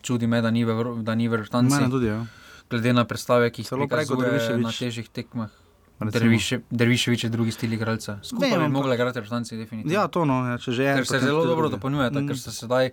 čudi 0.01 0.27
me, 0.27 0.41
da 0.41 0.51
ni 0.51 0.65
v, 0.65 0.73
da 1.01 1.15
ni 1.15 1.25
v 1.25 1.31
Mene 1.31 1.43
vrtanci, 1.43 1.91
tudi, 1.91 2.07
ja. 2.07 2.25
glede 2.67 2.93
na 2.93 3.05
predstave, 3.05 3.51
ki 3.51 3.61
jih 3.61 3.69
Celo 3.69 3.81
prikazuje 3.83 4.23
Dervišević. 4.23 4.63
na 4.63 4.73
težjih 4.73 5.09
tekmah. 5.11 5.51
Derviše, 5.99 6.61
Derviševič 6.71 7.25
je 7.25 7.31
drugi 7.31 7.51
stil 7.51 7.73
igralca. 7.73 8.19
Skupaj 8.23 8.51
Vem, 8.51 8.61
bi 8.63 8.69
mogli 8.69 8.93
igrati 8.93 9.17
vrtanci, 9.19 9.57
definitivno. 9.57 9.95
Ja, 9.95 10.09
to 10.09 10.25
no, 10.25 10.45
ja, 10.47 10.59
če 10.59 10.73
že 10.73 10.85
je. 10.85 10.95
ker 10.95 11.07
se 11.07 11.19
zelo 11.21 11.41
dobro 11.43 11.69
drugi. 11.69 11.77
dopolnjujeta, 11.77 12.21
Mm. 12.21 12.29
ker 12.29 12.39
se 12.39 12.53
sedaj. 12.53 12.91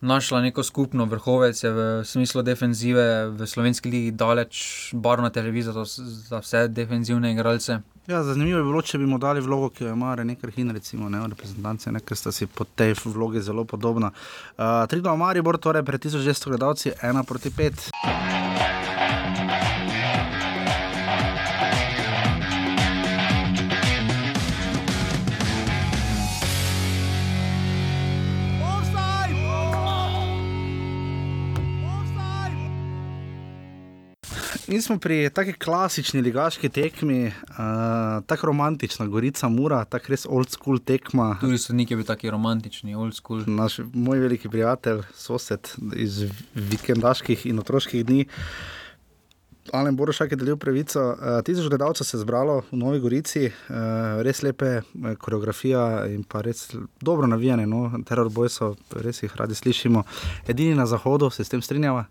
našla 0.00 0.40
neko 0.40 0.62
skupno 0.62 1.04
vrhovec, 1.04 1.60
v 1.62 1.78
smislu 2.04 2.42
defenzive 2.42 3.04
v 3.28 3.46
slovenski 3.46 3.86
ligi 3.86 4.10
daleč 4.10 4.56
barvna 4.94 5.30
televizija 5.30 5.74
za 5.84 6.38
vse 6.38 6.68
defenzivne 6.68 7.32
igralce. 7.32 7.80
Ja, 8.10 8.22
zanimivo 8.22 8.58
bi 8.58 8.66
bilo, 8.66 8.80
če 8.82 8.98
bi 8.98 9.06
mu 9.06 9.18
dali 9.22 9.38
vlogo, 9.40 9.68
ki 9.70 9.84
jo 9.84 9.92
ima 9.94 10.16
nekaj 10.18 10.50
hin, 10.56 10.72
recimo, 10.74 11.06
ne, 11.08 11.20
reprezentance, 11.30 11.92
ker 12.08 12.18
sta 12.18 12.32
si 12.34 12.48
po 12.50 12.66
tej 12.66 12.96
vlogi 13.04 13.38
zelo 13.38 13.62
podobna. 13.64 14.10
Uh, 14.58 14.82
Triglav 14.90 15.14
Maribor, 15.20 15.60
torej 15.62 15.86
pred 15.86 16.10
1200 16.10 16.50
gledalci, 16.50 16.90
1 17.06 17.22
proti 17.28 17.54
5. 17.54 19.69
Mi 34.70 34.82
smo 34.82 34.98
pri 34.98 35.30
taki 35.34 35.52
klasični 35.52 36.20
ligaški 36.22 36.68
tekmi, 36.68 37.26
uh, 37.26 37.32
tako 38.26 38.46
romantična, 38.46 39.06
Gorica 39.06 39.48
Mura, 39.48 39.80
tako 39.84 40.12
res 40.12 40.26
old 40.30 40.50
school 40.50 40.78
tekma. 40.78 41.32
Tudi 41.40 41.58
sodnik 41.58 41.90
je 41.90 41.96
bil 41.98 42.06
taki 42.06 42.30
romantični, 42.30 42.94
old 42.94 43.16
school. 43.18 43.42
Naš 43.50 43.80
moj 43.92 44.22
veliki 44.22 44.48
prijatelj, 44.48 45.02
sosed 45.14 45.72
iz 45.96 46.20
vikendaških 46.54 47.48
in 47.50 47.58
otroških 47.58 48.06
dni. 48.06 48.28
Alen 49.74 49.98
Borošak 49.98 50.36
je 50.36 50.38
delil 50.38 50.56
pravico. 50.56 51.02
Uh, 51.02 51.42
tisoč 51.42 51.66
gledalcev 51.66 52.06
se 52.06 52.16
je 52.16 52.22
zbralo 52.22 52.60
v 52.70 52.78
Novi 52.78 53.02
Gorici, 53.02 53.48
uh, 53.50 54.22
res 54.22 54.44
lepe 54.46 54.84
koreografija 55.18 56.06
in 56.14 56.22
pa 56.22 56.46
res 56.46 56.68
dobro 57.02 57.26
navijanje. 57.26 57.66
No? 57.66 57.88
Terror 58.06 58.30
bojso, 58.30 58.76
res 59.02 59.24
jih 59.26 59.34
radi 59.34 59.58
slišimo. 59.58 60.06
Edini 60.46 60.78
na 60.78 60.86
zahodu, 60.86 61.34
se 61.34 61.42
s 61.42 61.50
tem 61.50 61.62
strinjava? 61.62 62.06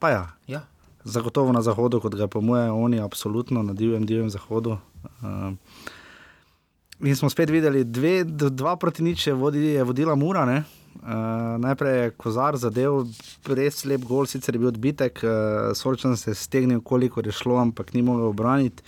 Pa 0.00 0.16
ja. 0.16 0.28
Ja. 0.48 0.71
Zagotovo 1.04 1.52
na 1.52 1.62
zahodu, 1.62 2.00
kot 2.00 2.14
ga 2.14 2.26
pomujejo 2.26 2.76
oni, 2.76 3.00
absolutno 3.00 3.62
na 3.62 3.72
divjem, 3.72 4.06
divjem 4.06 4.30
zahodu. 4.30 4.76
Uh, 5.22 5.52
in 7.00 7.16
smo 7.16 7.30
spet 7.30 7.50
videli, 7.50 7.84
dve, 7.84 8.22
dva 8.24 8.76
proti 8.76 9.02
nič 9.02 9.26
je, 9.26 9.34
vodi, 9.34 9.64
je 9.74 9.84
vodila 9.84 10.14
Mura. 10.14 10.44
Uh, 10.46 11.08
najprej 11.58 11.98
je 11.98 12.10
Kozar 12.10 12.56
zadev, 12.56 13.02
res 13.48 13.84
lep 13.84 14.04
gol, 14.06 14.28
sicer 14.30 14.54
je 14.54 14.62
bil 14.62 14.70
odbitek, 14.70 15.24
uh, 15.24 15.72
Sorčan 15.74 16.16
se 16.16 16.30
je 16.30 16.38
stegnil, 16.38 16.80
koliko 16.80 17.24
je 17.24 17.32
šlo, 17.32 17.58
ampak 17.58 17.94
ni 17.94 18.02
mogel 18.02 18.30
obraniti. 18.30 18.82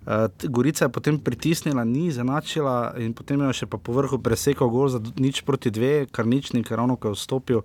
Uh, 0.00 0.26
Gorica 0.48 0.88
je 0.88 0.92
potem 0.92 1.18
pritisnila, 1.20 1.84
ni 1.84 2.08
zanačila 2.08 2.94
in 2.96 3.12
potem 3.12 3.40
je 3.50 3.62
še 3.62 3.66
po 3.68 3.92
vrhu 3.92 4.16
presekal 4.16 4.72
gol 4.72 4.88
za 4.88 5.02
nič 5.20 5.44
proti 5.44 5.68
dve, 5.68 6.08
kar 6.08 6.24
nič 6.24 6.54
ni, 6.56 6.64
ker 6.64 6.80
ravno 6.80 6.96
ko 6.96 7.12
je 7.12 7.20
vstopil 7.20 7.60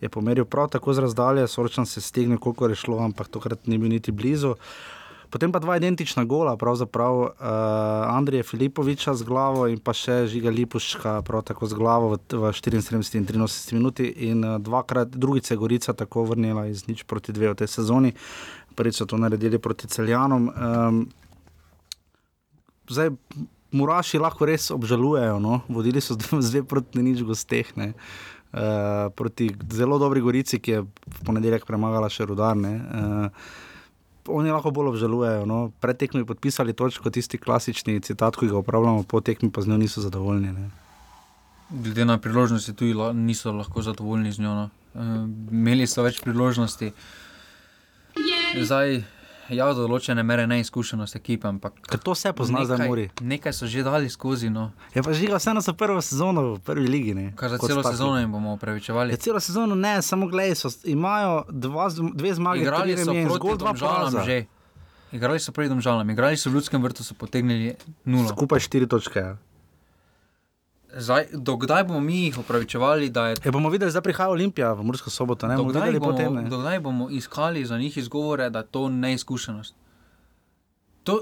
je 0.00 0.08
pomeril 0.08 0.44
prav 0.44 0.68
tako 0.68 0.94
z 0.94 0.98
razdalje, 0.98 1.48
Sorčan 1.48 1.86
se 1.86 2.00
stegne, 2.00 2.36
koliko 2.36 2.68
je 2.68 2.74
šlo, 2.74 2.98
ampak 2.98 3.28
tokrat 3.28 3.66
ni 3.66 3.78
bil 3.78 3.88
niti 3.88 4.12
blizu. 4.12 4.54
Potem 5.30 5.52
pa 5.52 5.58
dva 5.58 5.76
identična 5.76 6.24
gola, 6.24 6.56
pravzaprav 6.56 7.14
uh, 7.14 7.30
Andrija 8.10 8.42
Filipoviča 8.42 9.14
z 9.14 9.22
glavo 9.22 9.68
in 9.70 9.78
pa 9.78 9.94
še 9.94 10.24
Žiga 10.26 10.50
Lipuška, 10.50 11.12
prav 11.22 11.44
tako 11.46 11.68
z 11.70 11.78
glavo 11.78 12.08
v, 12.10 12.18
v 12.34 12.50
74 12.50 13.20
in 13.20 13.28
83 13.30 13.78
minuti. 13.78 14.08
In 14.26 14.42
uh, 14.42 14.58
dvakrat, 14.58 15.14
drugič 15.14 15.52
je 15.52 15.56
Gorica 15.56 15.94
tako 15.94 16.24
vrnila 16.32 16.66
iz 16.66 16.88
nič 16.88 17.06
proti 17.06 17.30
dve 17.32 17.52
v 17.52 17.60
tej 17.62 17.70
sezoni, 17.70 18.10
prvič 18.74 18.98
so 18.98 19.06
to 19.06 19.20
naredili 19.22 19.62
proti 19.62 19.86
celjanom. 19.86 20.50
Um, 20.50 21.06
zdaj, 22.90 23.14
Muraši 23.70 24.18
lahko 24.18 24.48
res 24.50 24.70
obžalujejo, 24.74 25.38
no? 25.38 25.62
vodili 25.70 26.02
so 26.02 26.16
zdaj 26.48 26.66
proti 26.66 27.02
nič 27.02 27.22
gosteh. 27.22 27.70
Ne? 27.78 27.94
Uh, 28.50 29.14
proti 29.14 29.46
zelo 29.70 29.98
dobri 30.02 30.20
Gorici, 30.20 30.58
ki 30.58 30.70
je 30.70 30.80
v 30.82 31.20
ponedeljek 31.22 31.62
premagala 31.68 32.10
še 32.10 32.26
rudarne. 32.26 32.72
Uh, 32.82 33.68
oni 34.26 34.50
lahko 34.50 34.74
bolj 34.74 34.96
obžalujejo. 34.96 35.46
No? 35.46 35.70
Pred 35.78 36.02
tekmi 36.02 36.26
podpisali 36.26 36.74
točko, 36.74 37.14
tisti 37.14 37.38
klasični 37.38 38.02
citat, 38.02 38.34
ki 38.34 38.50
ga 38.50 38.58
uporabljamo, 38.58 39.06
po 39.06 39.22
tekmi 39.22 39.52
pa 39.54 39.62
z 39.62 39.70
njo 39.70 39.78
niso 39.78 40.02
zadovoljni. 40.02 40.50
Ne? 40.50 40.66
Glede 41.70 42.04
na 42.04 42.18
priložnosti, 42.18 42.74
tudi 42.74 42.90
la, 42.98 43.12
niso 43.14 43.54
lahko 43.54 43.86
zadovoljni 43.86 44.34
z 44.34 44.42
njo. 44.42 44.56
No? 44.58 44.66
Uh, 44.98 45.30
imeli 45.54 45.86
so 45.86 46.02
več 46.02 46.18
priložnosti. 46.26 46.90
Zdaj, 48.58 49.04
ja, 49.50 49.66
do 49.74 49.84
določene 49.84 50.22
mere 50.26 50.46
neizkušenost 50.50 51.16
ekipe. 51.18 51.50
Ker 51.90 52.00
to 52.02 52.14
vse 52.14 52.32
pozna 52.36 52.62
za 52.68 52.78
Muri. 52.80 53.08
Nekaj 53.20 53.54
so 53.56 53.66
že 53.70 53.82
dali 53.86 54.10
skozi. 54.10 54.50
No. 54.50 54.70
Je 54.94 55.02
pa 55.02 55.12
žiga 55.16 55.40
vseeno 55.40 55.60
za 55.60 55.74
prvo 55.74 56.00
sezono 56.04 56.54
v 56.54 56.62
prvi 56.64 56.88
ligi. 56.88 57.14
Ne? 57.14 57.26
Kar 57.36 57.50
za 57.50 57.58
celo 57.58 57.82
taki. 57.82 57.96
sezono 57.96 58.20
jim 58.20 58.32
bomo 58.32 58.54
upravičevali. 58.54 59.12
Ja, 59.12 59.20
celo 59.20 59.40
sezono 59.40 59.74
ne, 59.74 59.98
samo 60.02 60.30
gledaj, 60.30 60.54
so, 60.62 60.72
imajo 60.84 61.44
dva, 61.50 61.90
dve 62.14 62.34
zmage, 62.34 62.62
Igrali 62.62 62.96
so 62.96 63.10
proti 63.12 63.34
zgolj 63.34 63.58
dva 63.58 63.74
poraza. 63.74 64.24
že. 64.24 64.44
Igrali 65.12 65.42
so 65.42 65.52
proti 65.52 65.68
domžalam, 65.68 66.10
igrali 66.10 66.38
so 66.38 66.50
v 66.50 66.54
ljudskem 66.54 66.82
vrtu, 66.82 67.02
so 67.02 67.18
potegnili 67.18 67.74
nulo. 68.06 68.30
Skupaj 68.30 68.62
štiri 68.62 68.86
točke. 68.86 69.18
Ja. 69.18 69.36
Zdaj, 70.92 71.26
dokdaj 71.32 71.84
bomo 71.84 72.00
mi 72.00 72.24
jih 72.24 72.38
upravičevali, 72.38 73.10
da 73.10 73.26
je 73.26 73.36
E, 73.44 73.50
bomo 73.50 73.68
videli, 73.68 73.90
zdaj 73.90 74.02
prihaja 74.02 74.28
Olimpija 74.28 74.72
v 74.72 74.82
Mursko 74.82 75.10
soboto. 75.10 75.46
Ne 75.46 75.56
Dokdaj 75.56 75.92
bomo, 75.92 76.04
potem. 76.06 76.34
Ne? 76.34 76.42
dokdaj 76.44 76.80
bomo 76.80 77.10
iskali 77.10 77.64
za 77.64 77.78
njih 77.78 77.96
izgovore, 77.96 78.50
da 78.50 78.58
je 78.58 78.66
to 78.66 78.88
neizkušenost? 78.90 79.74
To, 81.04 81.20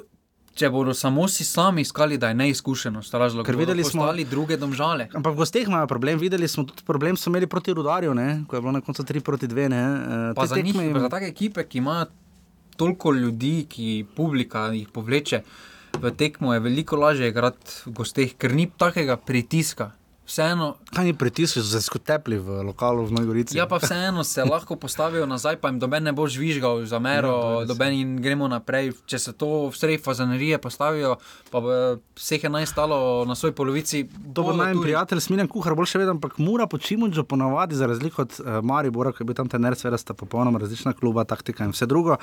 če 0.55 0.71
bodo 0.71 0.95
samo 0.95 1.29
si 1.29 1.45
sami 1.45 1.81
iskali, 1.81 2.19
da 2.19 2.29
je 2.29 2.35
neizkušenost, 2.37 3.15
razlog, 3.15 3.47
Ker 3.47 3.57
videli 3.57 3.85
smo- 3.85 4.01
postali 4.01 4.25
druge 4.25 4.57
domžale. 4.57 5.09
Ampak 5.13 5.33
v 5.33 5.37
gosteh 5.37 5.63
imajo 5.65 5.87
problem, 5.87 6.19
videli 6.19 6.49
smo 6.49 6.65
tudi 6.65 6.83
problem, 6.85 7.17
so 7.17 7.29
imeli 7.29 7.47
proti 7.47 7.73
Rudarju, 7.73 8.15
ne? 8.15 8.45
ko 8.47 8.57
je 8.57 8.61
bilo 8.61 8.73
na 8.73 8.81
koncu 8.81 9.03
3 9.05 9.21
proti 9.21 9.47
2. 9.47 9.69
Ne? 9.69 9.83
E, 10.31 10.35
Pa 10.35 10.43
te 10.43 10.49
za 10.49 10.57
njih, 10.57 10.75
jim- 10.75 10.99
za 10.99 11.09
take 11.09 11.27
ekipe, 11.27 11.65
ki 11.65 11.79
imajo 11.79 12.07
toliko 12.77 13.13
ljudi, 13.13 13.67
ki 13.69 14.07
publika 14.17 14.67
jih 14.69 14.89
povleče 14.89 15.43
v 15.99 16.13
tekmo, 16.15 16.55
je 16.55 16.63
veliko 16.65 16.97
lažje 16.97 17.29
igrati 17.29 17.83
v 17.87 17.95
gosteh, 17.99 18.35
ker 18.39 18.55
ni 18.55 18.69
takega 18.71 19.19
pritiska. 19.19 19.98
Vseeno, 20.29 20.75
Kaj 20.93 21.07
ni 21.09 21.15
pritisk, 21.17 21.55
so 21.57 21.63
se 21.65 21.81
skotepli 21.81 22.37
v 22.37 22.61
lokalu 22.69 23.07
v 23.09 23.13
Nojgorici. 23.17 23.57
ja, 23.57 23.65
pa 23.67 23.79
vseeno 23.81 24.21
se 24.25 24.45
lahko 24.45 24.77
postavijo 24.77 25.27
nazaj, 25.27 25.57
pa 25.57 25.69
jim 25.69 25.79
doben 25.81 26.05
ne 26.05 26.13
bo 26.13 26.27
žvižgal 26.29 26.85
za 26.85 26.99
mero, 26.99 27.61
res. 27.61 27.69
doben 27.69 27.93
in 27.97 28.11
gremo 28.21 28.49
naprej. 28.49 28.93
Če 29.09 29.19
se 29.19 29.33
to 29.33 29.71
v 29.71 29.73
sredi 29.73 29.97
fazanerije 30.05 30.59
postavijo, 30.61 31.17
pa 31.51 31.63
vseh 32.13 32.45
je 32.45 32.51
naj 32.51 32.67
stalo 32.69 33.25
na 33.25 33.33
svoji 33.35 33.55
polovici. 33.57 34.05
To 34.35 34.43
bo 34.43 34.53
naj 34.53 34.77
prijatelj, 34.77 35.21
smiljen 35.25 35.49
kuhar, 35.49 35.73
bolj 35.73 35.95
še 35.95 36.03
vedno, 36.05 36.19
ampak 36.19 36.37
mora 36.37 36.67
po 36.69 36.77
Čimunču 36.77 37.25
ponavadi, 37.25 37.73
za 37.75 37.89
razliko 37.89 38.29
od 38.29 38.37
uh, 38.37 38.61
Maribora, 38.61 39.15
ki 39.17 39.25
je 39.25 39.29
bil 39.33 39.39
tam 39.39 39.49
tener, 39.49 39.77
seveda 39.81 39.97
sta 39.97 40.13
popolnoma 40.13 40.61
različna 40.61 40.93
kluba, 40.93 41.25
taktika 41.25 41.65
in 41.65 41.73
vse 41.73 41.89
drugo. 41.89 42.19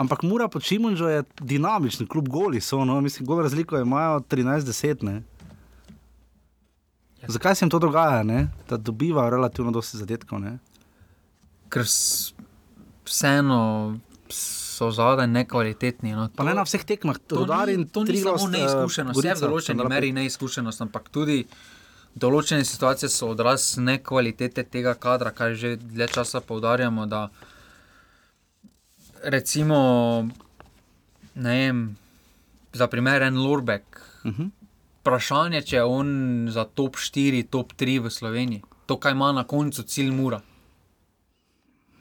Ampak 0.00 0.24
mora 0.24 0.48
po 0.48 0.64
Čimunču 0.64 1.12
je 1.12 1.28
dinamični, 1.40 2.08
klub 2.08 2.28
goli 2.28 2.60
so, 2.60 2.84
no, 2.88 3.00
mislim, 3.04 3.28
gol 3.28 3.44
razliko 3.44 3.76
imajo 3.84 4.24
13-10. 4.32 5.20
Ja. 7.22 7.28
Zakaj 7.28 7.54
se 7.54 7.64
jim 7.64 7.70
to 7.70 7.78
dogaja, 7.78 8.22
ne? 8.22 8.48
da 8.68 8.76
dobivajo 8.76 9.30
relativno 9.30 9.70
dosti 9.70 9.98
zadetkov? 10.00 10.40
Ne? 10.40 10.58
ker 11.70 11.86
vseeno 13.06 13.60
so 14.30 14.90
zadaj 14.94 15.28
nekvalitetni. 15.30 16.14
No. 16.16 16.28
Pa 16.34 16.46
ne 16.48 16.54
na 16.56 16.64
vseh 16.66 16.84
tekmah, 16.86 17.18
to 17.26 17.42
Rudar 17.42 17.70
in 17.70 17.84
ni, 17.84 17.88
to 17.88 18.04
ni 18.04 18.18
samo 18.22 18.48
eh, 18.48 18.54
neizkušenost, 18.58 19.18
vse 19.18 19.28
v 19.28 19.34
Gorica, 19.34 19.46
določeni 19.46 19.88
meri 19.92 20.12
neizkušenost, 20.16 20.84
ampak 20.86 21.10
tudi 21.14 21.44
določene 22.20 22.66
situacije 22.66 23.10
so 23.12 23.30
odraz 23.34 23.76
nekvalitete 23.78 24.64
tega 24.66 24.96
kadra, 24.98 25.34
kar 25.36 25.54
že 25.54 25.76
dlje 25.78 26.10
časa 26.16 26.42
poudarjamo. 26.42 27.06
Da 27.10 27.28
recimo, 29.30 29.78
ne 31.34 31.58
vem, 31.60 31.84
za 32.74 32.88
primer 32.90 33.28
en 33.28 33.38
Lorbek. 33.38 34.00
Uh 34.24 34.32
-huh. 34.32 34.50
Vprašanje, 35.00 35.62
če 35.62 35.76
je 35.76 35.84
on 35.84 36.08
za 36.52 36.64
top 36.64 36.96
4, 36.96 37.46
top 37.48 37.72
3 37.72 38.00
v 38.04 38.10
Sloveniji, 38.12 38.62
to, 38.86 38.98
kaj 39.00 39.12
ima 39.16 39.32
na 39.32 39.44
koncu 39.44 39.82
cilj 39.82 40.10
Mura. 40.12 40.40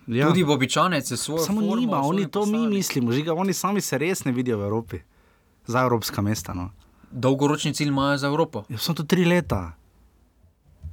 ja. 0.08 0.28
Tudi 0.28 0.44
Bobičanec 0.44 1.12
je 1.12 1.18
svoj. 1.18 1.40
Samo 1.40 1.76
nima, 1.76 2.02
oni 2.02 2.28
to 2.28 2.46
mi 2.46 2.68
mislimo, 2.68 3.12
žiga, 3.12 3.34
oni 3.34 3.54
sami 3.54 3.82
se 3.82 3.98
res 3.98 4.26
ne 4.26 4.32
vidijo 4.32 4.58
v 4.58 4.64
Evropi, 4.64 5.00
za 5.68 5.82
evropska 5.82 6.22
mesta. 6.22 6.54
No. 6.54 6.72
Dolgoročni 7.12 7.74
cilj 7.74 7.88
imajo 7.88 8.18
za 8.18 8.28
Evropo. 8.28 8.64
Ja, 8.70 8.78
so 8.78 8.94
to 8.94 9.04
tri 9.04 9.26
leta. 9.26 9.79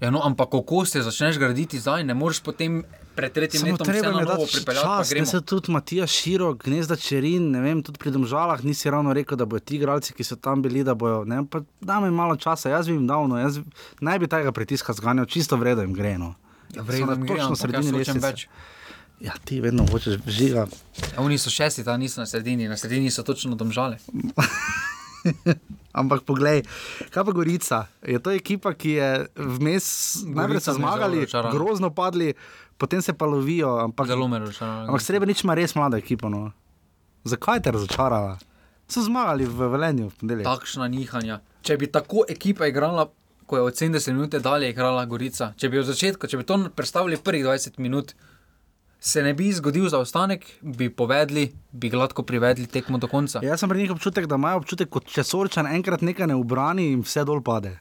Ja, 0.01 0.11
no, 0.11 0.20
ampak 0.24 0.51
kako 0.51 0.84
se 0.84 1.03
začneš 1.03 1.38
graditi 1.38 1.80
zdaj, 1.80 2.05
ne 2.05 2.14
moreš 2.14 2.40
potem 2.44 2.82
pred 3.16 3.32
tretjim 3.32 3.61
Samo 3.61 3.72
letom 3.72 3.86
treba 3.86 4.20
je 4.20 4.26
dati 4.26 4.64
čas, 4.64 5.12
da 5.18 5.26
se 5.26 5.40
tudi 5.40 5.72
Matija 5.72 6.07
Širok, 6.07 6.64
gnezda 6.64 6.97
Čerin, 6.97 7.51
ne 7.51 7.61
vem, 7.61 7.82
tudi 7.82 7.99
pri 7.99 8.11
domžalah 8.11 8.64
nisi 8.64 8.90
ravno 8.90 9.12
rekel, 9.12 9.38
da 9.40 9.44
bodo 9.44 9.64
ti 9.64 9.76
igralci, 9.76 10.12
ki 10.12 10.24
so 10.24 10.36
tam 10.36 10.62
bili, 10.62 10.84
da 10.84 10.94
bojo, 10.94 11.24
ne 11.24 11.47
pa 11.51 11.62
dam 11.80 12.05
jim 12.05 12.14
malo 12.14 12.36
časa, 12.36 12.70
jaz 12.70 12.86
bi 12.86 12.92
jim 12.92 13.07
dal, 13.07 13.28
no, 13.28 13.38
jaz 13.40 13.59
naj 14.01 14.18
bi 14.18 14.28
tega 14.28 14.53
pritiska 14.53 14.92
zganjal, 14.92 15.26
čisto 15.26 15.57
vredo 15.57 15.86
jim 15.86 15.94
gre, 15.97 16.18
no. 16.18 16.34
Ja, 16.74 16.82
vredno 16.82 17.16
mi 17.16 17.26
gre, 17.26 17.36
točno 17.36 17.57
sredini 17.57 17.92
lestvice. 17.97 18.26
več. 18.26 18.49
Ja, 19.20 19.32
ti 19.44 19.62
vedno 19.64 19.86
hočeš 19.88 20.20
žiga. 20.26 20.66
Ja, 21.01 21.22
Oni 21.24 21.38
so 21.40 21.51
šesti, 21.51 21.84
ta 21.84 21.97
niso 21.97 22.20
na 22.20 22.26
sredini, 22.26 22.68
na 22.68 22.76
sredini 22.76 23.11
so 23.11 23.24
točno 23.24 23.57
domžale. 23.57 23.97
Ampak 26.00 26.22
poglej, 26.28 26.60
kaj 27.08 27.24
pa 27.24 27.32
Gorica? 27.32 27.78
Je 28.04 28.18
to 28.20 28.30
ekipa, 28.30 28.74
ki 28.76 28.90
je 28.90 29.08
vmes 29.36 29.86
najprej 30.28 30.60
zmagali, 30.76 31.24
razočarala. 31.24 31.52
grozno 31.52 31.88
padli, 31.90 32.34
potem 32.76 33.00
se 33.02 33.12
pa 33.12 33.24
lovijo. 33.24 33.78
Ampak, 33.80 34.06
Zelo 34.06 34.28
me 34.28 34.38
razočaralo. 34.38 34.86
ampak 34.86 35.00
Srebrenic 35.00 35.40
ima 35.40 35.54
res 35.54 35.74
mlada 35.74 35.96
ekipa. 35.96 36.28
No. 36.28 36.52
Zakaj 37.24 37.62
te 37.62 37.72
razočarala? 37.72 38.36
So 38.86 39.02
zmagali 39.02 39.48
v 39.48 39.66
Velenju 39.72 40.08
v 40.08 40.14
ponedeljek. 40.14 40.46
Takšna 40.46 40.86
nihanja. 40.86 41.40
Če 41.62 41.74
bi 41.76 41.88
tako 41.90 42.22
ekipa 42.28 42.68
igrala, 42.70 43.08
ko 43.46 43.56
je 43.56 43.62
od 43.62 43.74
70 43.74 44.12
minut 44.12 44.34
dalje 44.38 44.70
igrala 44.70 45.02
Gorica, 45.06 45.54
če 45.56 45.68
bi 45.68 45.80
od 45.80 45.88
začetka, 45.88 46.28
če 46.28 46.36
bi 46.36 46.44
to 46.44 46.70
predstavili 46.70 47.16
prvih 47.18 47.42
20 47.46 47.80
minut, 47.82 48.12
se 49.01 49.22
ne 49.22 49.34
bi 49.34 49.53
zgodil 49.53 49.88
zaostanek, 49.88 50.47
bi 50.61 50.90
povedali, 50.90 51.53
bi 51.72 51.90
gladko 51.90 52.22
privedli 52.22 52.66
tekmo 52.66 52.99
do 52.99 53.09
konca. 53.09 53.40
Jaz 53.44 53.61
sem 53.61 53.68
pri 53.68 53.78
njih 53.84 53.97
občutek, 53.97 54.26
da 54.26 54.34
imajo 54.34 54.62
občutek, 54.62 54.90
kot 54.90 55.11
če 55.12 55.24
Sorčan 55.24 55.66
enkrat 55.66 56.03
nekaj 56.03 56.26
ne 56.26 56.34
obrani 56.34 56.90
in 56.92 57.05
vse 57.07 57.24
dol 57.24 57.42
pade. 57.44 57.76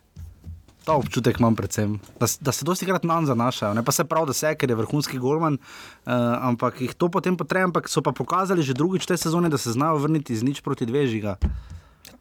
Ta 0.86 0.93
občutek 0.93 1.39
imam 1.39 1.55
predvsem, 1.57 1.95
da, 2.22 2.28
da 2.45 2.51
se 2.53 2.66
dosti 2.66 2.86
krat 2.86 3.07
nam 3.09 3.26
zanašajo. 3.26 3.74
Ne 3.74 3.82
pa 3.84 3.91
se 3.91 4.03
pravi, 4.05 4.30
da 4.30 4.34
se, 4.38 4.51
ker 4.53 4.70
je 4.70 4.78
vrhunski 4.78 5.18
golman, 5.18 5.57
uh, 5.57 6.13
ampak 6.45 6.82
jih 6.82 6.93
to 6.93 7.09
potem 7.09 7.38
potrebuje. 7.38 7.72
Ampak 7.72 7.89
so 7.89 8.05
pa 8.05 8.13
pokazali 8.13 8.61
že 8.61 8.78
drugič 8.78 9.09
te 9.09 9.18
sezone, 9.18 9.49
da 9.49 9.57
se 9.57 9.74
znajo 9.74 9.97
vrniti 9.97 10.38
z 10.38 10.45
nič 10.45 10.61
proti 10.61 10.86
dve 10.86 11.07
žiga. 11.09 11.39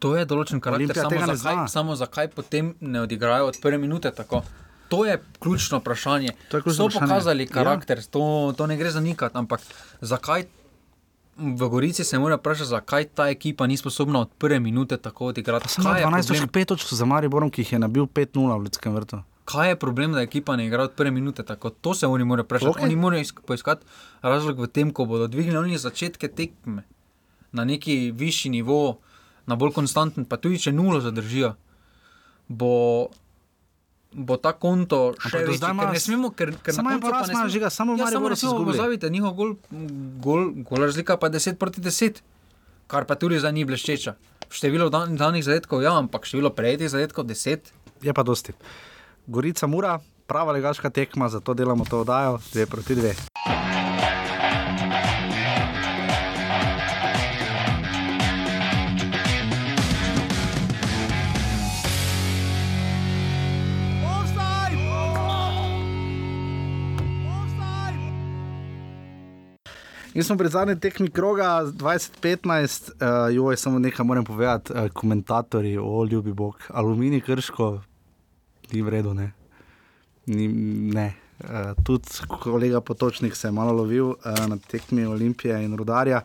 To 0.01 0.15
je 0.17 0.25
določen 0.25 0.59
karakter, 0.59 0.97
Olimpija 0.97 1.05
samo 1.05 1.35
zakaj, 1.37 1.67
samo 1.69 1.95
zakaj 1.95 2.27
potem 2.33 2.73
ne 2.81 3.05
odigrajo 3.05 3.53
od 3.53 3.61
prve 3.61 3.77
minute 3.77 4.11
tako. 4.11 4.41
To 4.87 5.05
je 5.05 5.17
ključno 5.39 5.77
vprašanje. 5.77 6.29
To 6.49 6.57
je 6.57 6.63
ključno 6.63 6.73
so 6.75 6.87
vprašanje. 6.87 7.07
pokazali 7.07 7.43
Ja. 7.43 7.49
karakter, 7.49 8.03
to, 8.05 8.23
to 8.57 8.67
ne 8.67 8.77
gre 8.77 8.91
zanikati, 8.91 9.37
ampak 9.37 9.61
zakaj 10.01 10.45
v 11.37 11.67
Gorici 11.67 12.03
se 12.03 12.19
mora 12.19 12.35
vprašati, 12.35 12.69
zakaj 12.69 13.03
ta 13.05 13.27
ekipa 13.27 13.67
ni 13.67 13.77
sposobna 13.77 14.19
od 14.19 14.29
prve 14.31 14.59
minute 14.59 14.97
tako 14.97 15.25
odigrati? 15.25 15.69
Samo 15.69 15.89
Kaj 15.89 16.01
je 16.01 16.05
12 16.05 16.11
problem? 16.23 16.39
točk 16.39 16.51
5 16.51 16.65
točk 16.65 16.93
za 16.93 17.05
Mariborom, 17.05 17.49
ki 17.49 17.61
jih 17.61 17.73
je 17.73 17.79
nabil 17.79 18.03
5-0 18.05 18.29
v 18.51 18.63
Ljudskem 18.63 18.93
vrtu. 18.93 19.19
Kaj 19.45 19.69
je 19.69 19.75
problem, 19.77 20.11
da 20.11 20.21
ekipa 20.21 20.55
ne 20.55 20.65
igra 20.65 20.83
od 20.83 20.91
prve 20.91 21.11
minute 21.11 21.43
tako? 21.43 21.69
To 21.71 21.93
se 21.93 22.07
oni 22.07 22.23
morajo 22.23 22.43
vprašati. 22.43 22.71
Okay. 22.71 22.83
Oni 22.83 22.95
morajo 22.95 23.21
isk- 23.21 23.41
poiskati 23.41 23.85
razlog 24.21 24.59
v 24.59 24.67
tem, 24.67 24.91
ko 24.91 25.05
bodo 25.05 25.27
dvignili 25.27 25.57
oni 25.59 25.77
začetke 25.77 26.27
tekme 26.29 26.83
na 27.51 27.65
neki 27.65 28.11
višji 28.11 28.51
nivo, 28.51 28.97
na 29.45 29.55
bolj 29.55 29.71
konstanten, 29.71 30.25
pa 30.25 30.37
tudi 30.37 30.59
če 30.59 30.71
nulo 30.71 30.99
zadržijo, 30.99 31.53
bo, 32.47 33.07
bo 34.17 34.37
ta 34.37 34.53
konto 34.53 35.11
še 35.19 35.43
ima- 35.61 35.91
ne 35.91 35.99
smemo, 35.99 36.31
ker, 36.31 36.55
ker 36.57 36.73
Samo 36.73 36.89
en 36.89 36.99
poraz 36.99 37.27
imajo, 37.27 37.35
smemo- 37.37 37.49
Žiga, 37.49 37.69
samo 37.69 37.93
v 37.93 37.97
ja, 37.97 38.05
ne 38.05 38.35
smemo 38.35 38.65
pozabiti, 38.65 39.09
njihov 39.09 39.33
gol, 39.33 39.51
gol, 40.17 40.41
gol 40.63 40.79
razlika 40.79 41.17
pa 41.17 41.27
je 41.27 41.33
10 41.33 41.55
proti 41.55 41.81
10, 41.81 42.21
kar 42.87 43.03
pa 43.03 43.15
tudi 43.15 43.35
za 43.37 43.51
njih 43.51 43.65
bleščeča. 43.65 44.15
Število 44.47 44.89
dan, 44.89 45.15
danih 45.15 45.43
zadetkov, 45.43 45.81
ja, 45.81 45.91
ampak 45.93 46.23
število 46.23 46.49
prejetih 46.49 46.87
zadetkov 46.87 47.25
10. 47.25 47.59
Je 48.01 48.13
pa 48.13 48.23
dosti. 48.23 48.53
Gorica 49.27 49.67
mura, 49.67 49.97
prava 50.23 50.51
legaška 50.51 50.89
tekma, 50.89 51.27
zato 51.27 51.53
delamo 51.53 51.83
to 51.83 51.99
oddajo, 51.99 52.39
dve 52.53 52.65
proti 52.65 52.95
dve. 52.95 53.15
In 70.15 70.23
smo 70.23 70.37
pri 70.37 70.47
zadnji 70.49 70.79
tekmi 70.79 71.09
kroga 71.11 71.65
2015, 71.67 72.91
uh, 72.91 73.35
joj, 73.35 73.57
samo 73.57 73.79
nekaj 73.79 74.05
moram 74.05 74.23
povedati, 74.23 74.73
uh, 74.73 74.87
komentatorji, 74.93 75.77
o 75.77 76.05
ljubi 76.05 76.33
Bog, 76.33 76.55
aluminij 76.69 77.21
krško, 77.21 77.81
ni 78.71 78.81
v 78.81 78.89
redu, 78.89 79.13
ne. 79.13 79.31
Ni, 80.25 80.47
ne. 80.95 81.13
Uh, 81.39 81.83
tudi 81.83 82.07
kolega 82.39 82.81
Potočnik 82.81 83.35
se 83.35 83.47
je 83.47 83.51
malo 83.51 83.73
lovil 83.73 84.05
uh, 84.05 84.47
na 84.47 84.57
tekmi 84.67 85.05
Olimpije 85.05 85.59
in 85.65 85.75
Rudarja. 85.77 86.21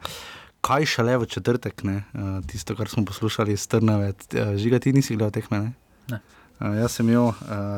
Kaj 0.60 0.86
šele 0.86 1.18
v 1.18 1.26
četrtek, 1.26 1.82
ne? 1.82 2.04
uh, 2.14 2.46
tisto, 2.46 2.76
kar 2.76 2.88
smo 2.88 3.04
poslušali 3.04 3.52
iz 3.52 3.66
Trnave, 3.66 4.12
uh, 4.12 4.54
žiga 4.56 4.78
ti 4.78 4.92
nisi 4.92 5.16
gledal 5.16 5.30
tekme, 5.30 5.58
ne? 5.58 5.72
Ne. 6.08 6.20
Uh, 6.60 6.78
jaz 6.78 6.92
sem 6.92 7.08
imel, 7.08 7.26
uh, 7.26 7.34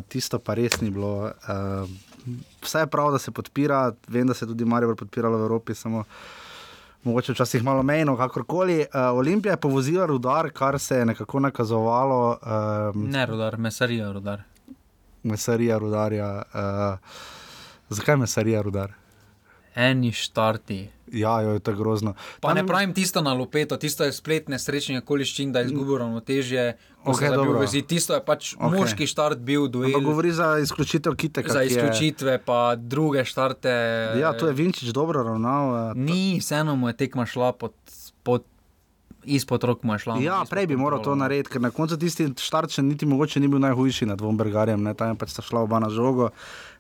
tisto 0.09 0.39
pa 0.39 0.61
res 0.61 0.81
ni 0.85 0.91
bilo. 0.91 1.33
Uh, 1.49 2.12
vse 2.63 2.79
je 2.79 2.87
prav, 2.87 3.13
da 3.13 3.19
se 3.19 3.31
podpira, 3.31 3.93
vem, 4.09 4.27
da 4.27 4.35
se 4.35 4.45
je 4.45 4.49
tudi 4.49 4.65
Marijo 4.65 4.97
podpiralo 4.97 5.39
v 5.39 5.43
Evropi, 5.43 5.75
samo 5.75 6.05
mogoče 7.05 7.33
včasih 7.33 7.65
malo 7.65 7.83
mejno, 7.83 8.17
kakorkoli. 8.17 8.79
Uh, 8.81 9.19
Olimpija 9.19 9.53
je 9.53 9.57
povozila 9.57 10.07
rudar, 10.07 10.51
kar 10.51 10.79
se 10.79 10.97
je 10.97 11.07
nekako 11.07 11.41
nakazovalo, 11.41 12.39
um, 12.95 13.11
Ne, 13.11 13.27
rodar, 13.27 13.59
mesarija, 13.59 14.13
rodar. 14.13 14.43
mesarija 15.23 15.79
rudarja. 15.79 16.43
Uh, 16.55 16.99
zakaj 17.89 18.17
mesarija 18.17 18.63
rudar? 18.63 18.93
Eni 19.75 20.13
štarti. 20.13 20.89
Ja, 21.13 21.41
jo, 21.41 21.59
to 21.61 21.71
je 21.71 21.77
grozno. 21.77 22.15
Pa 22.41 22.49
Tam- 22.49 22.57
ne 22.57 22.67
pravim 22.67 22.95
tisto 22.95 23.21
na 23.21 23.35
lopeto, 23.37 23.77
tisto 23.77 24.05
je 24.05 24.13
splet 24.13 24.49
nesrečnih 24.49 25.03
okoliščin, 25.03 25.53
da 25.53 25.61
je 25.61 25.67
izgubil 25.69 25.99
ravnotežje, 26.01 26.77
okay, 27.05 27.61
vezi. 27.61 27.83
Tisto 27.83 28.17
je 28.17 28.25
pač 28.25 28.55
okay. 28.57 28.79
moški 28.79 29.07
štart 29.07 29.39
bil 29.45 29.69
duel. 29.69 29.93
Ampak 29.93 30.09
govori 30.09 30.33
za 30.33 30.57
izključitev 30.59 31.17
kiteka. 31.17 31.53
Za 31.53 31.61
ki 31.61 31.65
je- 31.65 31.69
izključitve, 31.69 32.39
pa 32.45 32.77
druge 32.77 33.25
štarte. 33.25 33.69
Ja, 34.21 34.33
tu 34.33 34.47
je 34.47 34.53
Vinčič 34.53 34.89
dobro 34.97 35.23
ravnal. 35.23 35.93
uh, 35.93 35.97
Ni, 35.97 36.41
vseeno 36.41 36.77
mu 36.77 36.89
je 36.89 36.97
tekma 36.97 37.27
šla 37.27 37.53
pod, 37.53 37.77
pod, 38.23 38.45
izpod 39.25 39.65
rok 39.65 39.83
mu 39.83 39.95
je 39.95 39.99
šla. 40.05 40.19
Ja, 40.23 40.43
prej 40.51 40.67
bi 40.67 40.77
moral 40.77 41.03
to 41.03 41.15
narediti, 41.19 41.55
ker 41.55 41.63
na 41.63 41.71
koncu 41.75 41.99
tisti 42.01 42.29
štart 42.39 42.75
še 42.75 42.85
niti 42.87 43.09
mogoče 43.09 43.41
ni 43.41 43.51
bil 43.51 43.63
najhujši 43.63 44.09
nad 44.11 44.21
Vombergarjem, 44.21 44.83
ne, 44.83 44.95
tam 44.99 45.15
je 45.15 45.21
pač 45.21 45.35
sta 45.35 45.45
šla 45.47 45.65
oba 45.67 45.81
na 45.83 45.91
žogo. 45.93 46.33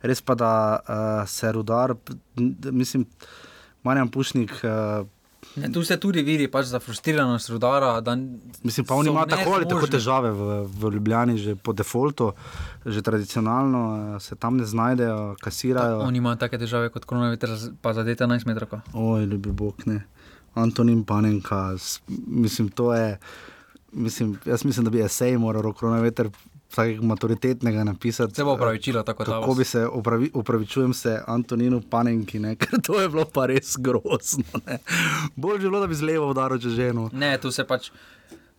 Res 0.02 0.22
pa, 0.24 0.36
da 0.38 0.52
uh, 0.78 1.00
se 1.30 1.52
rudar, 1.52 1.94
mislim, 2.36 3.06
Marjan 3.86 4.10
Pušnik, 4.10 4.54
uh, 4.62 5.08
Ne, 5.56 5.68
tu 5.72 5.82
se 5.84 5.96
tudi 6.00 6.22
vidi 6.22 6.46
pač 6.48 6.70
za 6.70 6.78
frustriranost 6.80 7.50
rudara. 7.50 8.00
Da 8.00 8.14
mislim, 8.62 8.86
pa 8.86 8.94
on 8.94 9.06
ima 9.06 9.26
tako 9.26 9.56
ali 9.58 9.66
tako 9.68 9.86
težave 9.90 10.30
v, 10.30 10.62
v 10.64 10.92
Ljubljani, 10.94 11.36
že 11.36 11.56
po 11.56 11.74
defaultu, 11.76 12.30
že 12.86 13.02
tradicionalno 13.02 13.82
uh, 14.14 14.22
se 14.22 14.36
tam 14.36 14.56
ne 14.56 14.64
znajdejo, 14.64 15.34
kasirajo. 15.42 15.98
Oni 16.06 16.22
imajo 16.22 16.38
take 16.40 16.58
težave 16.62 16.88
kot 16.94 17.04
koronavirus, 17.04 17.68
pa 17.82 17.92
zadete 17.92 18.24
11 18.24 18.46
metrov. 18.46 18.80
Oj, 18.94 19.26
ljubi 19.26 19.50
Bog, 19.50 19.82
ne. 19.86 20.04
Antonin 20.54 21.04
Panenka, 21.04 21.76
mislim, 22.26 22.68
to 22.68 22.94
je. 22.94 23.18
Mislim, 23.92 24.38
jaz 24.44 24.64
mislim, 24.64 24.84
da 24.84 24.90
bi 24.90 25.02
esej 25.02 25.38
moral 25.38 25.62
rokrona 25.62 26.00
veter 26.00 26.30
vsakega 26.72 27.02
maturitetnega 27.02 27.84
napisati. 27.84 28.34
Se 28.34 28.44
bo 28.44 28.52
opravičilo 28.52 29.02
tako 29.02 29.24
da. 29.24 29.40
Kako 29.40 29.54
bi 29.54 29.64
se 29.64 29.86
opravi, 29.86 30.30
opravičujem 30.34 30.94
se 30.94 31.22
Antoninu 31.26 31.82
Panenki, 31.90 32.38
ne? 32.38 32.56
ker 32.60 32.80
to 32.82 33.00
je 33.00 33.08
bilo 33.08 33.24
pa 33.24 33.46
res 33.46 33.76
grozno. 33.78 34.44
Ne? 34.66 34.78
Bolje 35.36 35.58
bi 35.58 35.64
bilo, 35.64 35.80
da 35.80 35.86
bi 35.86 35.94
z 35.94 36.02
levo 36.02 36.30
udaril 36.30 36.58
če 36.58 36.68
ženo. 36.68 37.10
Ne, 37.12 37.36
tu 37.40 37.52
se 37.52 37.64
pač, 37.64 37.90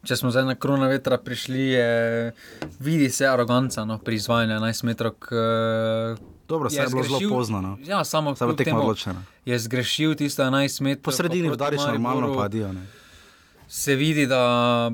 če 0.05 0.15
smo 0.15 0.31
zdaj 0.31 0.45
na 0.45 0.55
korona 0.55 0.87
vetra 0.87 1.17
prišli, 1.17 1.67
je, 1.73 2.33
vidi 2.79 3.09
se 3.09 3.27
aroganca 3.27 3.85
no, 3.85 3.97
pri 3.97 4.21
izvajanju 4.21 4.59
11 4.59 4.83
metrov. 4.83 5.17
Dobro, 6.53 6.69
se 6.69 6.81
je 6.81 6.87
bilo 6.87 7.03
zelo 7.03 7.19
pozno. 7.29 7.61
No. 7.61 7.77
Ja, 7.81 8.03
samo 8.03 8.33
tekma 8.33 8.55
temu 8.55 8.79
odločena. 8.79 9.25
Je 9.45 9.59
zgrešil 9.59 10.13
tisto 10.15 10.43
11 10.43 10.81
metrov. 10.81 11.03
Po 11.03 11.11
sredini 11.11 11.49
udariš 11.49 11.81
normalno, 11.81 12.35
pa 12.37 12.45
adijo. 12.45 12.69
Ne? 12.73 12.85
Se 13.67 13.95
vidi, 13.95 14.27
da 14.29 14.91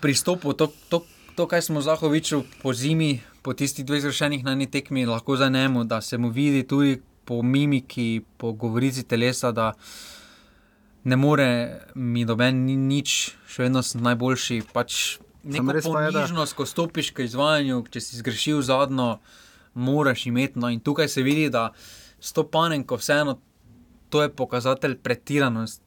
pristopu, 0.00 0.52
to, 0.52 0.70
to, 0.88 1.02
to 1.34 1.46
kaj 1.46 1.62
smo 1.62 1.82
Zahoviču 1.82 2.44
po 2.62 2.70
zimi, 2.70 3.18
po 3.42 3.50
tistih 3.52 3.82
dveh 3.82 3.98
zgrešenih 4.00 4.44
na 4.46 4.54
eni 4.54 4.70
tekmi, 4.70 5.06
lahko 5.06 5.34
zanemo, 5.36 5.84
da 5.84 5.98
se 6.00 6.18
mu 6.18 6.30
vidi 6.30 6.62
tudi 6.62 7.02
po 7.24 7.42
mimiki, 7.42 8.22
po 8.38 8.52
govorici 8.52 9.02
telesa, 9.02 9.50
da 9.52 9.72
ne 11.04 11.16
more 11.16 11.80
mi 11.94 12.24
doben 12.24 12.62
ni 12.64 12.76
nič, 12.76 13.34
še 13.50 13.66
vedno 13.66 13.82
sem 13.82 14.06
najboljši. 14.06 14.62
Pač 14.70 15.18
Samo 15.44 15.72
Neko 15.72 15.92
pa 15.92 16.00
je, 16.00 16.10
da- 16.10 16.20
ponižnost, 16.20 16.54
ko 16.56 16.64
stopiš 16.64 17.10
k 17.10 17.26
izvajanju, 17.28 17.82
če 17.92 18.00
si 18.00 18.16
zgrešil 18.16 18.62
zadnjo, 18.64 19.18
moraš 19.74 20.26
imeti. 20.26 20.58
No, 20.58 20.70
in 20.70 20.80
tukaj 20.80 21.08
se 21.08 21.22
vidi, 21.22 21.50
da 21.50 21.72
s 22.20 22.32
to 22.32 22.46
panenko 22.48 22.96
vseeno. 22.96 23.38
To 24.08 24.22
je 24.22 24.28
pokazatelj 24.30 24.98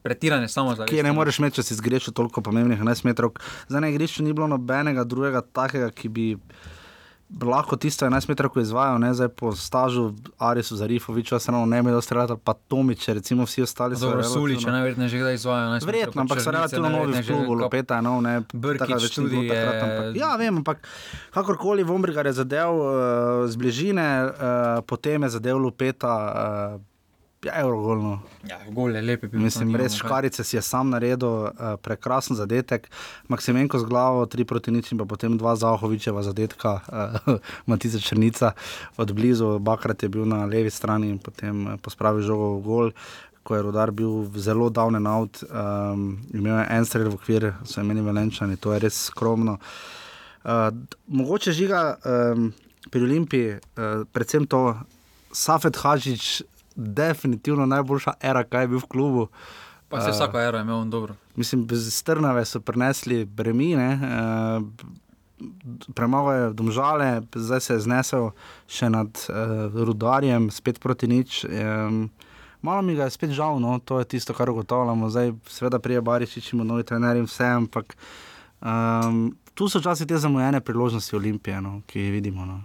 pretirane 0.02 0.48
samozavesti. 0.48 0.90
Ki 0.90 0.96
je 0.96 1.02
ne 1.02 1.12
moreš 1.16 1.38
imeti, 1.38 1.56
če 1.56 1.62
si 1.62 1.76
zgrešil 1.78 2.12
toliko 2.12 2.42
pomembnih 2.44 2.80
11 2.80 3.06
metrov. 3.08 3.38
Za 3.68 3.80
na 3.80 3.88
igrišču 3.88 4.22
ni 4.22 4.34
bilo 4.36 4.46
nobenega 4.46 5.04
drugega 5.04 5.40
takega, 5.40 5.88
ki 5.90 6.08
bi 6.08 6.26
lahko 7.30 7.76
tisto 7.76 8.04
11 8.04 8.28
metrov 8.28 8.50
izvajal, 8.56 8.96
ne 8.96 9.12
zdaj 9.12 9.28
po 9.30 9.52
stažu 9.52 10.04
Arisu 10.38 10.76
Zarifoviču, 10.76 11.38
se 11.38 11.52
ravno 11.52 11.66
ne 11.66 11.82
bi 11.82 11.90
dal 11.90 12.00
streljati, 12.00 12.32
pa 12.38 12.54
Tomiče, 12.54 13.14
recimo 13.14 13.44
vsi 13.44 13.62
ostali 13.62 13.96
so 13.96 14.06
Dobro, 14.06 14.22
Sulič, 14.24 14.64
najverjetneje 14.64 15.08
že 15.08 15.18
kdaj 15.18 15.34
izvaja. 15.34 15.78
Verjetno, 15.78 16.22
ampak 16.22 16.40
so 16.40 16.50
relativno 16.50 16.88
novi 16.88 17.12
v 17.12 17.22
klubu, 17.22 17.54
Lopeta 17.54 17.96
je 17.96 18.02
nov, 18.02 18.22
ne, 18.22 18.40
takrat 18.78 18.98
več 18.98 19.14
tudi 19.14 19.44
takrat, 19.44 19.74
je- 19.74 19.82
ampak- 19.82 20.16
Ja, 20.16 20.36
vem, 20.36 20.56
ampak 20.56 20.78
kakorkoli 21.30 21.82
Vombrigar 21.82 22.24
je 22.24 22.32
zadev 22.34 22.70
uh, 22.70 22.86
z 23.44 23.56
bližine, 23.56 24.08
uh, 24.24 24.32
potem 24.82 25.22
je 25.22 25.28
zadev 25.30 25.58
Lopeta. 25.58 26.14
Uh, 26.74 26.97
Ja, 27.46 27.60
Eurogolno. 27.62 28.18
Ja, 28.50 28.58
gol 28.74 28.96
je 28.96 29.02
lep. 29.02 29.22
je 29.22 29.28
bil, 29.30 29.40
Mislim, 29.40 29.76
res 29.78 29.94
škarice 29.94 30.42
si 30.44 30.56
je 30.56 30.62
sam 30.62 30.90
naredil, 30.90 31.28
uh, 31.46 31.76
prekrasen 31.78 32.34
zadetek. 32.36 32.88
Maksimenko 33.30 33.78
z 33.78 33.86
glavo, 33.86 34.24
tri 34.26 34.42
proti 34.44 34.74
nič 34.74 34.90
in 34.90 34.98
pa 34.98 35.06
potem 35.06 35.36
dva 35.38 35.54
Zahovičeva 35.54 36.24
zadetka, 36.26 36.80
uh, 36.90 37.38
Matica 37.70 38.02
Črnica 38.02 38.52
od 38.98 39.14
blizu, 39.14 39.58
Bakrat 39.62 40.02
je 40.02 40.10
bil 40.10 40.26
na 40.26 40.42
levi 40.50 40.70
strani 40.70 41.14
in 41.14 41.22
potem 41.22 41.62
eh, 41.68 41.78
pospravil 41.78 42.26
žogo 42.26 42.58
v 42.58 42.62
gol. 42.66 42.90
Ko 43.46 43.54
je 43.54 43.62
rodar 43.62 43.94
bil 43.94 44.26
zelo 44.34 44.66
davnen 44.68 45.06
out, 45.06 45.38
um, 45.46 46.18
imel 46.34 46.58
je 46.58 46.66
en 46.74 46.84
strel 46.84 47.08
v 47.08 47.16
okvir, 47.16 47.52
so 47.64 47.80
imeli 47.80 48.02
velenčani, 48.02 48.58
to 48.58 48.74
je 48.74 48.82
res 48.82 48.98
skromno. 49.08 49.56
Uh, 50.42 50.68
mogoče 51.06 51.54
žiga 51.54 51.96
um, 52.02 52.50
pri 52.90 53.06
Olimpiji, 53.06 53.56
uh, 53.56 54.04
predvsem 54.12 54.44
to, 54.44 54.74
Safet 55.32 55.80
Hažič, 55.80 56.42
definitivno 56.78 57.66
najboljša 57.66 58.12
era, 58.20 58.44
kaj 58.44 58.62
je 58.62 58.68
bil 58.68 58.78
v 58.78 58.88
klubu. 58.88 59.26
Pa 59.88 60.00
se 60.00 60.10
vsako 60.10 60.40
ero 60.40 60.60
imel 60.60 60.84
dobro. 60.84 61.14
Mislim, 61.36 61.66
bez 61.66 61.94
strnave 61.94 62.44
so 62.44 62.60
prenesli 62.60 63.24
bremine, 63.24 63.88
uh, 63.94 64.64
premagal 65.94 66.34
je 66.34 66.52
domžale, 66.52 67.22
zdaj 67.34 67.60
se 67.60 67.74
je 67.74 67.80
znesel 67.80 68.30
še 68.68 68.90
nad 68.90 69.08
uh, 69.08 69.74
rudarjem, 69.74 70.50
spet 70.50 70.80
proti 70.80 71.08
nič. 71.08 71.44
Um, 71.44 72.10
malo 72.62 72.82
mi 72.82 72.94
ga 72.94 73.08
je 73.08 73.16
spet 73.16 73.30
žal, 73.30 73.60
no, 73.60 73.78
to 73.78 73.98
je 73.98 74.04
tisto, 74.14 74.34
kar 74.34 74.50
ugotavljamo. 74.50 75.10
Zdaj, 75.10 75.32
seveda, 75.48 75.78
prije 75.78 76.00
Barišič 76.00 76.52
imamo 76.52 76.74
novi 76.74 76.84
trener 76.84 77.16
in 77.16 77.26
vse, 77.26 77.46
ampak 77.46 77.96
um, 78.60 79.30
tu 79.54 79.68
so 79.68 79.80
včasih 79.80 80.06
te 80.06 80.18
zamujene 80.18 80.60
priložnosti 80.60 81.16
Olimpije, 81.16 81.60
no, 81.60 81.80
ki 81.86 82.00
jih 82.00 82.12
vidimo. 82.12 82.46
No. 82.46 82.60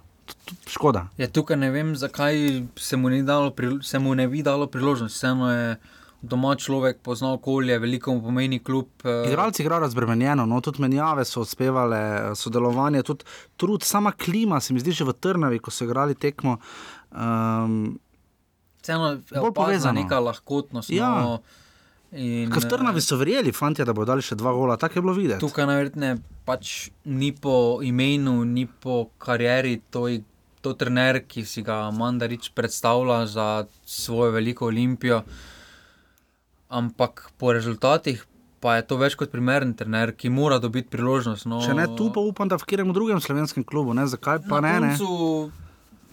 Škoda. 0.67 1.07
Ja, 1.17 1.27
tukaj 1.27 1.57
ne 1.57 1.71
vem, 1.71 1.95
zakaj 1.95 2.35
se 2.75 2.97
mu, 2.97 3.09
dalo, 3.23 3.53
se 3.81 3.99
mu 3.99 4.15
ne 4.15 4.27
bi 4.27 4.43
dalo 4.43 4.67
priložnost. 4.67 5.15
Vseeno 5.15 5.51
je 5.51 5.75
doma 6.21 6.55
človek, 6.55 6.97
pozna 7.01 7.33
okolje, 7.33 7.79
veliko 7.79 8.13
mu 8.13 8.21
pomeni 8.21 8.59
klub. 8.59 8.87
eh, 9.03 9.27
Igralci 9.27 9.61
igrajo 9.61 9.79
razbremenjeno, 9.81 10.45
no, 10.45 10.61
tudi 10.61 10.81
menjave 10.81 11.25
so 11.25 11.41
uspevale, 11.41 11.99
sodelovanje, 12.35 13.03
tudi 13.03 13.23
trud, 13.57 13.83
sama 13.83 14.11
klima 14.11 14.59
se 14.59 14.73
mi 14.73 14.79
zdi 14.79 14.91
že 14.91 15.03
v 15.03 15.13
Trnavi, 15.13 15.59
ko 15.59 15.71
so 15.71 15.83
igrali 15.83 16.15
tekmo. 16.15 16.57
Um, 17.11 17.99
Vseeno 18.81 19.07
je 19.07 19.17
opazna 19.31 19.51
povezano. 19.53 20.01
neka 20.01 20.19
lahkotnost. 20.19 20.89
Ja. 20.89 21.09
No, 21.21 21.39
in, 22.13 22.51
Ker 22.53 22.61
v 22.63 22.69
Trnavi 22.69 23.01
so 23.01 23.17
verjeli, 23.19 23.51
fanti, 23.55 23.85
da 23.85 23.93
bodo 23.93 24.13
dali 24.13 24.25
še 24.25 24.37
dva 24.39 24.53
gola, 24.55 24.77
tako 24.77 24.99
je 24.99 25.05
bilo 25.05 25.15
videti. 25.17 25.41
Tukaj 25.43 25.67
najverjetneje 25.69 26.19
pač 26.47 26.73
ni 27.05 27.31
po 27.35 27.79
imenu, 27.83 28.43
ni 28.45 28.67
po 28.67 29.07
karieri, 29.21 29.79
to 29.91 30.07
je 30.11 30.21
to 30.63 30.73
trener, 30.79 31.23
ki 31.27 31.43
si 31.43 31.63
ga 31.65 31.91
Mandarič 31.91 32.53
predstavlja 32.55 33.25
za 33.27 33.47
svojo 33.85 34.31
veliko 34.31 34.69
olimpijo. 34.71 35.23
Ampak 36.73 37.31
po 37.37 37.51
rezultatih 37.53 38.23
pa 38.63 38.77
je 38.79 38.85
to 38.87 38.95
več 38.95 39.17
kot 39.19 39.27
primeren 39.33 39.73
trener, 39.75 40.13
ki 40.15 40.31
mora 40.31 40.55
dobiti 40.63 40.87
priložnost. 40.93 41.49
No, 41.51 41.59
Če 41.65 41.75
ne 41.75 41.89
tu, 41.97 42.07
pa 42.15 42.23
upam, 42.23 42.47
da 42.47 42.55
v 42.55 42.63
katerem 42.63 42.93
drugem 42.95 43.19
slovenskem 43.19 43.65
klubu, 43.67 43.91
ne? 43.97 44.07
zakaj 44.07 44.45
pa 44.47 44.61
na 44.63 44.77
ne. 44.79 44.87
ne? 44.87 44.93
koncu 44.95 45.51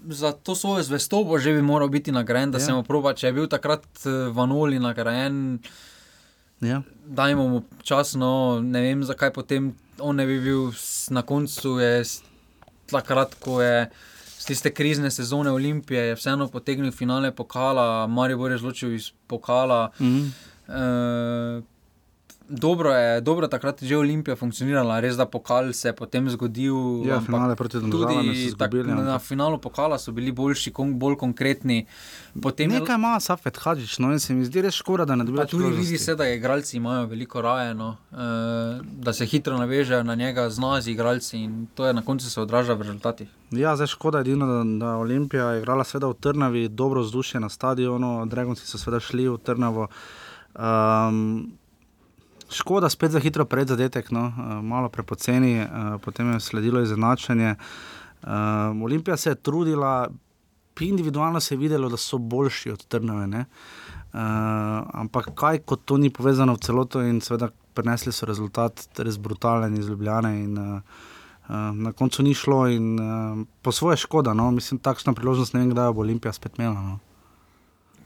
Za 0.02 0.32
to 0.32 0.54
svojo 0.54 0.82
zvestobo 0.82 1.38
že 1.38 1.52
bi 1.52 1.62
moral 1.62 1.88
biti 1.88 2.10
nagrajen, 2.10 2.50
da 2.50 2.58
Ja. 2.58 2.64
se 2.64 2.72
mu 2.72 2.82
proba. 2.82 3.12
Če 3.12 3.26
je 3.26 3.32
bil 3.32 3.46
takrat 3.46 3.84
eh, 4.00 4.10
Vanoli 4.30 4.78
nagrajen, 4.78 5.58
Ja. 6.60 6.82
dajmo 7.06 7.48
mu 7.48 7.62
čas, 7.82 8.14
no, 8.14 8.30
ne 8.60 8.80
vem, 8.80 9.04
zakaj 9.04 9.32
potem 9.32 9.70
on 9.98 10.16
ne 10.16 10.26
bi 10.26 10.40
bil 10.40 10.72
na 11.08 11.22
koncu, 11.22 11.78
je 11.78 12.04
takrat, 12.86 13.34
ko 13.34 13.60
je 13.60 13.90
z 14.38 14.44
tiste 14.46 14.70
krizne 14.70 15.10
sezone 15.10 15.50
Olimpije, 15.50 16.00
je 16.02 16.14
vseeno 16.14 16.48
potegnil 16.48 16.92
finale 16.92 17.30
pokala, 17.30 18.06
Maribor 18.06 18.50
je 18.50 18.58
zločil 18.58 18.92
iz 18.92 19.12
pokala. 19.26 19.90
Mhm. 20.00 20.24
E, 20.66 20.82
dobro 22.50 22.90
je, 22.90 23.20
dobro 23.20 23.44
je 23.44 23.50
takrat 23.50 23.82
že 23.82 23.96
Olimpija 23.96 24.36
funkcionirala, 24.36 25.00
res 25.00 25.16
da 25.16 25.24
pokal 25.24 25.72
se 25.72 25.88
je 25.88 25.92
potem 25.92 26.26
zgodil. 26.26 26.74
Ja, 27.04 27.20
finale 27.20 27.54
proti 27.54 27.78
Domžalam 27.78 28.10
so 28.10 28.26
Tudi 28.26 28.26
tak, 28.50 28.68
izgubili, 28.68 28.94
na 28.94 29.18
finalu 29.18 29.58
pokala 29.58 29.98
so 29.98 30.12
bili 30.12 30.32
boljši, 30.32 30.70
kon, 30.70 30.98
bolj 30.98 31.16
konkretni. 31.16 31.86
Potem 32.34 32.70
je- 32.70 32.80
Nekaj 32.80 32.94
ima 32.94 33.20
Safet 33.20 33.56
Hadžič, 33.56 33.98
no 33.98 34.12
in 34.12 34.18
se 34.18 34.34
mi 34.34 34.44
zdi 34.44 34.60
res 34.60 34.74
škoda, 34.74 35.04
da 35.04 35.14
ne 35.14 35.24
dobijo 35.24 35.40
Pa 35.40 35.46
tudi 35.46 35.64
vidi 35.70 35.98
se, 35.98 36.14
da 36.14 36.26
igralci 36.26 36.76
imajo 36.76 37.06
veliko 37.06 37.40
raje, 37.40 37.74
no, 37.74 37.96
uh, 38.10 38.18
da 38.84 39.12
se 39.12 39.26
hitro 39.26 39.56
navežejo 39.56 40.02
na 40.02 40.14
njega, 40.14 40.50
zna 40.50 40.80
z 40.80 40.88
igralci 40.88 41.38
in 41.38 41.66
to 41.74 41.86
je 41.86 41.92
na 41.92 42.02
koncu 42.02 42.30
se 42.30 42.40
odraža 42.40 42.74
v 42.74 42.82
rezultatih. 42.82 43.28
Ja, 43.50 43.76
zdaj 43.76 43.86
škoda 43.88 44.20
edino, 44.20 44.46
da, 44.46 44.58
da 44.76 44.96
Olimpija 44.96 45.44
je 45.46 45.58
igrala 45.58 45.84
seveda 45.84 46.06
v 46.06 46.14
Trnavi, 46.14 46.68
dobro 46.68 47.00
vzdušje 47.00 47.40
na 47.40 47.48
stadionu, 47.48 48.26
Dragonci 48.26 48.66
so 48.66 48.78
seveda 48.78 49.00
šli 49.00 49.28
v 49.28 49.38
Trnavo. 49.38 49.88
Um, 50.54 51.52
škoda 52.50 52.88
spet 52.90 53.10
za 53.10 53.20
hitro 53.20 53.44
pred 53.44 53.68
zadetek, 53.68 54.10
no, 54.10 54.26
uh, 54.28 54.58
malo 54.64 54.88
prepoceni, 54.88 55.60
uh, 55.60 56.00
potem 56.02 56.32
je 56.32 56.40
sledilo 56.40 56.82
izenačenje. 56.82 57.54
Um, 58.22 58.82
Olimpija 58.82 59.16
se 59.16 59.30
je 59.30 59.34
trudila, 59.34 60.08
individualno 60.80 61.40
se 61.40 61.54
je 61.54 61.58
videlo, 61.58 61.88
da 61.88 61.96
so 61.96 62.18
boljši 62.18 62.70
od 62.70 62.86
Trnave. 62.86 63.26
ne. 63.26 63.44
Uh, 64.12 64.20
ampak 64.92 65.30
kaj, 65.34 65.58
kot 65.58 65.84
to 65.84 65.96
ni 65.96 66.10
povezano 66.10 66.54
v 66.54 66.58
celoto 66.58 67.02
in 67.02 67.20
seveda 67.20 67.48
prenesli 67.74 68.12
so 68.12 68.26
rezultat 68.26 68.88
res 68.98 69.18
brutalen 69.18 69.76
iz 69.78 69.88
Ljubljane. 69.88 70.44
In, 70.44 70.58
uh, 70.58 70.80
Uh, 71.50 71.56
na 71.74 71.90
koncu 71.92 72.22
ni 72.22 72.30
šlo 72.34 72.68
in 72.70 73.00
uh, 73.00 73.38
po 73.62 73.72
svoje 73.72 73.96
škoda. 73.96 74.34
No? 74.34 74.50
Mislim, 74.50 74.78
takšna 74.78 75.12
priložnost 75.12 75.54
ne 75.54 75.60
vem, 75.60 75.70
kdaj 75.70 75.92
bo 75.92 76.04
Olimpija 76.04 76.32
spet 76.32 76.58
imela. 76.58 76.78
No? 76.78 76.98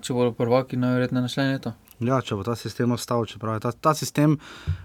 Če 0.01 0.15
bodo 0.17 0.33
prvaki, 0.33 0.79
najverjetneje 0.81 1.23
naslednje 1.23 1.53
leto. 1.53 1.73
Ja, 2.03 2.19
če 2.23 2.35
bo 2.35 2.43
ta 2.43 2.57
sistem 2.59 2.91
ostal, 2.95 3.27
čeprav 3.31 3.59
je 3.59 3.65
ta, 3.67 3.73
ta 3.73 3.95
sistem 3.95 4.39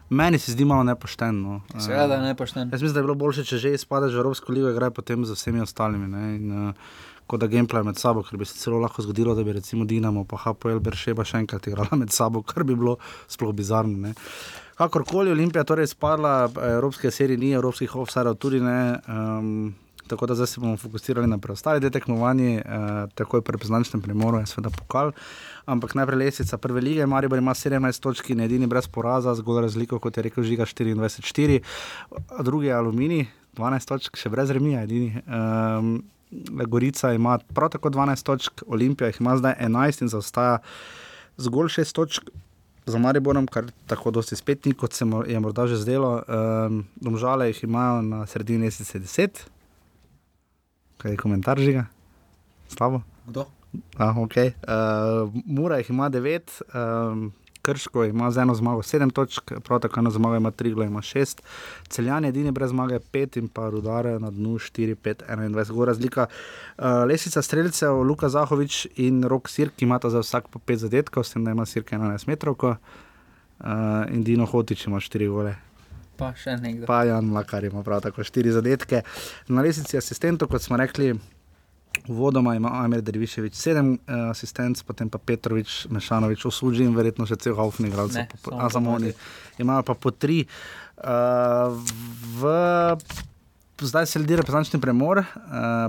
meni 0.10 0.38
se 0.39 0.53
zdi 0.53 0.66
malo 0.66 0.84
nepošten. 0.86 1.41
No? 1.41 1.62
Seveda 1.74 2.20
je 2.20 2.28
nepošten. 2.28 2.70
Jaz 2.70 2.82
mislim, 2.82 2.93
da 2.93 2.99
je 2.99 3.07
bilo 3.07 3.18
bolje, 3.18 3.45
če 3.49 3.57
že 3.57 3.74
izpadeš 3.74 4.14
v 4.14 4.22
Evropsko 4.24 4.53
ligo, 4.53 4.70
igraš 4.70 4.93
potem 4.93 5.26
z 5.26 5.38
vsemi 5.38 5.64
ostalimi. 5.66 6.07
Ne? 6.07 6.26
In, 6.38 6.51
uh, 6.70 6.93
kot 7.30 7.41
da 7.41 7.49
gameplay 7.49 7.86
med 7.86 7.97
sabo, 8.01 8.24
ker 8.26 8.38
bi 8.41 8.45
se 8.45 8.57
celo 8.57 8.80
lahko 8.82 9.05
zgodilo, 9.05 9.36
da 9.38 9.43
bi 9.45 9.53
recimo 9.53 9.86
Dinamo 9.86 10.26
pa 10.30 10.38
HPL 10.45 10.82
Beršeba 10.86 11.26
še 11.26 11.43
enkrat 11.43 11.68
igrala 11.70 11.97
med 11.97 12.14
sabo, 12.14 12.41
kar 12.41 12.66
bi 12.66 12.78
bilo 12.78 12.97
sploh 13.30 13.53
bizarno. 13.53 13.97
Ne? 14.07 14.16
Kakorkoli 14.80 15.34
Olimpija 15.34 15.66
torej 15.68 15.89
izpadla, 15.91 16.49
Evropske 16.72 17.12
serije 17.12 17.38
ni, 17.38 17.51
Evropskih 17.57 17.95
offsajdev 17.99 18.38
tudi 18.41 18.62
ne. 18.64 18.80
Um, 19.05 19.53
Tako 20.10 20.26
da 20.26 20.36
zdaj 20.36 20.47
se 20.47 20.62
bomo 20.62 20.78
fokusirali 20.78 21.28
na 21.28 21.38
preostale 21.38 21.80
dve 21.80 21.89
tekmovanji, 21.93 22.55
eh, 22.57 22.64
takoj 23.16 23.41
po 23.41 23.51
reprezentančnem 23.51 24.01
premoru 24.01 24.39
je 24.41 24.45
seveda 24.49 24.70
pokal. 24.74 25.12
Ampak 25.66 25.93
najprej 25.95 26.18
lesica 26.18 26.57
prve 26.57 26.82
lige, 26.82 27.05
Maribor 27.05 27.38
ima 27.38 27.53
17 27.53 28.01
točk 28.01 28.30
in 28.30 28.39
je 28.39 28.45
edini 28.45 28.68
brez 28.68 28.88
poraza, 28.88 29.36
zgolj 29.36 29.62
razliko, 29.62 29.99
kot 29.99 30.18
je 30.18 30.24
rekel 30.24 30.43
Žiga 30.43 30.66
24-4, 30.66 31.60
drugi 32.41 32.68
je 32.68 32.74
Aluminij, 32.74 33.28
12 33.57 33.86
točk, 33.86 34.18
še 34.18 34.30
brez 34.34 34.49
remija, 34.51 34.82
edini. 34.84 35.14
Um, 35.28 36.01
Gorica 36.68 37.14
ima 37.14 37.38
prav 37.53 37.70
tako 37.70 37.89
12 37.89 38.26
točk, 38.26 38.64
Olimpija 38.68 39.07
jih 39.07 39.22
ima 39.22 39.38
zdaj 39.38 39.55
11 39.62 40.01
in 40.01 40.10
zaostaja 40.10 40.57
zgolj 41.38 41.70
6 41.80 41.95
točk. 41.95 42.30
Za 42.89 42.97
Mariborom, 42.97 43.45
kar 43.45 43.68
tako 43.86 44.10
dosti 44.12 44.36
spet 44.36 44.66
ni, 44.66 44.74
kot 44.74 44.93
se 44.97 45.05
je 45.28 45.39
morda 45.39 45.68
že 45.68 45.78
zdelo. 45.78 46.24
Um, 46.26 46.86
domžale 46.95 47.51
jih 47.51 47.64
imajo 47.64 48.01
na 48.01 48.26
sredini 48.26 48.66
meseca 48.66 48.99
10, 48.99 49.43
kaj 51.00 51.16
je 51.16 51.18
komentar 51.18 51.60
žiga? 51.60 51.88
Slabo. 52.68 53.02
Kdo? 53.28 53.47
Ah, 53.97 54.16
okay. 54.18 54.52
uh, 54.66 55.30
Mura 55.45 55.78
jih 55.78 55.89
ima 55.89 56.10
9, 56.10 56.62
um, 56.74 57.32
Krško 57.62 58.04
ima 58.04 58.32
z 58.32 58.41
eno 58.41 58.56
zmago 58.56 58.82
7 58.82 59.12
točk, 59.14 59.52
prav 59.64 59.80
tako 59.80 60.00
eno 60.00 60.10
zmago 60.10 60.36
ima 60.36 60.52
3, 60.52 60.86
ima 60.86 61.02
6. 61.02 61.41
Celjan 61.89 62.24
je 62.24 62.30
edini 62.30 62.52
brez 62.52 62.70
zmage 62.70 63.00
5 63.14 63.38
in 63.39 63.47
pa 63.47 63.70
rudare 63.70 64.20
na 64.20 64.32
dnu 64.32 64.58
4, 64.58 64.95
5, 64.95 65.24
21. 65.30 65.72
Gor 65.72 65.88
razlika. 65.88 66.26
Uh, 66.78 66.86
lesica 67.08 67.41
streljcev, 67.41 68.02
Luka 68.02 68.30
Zahovič 68.30 68.88
in 68.95 69.24
Rok 69.24 69.50
Sirk, 69.50 69.82
imata 69.82 70.10
za 70.10 70.20
vsak 70.20 70.47
po 70.47 70.60
5 70.60 70.76
zadetkov, 70.76 71.24
s 71.24 71.34
tem 71.34 71.45
da 71.45 71.52
ima 71.52 71.66
Sirk 71.66 71.91
11 71.91 72.28
metrov. 72.28 72.56
Uh, 72.60 72.76
in 74.12 74.24
Dino 74.24 74.45
Hotič 74.45 74.88
ima 74.88 74.97
4 74.97 75.30
gole. 75.30 75.56
Pa 76.20 76.34
še 76.36 76.57
nekdo. 76.59 76.88
Pa 76.89 77.03
Jan 77.07 77.32
Mlakar 77.32 77.63
ima 77.63 77.84
prav 77.84 78.03
tako 78.03 78.26
4 78.28 78.55
zadetke. 78.59 79.03
Na 79.47 79.63
lesici 79.65 79.97
asistentov, 79.97 80.51
kot 80.51 80.63
smo 80.63 80.78
rekli, 80.80 81.13
Vodoma 82.07 82.53
ima 82.55 82.70
Amir 82.84 83.01
Derviševič 83.01 83.55
7 83.57 83.80
uh, 83.80 84.30
asistentov, 84.30 84.86
potem 84.86 85.09
pa 85.09 85.17
Petrovič, 85.17 85.88
Mešanovič, 85.89 86.45
Osuđi 86.45 86.86
in 86.86 86.93
verjetno 86.95 87.26
še 87.30 87.39
cel 87.41 87.57
Haufni 87.57 87.89
igralcev, 87.89 88.30
a 88.53 88.70
samo 88.70 88.93
oni. 88.99 89.13
Imajo 89.57 89.88
pa 89.89 89.97
po 89.97 90.13
tri. 90.13 90.43
Uh, 90.99 91.74
v 92.39 92.53
zdaj 93.80 94.05
se 94.05 94.20
ljudje 94.20 94.38
reprezentančni 94.38 94.80
premor, 94.82 95.24
uh, 95.24 95.26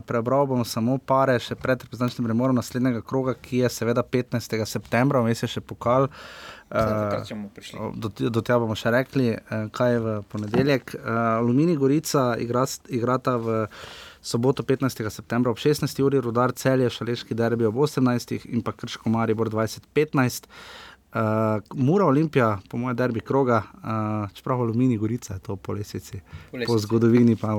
prebral 0.07 0.47
bom 0.47 0.65
samo 0.65 0.99
pare 0.99 1.39
še 1.43 1.57
pred 1.59 1.83
reprezentančnim 1.83 2.29
premorom 2.29 2.57
naslednjega 2.57 3.03
kroga, 3.03 3.35
ki 3.35 3.65
je 3.65 3.71
seveda 3.81 4.05
15. 4.07 4.57
septembra, 4.67 5.23
vmes 5.25 5.43
je 5.43 5.51
še 5.57 5.61
pokal. 5.61 6.09
Prišli. 6.09 6.60
Uh, 6.71 7.91
do, 7.95 8.09
do 8.31 8.41
tega 8.47 8.61
bomo 8.63 8.77
še 8.79 8.93
rekli, 8.95 9.33
uh, 9.35 9.65
kaj 9.75 9.91
je 9.93 10.03
v 10.05 10.13
ponedeljek. 10.31 10.95
Uh, 10.95 11.09
Alumini 11.41 11.75
Gorica 11.77 12.37
igra, 12.39 12.63
igrata 12.89 13.35
v 13.43 13.65
soboto 14.23 14.63
15. 14.63 15.03
septembra 15.11 15.51
ob 15.51 15.59
16. 15.59 16.03
uri, 16.07 16.21
Rudar 16.23 16.53
Celje, 16.55 16.91
Šaleški 16.95 17.35
derbi 17.35 17.67
ob 17.67 17.75
18. 17.75 18.47
in 18.55 18.63
pa 18.63 18.73
Krško 18.73 19.11
Maribor 19.11 19.51
2015. 19.51 20.47
Uh, 21.11 21.59
Mura 21.75 22.07
Olimpija, 22.07 22.61
po 22.71 22.79
mojem, 22.79 22.97
derbi 22.97 23.21
kroga, 23.21 23.65
uh, 23.83 24.31
čeprav 24.31 24.61
Alumini 24.63 24.95
Gorica 24.97 25.35
je 25.35 25.41
to 25.43 25.57
po 25.57 25.73
lesici, 25.75 26.21
Po 26.51 26.57
lestvici. 26.57 26.67
po 26.71 26.79
zgodovini, 26.79 27.35
pa 27.37 27.57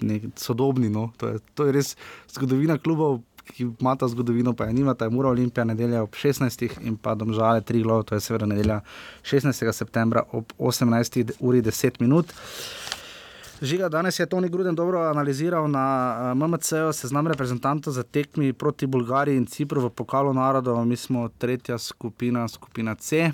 ne, 0.00 0.20
sodobni. 0.36 0.90
No. 0.90 1.10
To, 1.18 1.28
je, 1.34 1.38
to 1.54 1.66
je 1.66 1.72
res 1.74 1.96
zgodovina 2.30 2.78
klubov, 2.78 3.18
ki 3.52 3.66
ima 3.80 3.96
ta 3.96 4.08
zgodovino, 4.08 4.52
pa 4.52 4.64
je 4.64 4.72
nima, 4.72 4.94
je 5.00 5.10
Mura 5.10 5.28
Olimpija 5.28 5.64
nedelja 5.64 6.02
ob 6.02 6.10
16. 6.10 6.68
in 6.80 6.96
pa 6.96 7.14
domžale 7.14 7.60
tri 7.60 7.82
glavo, 7.82 8.02
to 8.02 8.14
je 8.14 8.20
seveda 8.20 8.46
nedelja 8.46 8.80
16. 9.22 9.72
septembra 9.72 10.22
ob 10.32 10.52
18. 10.58 11.32
uri 11.40 11.62
10 11.62 12.00
minut. 12.00 12.32
Žiga, 13.62 13.88
danes 13.88 14.18
je 14.18 14.26
Toni 14.26 14.48
Gruden 14.48 14.74
dobro 14.74 15.00
analiziral 15.00 15.70
na 15.70 16.16
uh, 16.34 16.38
MMC-u 16.38 16.92
seznam 16.92 17.26
reprezentantov 17.26 17.92
za 17.92 18.02
tekmi 18.02 18.52
proti 18.52 18.86
Bulgariji 18.86 19.36
in 19.36 19.46
Cipru 19.46 19.80
v 19.80 19.90
pokalu 19.90 20.34
narodov. 20.34 20.84
Mi 20.86 20.96
smo 20.96 21.28
tretja 21.38 21.78
skupina, 21.78 22.48
skupina 22.48 22.94
C, 22.94 23.30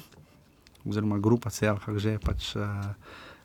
oziroma 0.85 1.19
grupa 1.19 1.51
C, 1.51 1.69
ali 1.69 1.79
kako 1.79 1.99
že 1.99 2.19
pač. 2.19 2.57
Uh, 2.57 2.63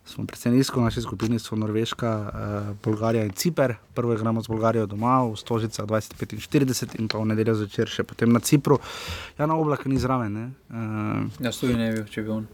Smo 0.05 0.25
predvsem 0.25 0.53
nizko, 0.53 0.79
v 0.79 0.85
naši 0.85 1.01
skupini 1.01 1.39
so 1.41 1.55
Norveška, 1.57 2.09
uh, 2.09 2.77
Bolgarija 2.83 3.23
in 3.25 3.31
Ciper. 3.33 3.73
Prvo 3.93 4.13
igramo 4.13 4.41
z 4.41 4.47
Bolgarijo 4.47 4.85
doma, 4.85 5.23
v 5.25 5.33
Stožicah 5.33 5.85
2045 5.85 6.99
in 6.99 7.07
pa 7.09 7.17
v 7.17 7.25
nedeljo 7.25 7.55
zvečer 7.57 7.89
še 7.89 8.05
potem 8.05 8.29
na 8.29 8.39
Cipru. 8.39 8.77
Ja, 9.39 9.49
na 9.49 9.57
oblak 9.57 9.87
ni 9.89 9.97
zraven. 9.97 10.33
ne. 10.33 10.45
Uh, 10.69 11.25
Jaz 11.41 11.57
tudi 11.57 11.73
ne 11.73 11.89
bi 11.89 12.05
če 12.05 12.21
bi 12.21 12.29
on. 12.37 12.45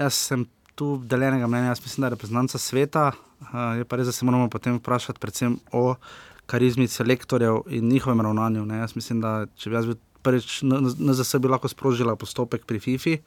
Jaz 0.00 0.16
sem 0.16 0.48
tu 0.72 0.96
deljenega 1.04 1.44
mnenja, 1.52 1.76
jaz 1.76 1.84
mislim, 1.84 2.00
da 2.00 2.08
je 2.08 2.16
reprezentanca 2.16 2.58
sveta. 2.58 3.04
Uh, 3.52 3.76
je 3.76 3.84
pa 3.84 4.00
res, 4.00 4.08
da 4.08 4.16
se 4.16 4.24
moramo 4.24 4.48
potem 4.48 4.80
vprašati 4.80 5.20
predvsem 5.20 5.60
o 5.76 6.00
karizmi 6.48 6.88
selektorjev 6.88 7.68
in 7.68 7.92
njihovem 7.92 8.24
ravnanju. 8.24 8.64
Ne. 8.64 8.80
Jaz 8.86 8.96
mislim, 8.96 9.20
da 9.20 9.44
če 9.52 9.68
bi 9.68 9.76
jaz 9.76 9.92
bil 9.92 10.00
prvič, 10.24 10.62
NZS 10.64 11.44
bi 11.44 11.52
lahko 11.52 11.68
sprožila 11.68 12.16
postopek 12.16 12.64
pri 12.64 12.80
FIFI, 12.80 13.18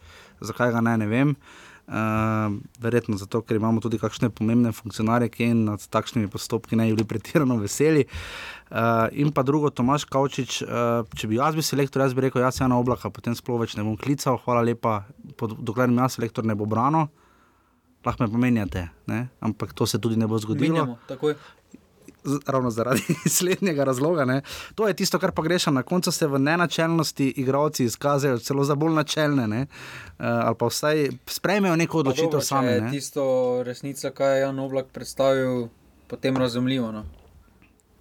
zakaj 0.41 0.73
ga 0.73 0.81
ne, 0.81 0.97
ne 1.05 1.05
vem. 1.07 1.37
Uh, 1.37 1.68
verjetno 2.79 3.17
zato, 3.17 3.41
ker 3.41 3.57
imamo 3.57 3.81
tudi 3.81 3.97
kakšne 3.97 4.29
pomembne 4.29 4.71
funkcionarje, 4.75 5.29
ki 5.33 5.47
nad 5.57 5.83
takšnimi 5.89 6.29
postopki 6.29 6.77
ne 6.77 6.89
bi 6.89 6.97
bili 6.99 7.07
pretirano 7.07 7.57
veseli. 7.57 8.05
Uh, 8.69 9.07
in 9.17 9.31
pa 9.33 9.41
drugo, 9.41 9.71
Tomaš 9.73 10.05
Kavčič, 10.05 10.61
uh, 10.61 11.01
če 11.17 11.29
bi 11.31 11.39
jaz 11.39 11.57
bil 11.57 11.65
selektor, 11.65 12.03
jaz 12.05 12.13
bi 12.13 12.27
rekel, 12.27 12.43
jaz 12.45 12.59
sem 12.59 12.69
na 12.69 12.77
oblaka, 12.77 13.09
potem 13.09 13.33
sploh 13.33 13.57
več 13.63 13.73
ne 13.73 13.85
bom 13.87 13.97
klical, 13.97 14.37
hvala 14.43 14.61
lepa, 14.67 14.99
pod, 15.41 15.57
dokler 15.57 15.89
mi 15.89 15.97
jaz 16.03 16.19
selektor 16.19 16.45
ne 16.45 16.53
bo 16.53 16.69
brano, 16.69 17.07
lahko 18.05 18.23
me 18.23 18.29
pomenjate, 18.29 18.85
ne? 19.09 19.23
ampak 19.41 19.73
to 19.73 19.89
se 19.89 19.97
tudi 19.97 20.21
ne 20.21 20.29
bo 20.29 20.37
zgodilo. 20.37 20.85
Menjamo, 20.85 21.33
ravno 22.47 22.69
zaradi 22.69 23.01
slednjega 23.37 23.83
razloga. 23.83 24.25
Ne. 24.25 24.41
To 24.75 24.87
je 24.87 24.93
tisto, 24.93 25.19
kar 25.19 25.31
pa 25.31 25.41
grešam. 25.41 25.73
Na 25.73 25.83
koncu 25.83 26.11
se 26.11 26.27
v 26.27 26.39
nenačelnosti 26.39 27.33
igravci 27.37 27.83
izkazajo 27.83 28.37
celo 28.37 28.63
za 28.63 28.75
bolj 28.75 28.93
načelne, 28.93 29.47
ne. 29.47 29.61
uh, 29.61 30.25
ali 30.25 30.55
pa 30.55 30.65
vsaj 30.65 31.09
sprejmejo 31.25 31.75
neko 31.75 31.99
odločitev 31.99 32.25
dobro, 32.31 32.41
sami. 32.41 32.67
je 32.67 32.81
ne. 32.81 32.91
Tisto 32.91 33.23
resnica, 33.63 34.11
kaj 34.11 34.35
je 34.35 34.41
Jan 34.41 34.59
Oblak 34.59 34.85
predstavil, 34.93 35.67
potem 36.07 36.37
razumljivo. 36.37 36.91
No. 36.91 37.05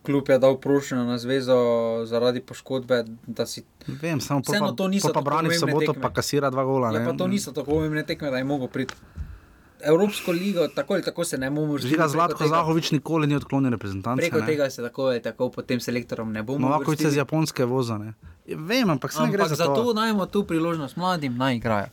Klub 0.02 0.28
je 0.28 0.38
dal 0.38 0.56
prošnjo 0.56 1.04
na 1.04 1.18
zvezo 1.18 1.56
zaradi 2.04 2.40
poškodbe, 2.40 3.04
da 3.26 3.46
si. 3.46 3.64
Vem, 3.86 4.20
samo 4.20 4.42
pa, 4.46 4.72
to 4.76 4.88
niso 4.88 5.12
pa 5.12 5.20
brani 5.20 5.54
soboto, 5.54 5.92
tekme. 5.92 6.02
pa 6.02 6.10
kasira 6.10 6.50
dva 6.50 6.64
gola. 6.64 6.92
Ja, 6.92 6.98
ne. 6.98 7.04
pa 7.04 7.12
to 7.12 7.26
niso 7.26 7.52
tako 7.52 7.70
pomembne 7.70 8.06
tekme, 8.06 8.30
da 8.30 8.36
je 8.38 8.44
mogel 8.44 8.68
priti. 8.68 8.94
Evropsko 9.82 10.32
ligo, 10.32 10.68
tako 10.68 10.94
ali 10.94 11.02
tako 11.02 11.24
se 11.24 11.38
ne 11.38 11.50
bomo 11.50 11.72
vrstili. 11.72 11.90
Žiga 11.90 12.08
Zlatko 12.08 12.38
tega- 12.38 12.48
Zahovič 12.50 12.90
nikoli 12.90 13.26
ni 13.26 13.36
odklonil 13.36 13.70
reprezentance. 13.70 14.20
Preko 14.20 14.38
ne. 14.38 14.46
tega 14.46 14.70
se 14.70 14.82
tako 14.82 15.02
ali 15.04 15.22
tako 15.22 15.50
potem 15.50 15.80
selektorom 15.80 16.32
ne 16.32 16.42
bomo. 16.42 16.58
Novakovič 16.60 16.98
se 16.98 17.02
z 17.02 17.04
uvrstili. 17.04 17.18
japonske 17.18 17.64
voza. 17.66 17.98
Ne. 17.98 18.12
Vem, 18.48 18.90
ampak 18.90 19.12
se 19.12 19.22
ne 19.22 19.28
gre 19.28 19.36
Ampak 19.38 19.48
za 19.50 19.64
to. 19.64 19.74
zato 19.74 19.92
dajemo 19.92 20.26
tu 20.26 20.44
priložnost 20.44 20.96
mladim, 20.96 21.36
naj 21.36 21.56
igrajo. 21.56 21.86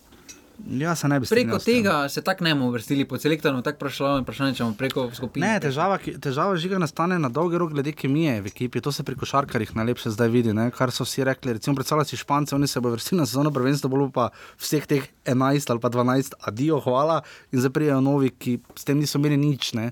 Ja, 0.72 0.96
se 0.96 1.08
ne 1.08 1.20
bi 1.20 1.26
Preko 1.26 1.28
strinjal 1.28 1.60
tem. 1.60 1.66
tega 1.76 2.10
se 2.10 2.22
tako 2.22 2.44
ne 2.44 2.56
bomo 2.56 2.72
vrstili, 2.72 3.06
pod 3.06 3.22
selektorom 3.22 3.62
tako 3.62 3.76
vprašanje, 3.78 4.22
vprašanje, 4.22 4.54
če 4.54 4.64
bomo 4.64 4.76
preko 4.76 5.12
skupine. 5.12 5.46
Ne, 5.46 5.60
težava, 5.60 5.98
ki- 5.98 6.16
težava 6.18 6.56
žiga 6.56 6.78
nastane 6.78 7.20
na 7.20 7.30
dolgi 7.30 7.58
rok 7.58 7.72
glede 7.72 7.92
kemije 7.94 8.40
v 8.40 8.48
ekipi. 8.48 8.80
To 8.80 8.90
se 8.90 9.04
pri 9.04 9.16
košarkarjih 9.16 9.76
najlepše 9.76 10.10
zdaj 10.10 10.30
vidi. 10.30 10.54
Ne? 10.54 10.72
Kar 10.72 10.90
so 10.90 11.04
vsi 11.04 11.24
rekli. 11.24 11.54
Recimo, 11.54 11.76
predstavljaj 11.76 12.06
si 12.06 12.18
Špance, 12.18 12.56
oni 12.56 12.68
se 12.68 12.80
bodo 12.80 12.94
vrstili 12.94 13.20
na 13.20 13.26
sezono 13.26 13.52
prvenstvo, 13.52 13.90
bolj 13.90 14.10
pa 14.12 14.30
vseh 14.58 14.86
teh 14.86 15.04
11 15.26 15.70
ali 15.70 15.80
pa 15.80 15.90
12, 15.90 16.34
adijo, 16.42 16.80
hvala. 16.80 17.22
In 17.52 17.60
zdaj 17.60 17.72
prijajo 17.72 18.02
novi, 18.02 18.30
ki 18.32 18.58
s 18.74 18.84
tem 18.84 18.98
niso 18.98 19.18
imeli 19.18 19.38
nič. 19.38 19.74
Ne? 19.74 19.92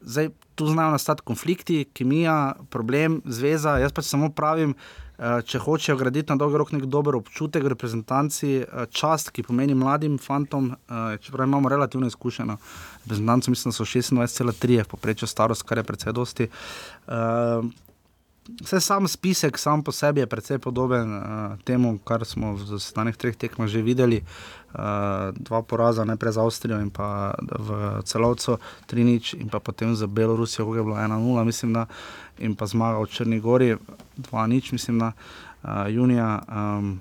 Zdaj 0.00 0.28
tu 0.54 0.66
znajo 0.66 0.90
nastati 0.90 1.22
konflikti, 1.22 1.84
kemija, 1.86 2.36
problem, 2.68 3.22
zveza. 3.24 3.78
Jaz 3.78 3.90
pač 3.90 4.04
samo 4.04 4.28
pravim, 4.30 4.74
če 5.18 5.58
hočejo 5.58 5.96
graditi 5.98 6.30
na 6.30 6.36
dolgi 6.38 6.58
rok 6.60 6.70
nek 6.72 6.84
dober 6.86 7.16
občutek 7.18 7.64
v 7.64 7.72
reprezentanci, 7.74 8.50
eh, 8.62 8.86
čast, 8.90 9.32
ki 9.34 9.42
pomeni 9.42 9.74
mladim 9.74 10.18
fantom, 10.18 10.70
eh, 10.70 11.18
čeprav 11.18 11.48
imamo 11.48 11.68
relativno 11.68 12.06
izkušeno. 12.06 12.56
Reprezentanci 13.04 13.50
mislim, 13.50 13.70
da 13.70 13.76
so 13.76 13.84
26,3 13.84 14.84
poprečju 14.84 15.28
starost, 15.28 15.62
kar 15.62 15.78
je 15.78 15.84
precej 15.84 16.12
dosti. 16.12 16.48
Uh, 17.08 17.66
Vse 18.48 18.80
sam 18.80 19.08
spisek, 19.08 19.58
sam 19.58 19.82
po 19.84 19.92
sebi 19.92 20.20
je 20.20 20.26
precej 20.26 20.58
podoben 20.58 21.16
uh, 21.16 21.24
temu, 21.64 21.98
kar 22.04 22.24
smo 22.24 22.54
v 22.56 22.78
zadnjih 22.80 23.16
treh 23.16 23.36
tekmah 23.36 23.68
že 23.68 23.82
videli. 23.84 24.24
Uh, 24.72 25.36
dva 25.36 25.60
poraza, 25.62 26.04
najprej 26.04 26.32
za 26.32 26.44
Avstrijo 26.44 26.80
in 26.80 26.88
pa 26.90 27.36
v 27.36 28.00
celovcu 28.04 28.56
3-0, 28.88 29.36
in 29.40 29.48
pa 29.52 29.60
potem 29.60 29.92
za 29.96 30.06
Belorusijo, 30.06 30.64
kako 30.64 30.76
je 30.76 30.84
bilo 30.84 30.96
1-0, 30.96 31.44
mislim, 31.44 31.72
da, 31.72 31.86
in 32.38 32.54
pa 32.54 32.66
zmaga 32.66 32.98
v 32.98 33.06
Črni 33.08 33.38
Gori 33.38 33.76
2-0, 34.18 34.32
mislim, 34.72 34.98
da 34.98 35.12
uh, 35.12 35.68
junija. 35.88 36.42
Um, 36.48 37.00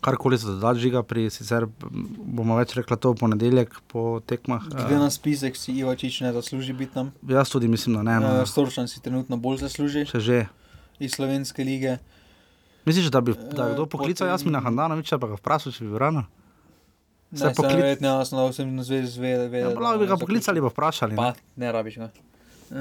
Karkoli 0.00 0.36
se 0.36 0.46
doda, 0.46 0.74
žiga 0.74 1.00
pri, 1.02 1.30
sicer 1.30 1.64
bomo 1.80 2.56
več 2.56 2.74
rekla 2.74 2.92
to 2.94 3.10
v 3.10 3.16
ponedeljek 3.16 3.72
po 3.86 4.20
tekmah. 4.20 4.60
Glede 4.66 4.94
Uh, 4.94 5.00
na 5.00 5.08
spisek 5.08 5.56
si 5.56 5.72
Ivačič 5.74 6.20
ne 6.20 6.28
zasluži 6.30 6.72
biti 6.74 6.92
tam. 6.92 7.08
jaz 7.24 7.48
tudi 7.48 7.64
mislim, 7.66 7.94
da 7.94 8.02
ne. 8.04 8.16
No, 8.18 8.28
Uh, 8.34 8.44
Storčan 8.44 8.84
si 8.84 9.00
trenutno 9.00 9.36
bolj 9.38 9.58
zasluži 9.58 10.04
še 10.04 10.20
že. 10.20 10.38
iz 10.98 11.08
slovenske 11.10 11.64
lige. 11.64 11.96
Misliš, 12.84 13.08
da 13.08 13.22
bi 13.22 13.32
da 13.32 13.70
kdo 13.70 13.82
Eh, 13.82 13.88
poklical 13.88 14.12
potem- 14.20 14.28
Jasmina 14.30 14.60
Handanoviča, 14.60 15.16
pa 15.16 15.26
ga 15.26 15.34
vprašal, 15.34 15.72
če 15.72 15.80
bi 15.80 15.88
bil 15.88 15.98
rano? 15.98 16.26
Ne, 17.32 17.38
sem 17.40 17.54
poklic- 17.54 17.72
verjetno 17.74 18.08
jasno, 18.10 18.38
da 18.38 18.44
vsem 18.46 18.68
na 18.70 18.82
zvezi 18.82 19.08
zve. 19.08 19.48
ve- 19.48 19.58
Ja, 19.58 19.68
da 19.70 19.80
lahko 19.80 19.98
bi 19.98 20.06
ga 20.06 20.14
so 20.14 20.20
poklicali, 20.20 20.60
pa 20.60 20.68
vprašali. 20.68 21.16
Pa, 21.16 21.22
Ne? 21.24 21.34
ne 21.56 21.72
rabiš 21.72 21.96
ga. 21.96 22.10
Uh, 22.74 22.80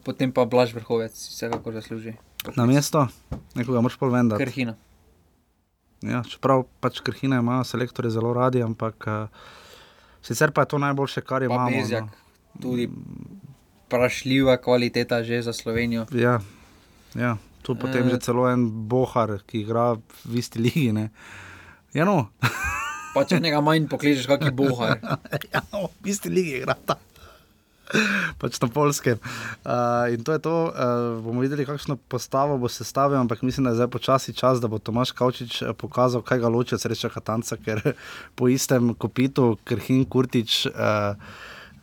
potem 0.00 0.32
pa 0.32 0.44
Blaž 0.44 0.72
Vrhovec, 0.72 1.12
vsekakor 1.12 1.74
zasluži. 1.74 2.16
Na 2.52 2.64
mesto, 2.64 3.04
nekoga 3.52 3.80
moraš 3.80 3.96
pol 3.96 4.08
vendar. 4.08 4.40
Krhina. 4.40 4.72
Ja, 6.00 6.22
čeprav 6.22 6.64
pač 6.78 7.00
krhine 7.00 7.36
imajo 7.36 7.60
selektorje 7.62 8.10
zelo 8.10 8.32
radi, 8.32 8.60
ampak 8.60 8.96
uh, 9.04 9.28
sicer 10.20 10.48
pa 10.48 10.62
je 10.62 10.72
to 10.72 10.78
najboljše, 10.78 11.20
kar 11.22 11.40
Pa 11.40 11.44
imamo. 11.46 11.70
Bezjak, 11.72 12.04
No. 12.04 12.60
tudi 12.62 12.88
prašljiva 13.86 14.56
kvaliteta 14.56 15.20
že 15.20 15.42
za 15.42 15.52
Slovenijo. 15.52 16.06
Ja, 16.10 16.40
ja, 17.14 17.36
tu 17.60 17.74
potem 17.74 18.06
Eh. 18.06 18.10
že 18.10 18.18
celo 18.22 18.46
en 18.46 18.64
bohar, 18.88 19.42
ki 19.42 19.60
igra 19.60 19.96
v 20.24 20.32
isti 20.34 20.58
ligi. 20.58 20.92
Ne? 20.92 21.10
Ja, 21.92 22.04
no, 22.04 22.30
Pa 23.14 23.22
če 23.22 23.38
njega 23.38 23.60
manj 23.60 23.86
pokličeš, 23.86 24.26
kak 24.26 24.42
je 24.42 24.50
bohar. 24.52 24.98
ja, 25.52 25.60
no, 25.70 25.90
v 26.00 26.08
isti 26.08 26.28
ligi 26.28 26.56
igra 26.58 26.74
ta. 26.76 26.96
Pač 28.40 28.56
na 28.60 28.68
polskem. 28.72 29.20
Uh, 29.60 30.08
in 30.08 30.24
to 30.24 30.32
je 30.32 30.40
to, 30.40 30.72
uh, 30.72 31.20
bomo 31.20 31.44
videli, 31.44 31.66
kakšno 31.68 31.96
postavo 32.08 32.56
bo 32.58 32.68
sestavil, 32.68 33.20
ampak 33.20 33.44
mislim, 33.44 33.68
da 33.68 33.74
je 33.74 33.84
zdaj 33.84 33.90
počasi 33.92 34.32
čas, 34.32 34.60
da 34.60 34.68
bo 34.68 34.80
Tomaš 34.80 35.12
Kavčič 35.12 35.62
eh, 35.62 35.72
pokazal, 35.76 36.24
kaj 36.24 36.40
ga 36.40 36.48
loči 36.48 36.74
od 36.74 36.80
sreča 36.80 37.12
Katanca, 37.12 37.60
ker 37.60 37.82
po 38.38 38.48
istem 38.48 38.94
kopitu, 38.96 39.58
Krhin 39.68 40.04
Kurtič 40.08 40.64
uh, 40.72 41.12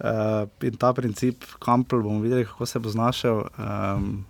uh, 0.02 0.50
in 0.66 0.78
ta 0.82 0.94
princip 0.98 1.46
Kampel 1.62 2.02
bomo 2.02 2.22
videli, 2.26 2.46
kako 2.50 2.66
se 2.66 2.80
bo 2.80 2.90
znašel. 2.90 3.46
Um, 3.58 4.26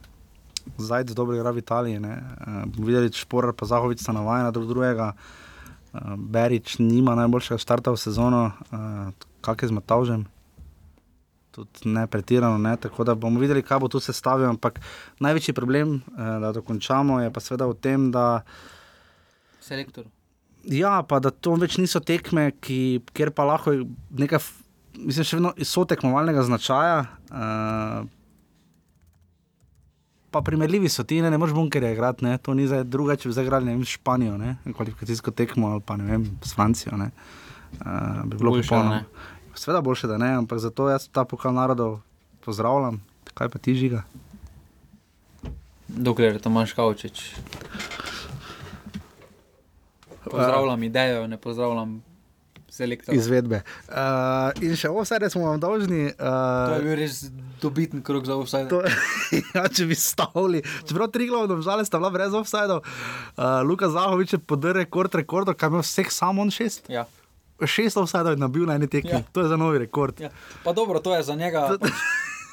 Zajec 0.78 1.16
dobro 1.18 1.36
igra 1.36 1.56
v 1.56 1.64
Italiji, 1.64 2.04
uh, 2.04 2.68
bomo 2.68 2.92
videli, 2.92 3.14
če 3.16 3.24
Šporar 3.24 3.56
pa 3.56 3.66
Zahovič 3.66 4.04
sta 4.04 4.12
navajena 4.12 4.52
drug 4.52 4.68
drugega. 4.68 5.14
Uh, 5.96 6.20
Berič 6.20 6.78
nima 6.84 7.16
najboljšega 7.16 7.64
štarta 7.64 7.96
v 7.96 8.00
sezono, 8.00 8.52
uh, 8.52 9.16
kak 9.40 9.64
je 9.64 9.72
z 9.72 9.80
Matavžem 9.80 10.28
tudi 11.52 11.92
ne 11.92 12.08
pretirano. 12.08 12.58
Ne? 12.58 12.76
Tako 12.78 13.04
da 13.08 13.16
bomo 13.16 13.40
videli, 13.40 13.64
kaj 13.66 13.84
bo 13.84 13.92
tu 13.92 14.00
sestavil. 14.00 14.50
Ampak 14.50 14.80
največji 15.20 15.56
problem, 15.58 16.00
eh, 16.00 16.32
da 16.44 16.54
dokončamo, 16.56 17.20
je 17.22 17.34
pa 17.34 17.44
seveda 17.44 17.68
v 17.70 17.78
tem, 17.82 18.10
da, 18.12 18.42
Selektor. 19.62 20.06
ja, 20.66 21.04
pa 21.04 21.20
da 21.20 21.30
to 21.30 21.54
več 21.56 21.78
niso 21.78 22.00
tekme, 22.00 22.52
ki, 22.62 23.02
kjer 23.14 23.32
pa 23.36 23.46
lahko 23.46 23.76
nekaj 24.10 24.42
mislim, 24.98 25.28
še 25.28 25.38
vedno 25.40 25.52
so 25.68 25.86
tekmovalnega 25.88 26.44
značaja. 26.48 27.06
Uh, 27.32 28.10
Pa 30.32 30.40
primerljivi 30.48 30.88
so 30.88 31.04
ti, 31.04 31.18
ne, 31.20 31.28
ne 31.28 31.36
moreš 31.36 31.52
bunkerje 31.58 31.90
igrati, 31.92 32.24
ne. 32.24 32.38
to 32.40 32.54
ni 32.56 32.64
zdaj 32.64 32.86
drugače, 32.88 33.26
če 33.26 33.28
bi 33.28 33.34
zdaj 33.36 33.46
igrali 33.50 33.68
ne 33.68 33.74
vem, 33.74 33.82
s 33.84 33.98
Španijo, 33.98 34.38
ne, 34.40 34.54
kvalifikacijsko 34.78 35.34
tekmo 35.36 35.74
ali 35.74 35.84
pa 35.84 35.98
ne 36.00 36.06
vem, 36.08 36.24
s 36.40 36.56
Francijo. 36.56 36.96
Ne. 36.96 37.10
Uh, 37.74 38.22
bi 38.32 38.40
bilo 38.40 38.54
popolnoma. 38.56 39.02
ne. 39.02 39.41
Sveda 39.56 39.82
boljše, 39.82 40.08
da 40.08 40.18
ne, 40.18 40.34
ampak 40.36 40.60
zato 40.60 40.90
jaz 40.90 41.08
ta 41.12 41.26
pokal 41.26 41.54
narodov 41.54 42.00
pozdravljam. 42.46 43.02
Kaj 43.34 43.50
pa 43.50 43.60
ti 43.60 43.76
žiga? 43.76 44.04
Dokler 45.88 46.34
je 46.34 46.40
Tomaš 46.40 46.74
Kavčič. 46.74 47.36
Pozdravljam 50.24 50.84
idejo, 50.84 51.28
ne 51.28 51.38
pozdravljam 51.38 52.02
selektorja. 52.72 53.20
Izvedbe. 53.20 53.62
Uh, 53.90 54.64
in 54.64 54.76
še 54.80 54.90
offside 54.90 55.30
smo 55.30 55.50
vam 55.50 55.60
dolžni. 55.60 56.12
To 56.16 56.72
je 56.72 56.80
Uh, 56.80 56.86
bil 56.86 56.96
res 57.02 57.26
dobiten 57.62 58.02
krok 58.06 58.26
za 58.26 58.38
vse. 58.40 58.64
To, 58.72 58.82
ja, 59.56 59.66
če 59.68 59.88
bi 59.90 59.98
stavili, 60.00 60.64
čeprav 60.88 61.12
tri 61.12 61.28
glavne 61.30 61.60
žale 61.66 61.86
sta 61.86 62.00
bila 62.00 62.14
brez 62.14 62.34
offside, 62.38 62.80
uh, 62.80 62.84
Luka 63.68 63.92
Zahovič 63.92 64.38
je 64.38 64.40
podrl 64.40 64.82
rekord 64.82 65.14
rekordov, 65.20 65.60
kaj 65.60 65.74
ima 65.74 65.84
vseh 65.84 66.14
samo 66.14 66.46
on 66.46 66.54
šest. 66.54 66.88
Ja. 66.90 67.06
Šest 67.64 67.98
offside 67.98 68.30
je 68.30 68.36
nabil 68.38 68.66
na 68.66 68.76
eni 68.76 68.88
tekmi, 68.88 69.12
Ja. 69.12 69.24
to 69.32 69.42
je 69.42 69.48
za 69.48 69.58
novi 69.58 69.80
rekord. 69.80 70.20
Ja. 70.20 70.30
Pa 70.64 70.74
dobro, 70.74 71.00
to 71.00 71.16
je 71.16 71.24
za 71.24 71.36
njega. 71.36 71.78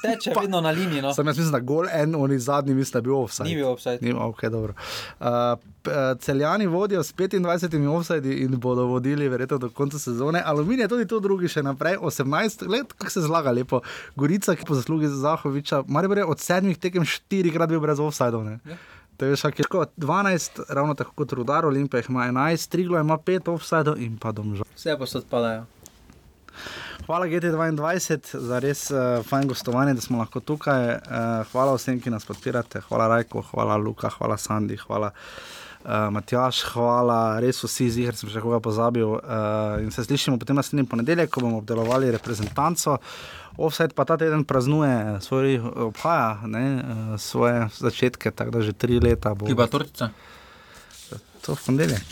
Teče 0.02 0.30
Pa- 0.34 0.40
vedno 0.40 0.61
na 0.61 0.70
liniji. 0.70 1.02
No. 1.02 1.14
Sam 1.14 1.26
jaz 1.26 1.38
mislim, 1.38 1.52
da 1.52 1.61
gol 1.61 1.86
en, 1.92 2.14
oni 2.14 2.38
zadnji 2.38 2.74
mislim, 2.74 2.92
da 2.92 2.98
je 2.98 3.02
bil 3.02 3.16
offside. 3.16 3.48
Ni 3.48 3.54
bil 3.54 3.68
offside. 3.68 3.98
Ni, 4.02 4.12
okay, 4.12 4.48
dobro. 4.48 4.74
uh, 5.20 5.26
uh, 5.26 5.92
celjani 6.20 6.66
vodijo 6.66 7.02
s 7.02 7.14
25 7.14 7.88
offside 7.88 8.34
in 8.34 8.50
bodo 8.52 8.84
vodili 8.84 9.28
verjetno 9.28 9.59
do 9.59 9.70
konca 9.70 9.98
sezone. 9.98 10.42
Aluminij 10.44 10.82
je 10.82 10.88
tudi 10.88 11.06
tu 11.06 11.20
drugi 11.20 11.48
še 11.48 11.62
naprej, 11.62 11.96
18 11.96 12.68
let, 12.68 12.92
kako 12.92 13.11
se 13.11 13.20
zlaga 13.20 13.50
lepo. 13.50 13.80
Gorica, 14.16 14.54
ki 14.54 14.64
po 14.64 14.74
zaslugi 14.74 15.09
Zahoviča, 15.09 15.82
Maribor 15.86 16.18
je 16.18 16.24
od 16.26 16.40
sedmih 16.40 16.78
tekem 16.78 17.04
štirikrat 17.04 17.68
bil 17.68 17.80
brez 17.80 18.00
offside. 18.00 18.36
Ja. 18.64 18.76
Je 19.19 19.37
šak, 19.37 19.59
je 19.59 19.64
12, 19.97 20.61
ravno 20.69 20.95
tako 20.95 21.12
kot 21.12 21.33
Rudar, 21.33 21.66
Olimpij 21.66 22.03
ima 22.09 22.27
11, 22.27 22.69
Triglo 22.69 23.01
ima 23.01 23.19
5 23.19 23.51
offside 23.51 23.95
in 23.99 24.19
pa 24.19 24.33
domžal. 24.33 24.64
Vse 24.77 24.95
pa 24.99 25.07
se 25.07 25.19
odpadajo. 25.19 25.64
Hvala 27.07 27.27
GT2 27.27 28.39
za 28.39 28.59
res 28.59 28.91
uh, 28.91 29.25
fajn 29.25 29.49
gostovanje, 29.49 29.95
da 29.95 30.01
smo 30.01 30.19
lahko 30.19 30.41
tukaj. 30.41 30.83
Uh, 30.93 31.01
hvala 31.53 31.75
vsem, 31.75 32.01
ki 32.01 32.11
nas 32.11 32.27
podpirate, 32.29 32.83
hvala 32.89 33.09
Rajko, 33.09 33.43
hvala 33.51 33.77
Luka, 33.77 34.11
hvala 34.19 34.37
Sandi, 34.37 34.77
hvala 34.77 35.11
uh, 35.14 36.11
Matjaš, 36.12 36.62
hvala 36.75 37.41
res 37.41 37.62
vsi, 37.64 37.89
zihar 37.91 38.19
sem 38.19 38.29
še 38.29 38.43
koga 38.45 38.61
pozabil. 38.61 39.09
Uh, 39.09 39.81
in 39.83 39.91
se 39.95 40.05
slišimo 40.05 40.39
potem 40.39 40.61
naslednji 40.61 40.85
ponedeljek, 40.91 41.33
ko 41.33 41.47
bomo 41.47 41.62
obdelovali 41.62 42.12
reprezentanco. 42.14 42.99
Offset 43.59 43.90
pa 43.94 44.04
ta 44.06 44.14
teden 44.16 44.44
praznuje 44.46 45.18
svoj 45.20 45.59
obhaja, 45.90 46.38
ne, 46.46 46.64
uh, 46.76 47.20
svoje 47.20 47.66
začetke, 47.74 48.30
tako 48.30 48.50
da 48.50 48.61
že 48.62 48.72
tri 48.72 49.00
leta 49.02 49.34
bo 49.34 49.46
Ki 49.46 49.56
pa 49.59 49.66
tortica? 49.66 50.11
to 51.42 51.54
v 51.54 51.64
ponedeljek. 51.66 52.06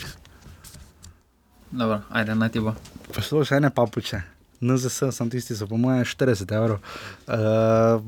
Dobro, 1.71 2.01
ajde, 2.09 2.35
naj 2.35 2.49
ti 2.49 2.59
bo. 2.59 2.73
Poslušaj, 3.13 3.57
ene 3.57 3.69
papuče. 3.69 4.21
NZS, 4.61 5.11
sem 5.13 5.29
tisti, 5.29 5.55
so 5.55 5.67
po 5.67 5.77
mojem 5.77 6.01
40 6.01 6.55
evrov. 6.55 6.79
Uh, 7.27 8.01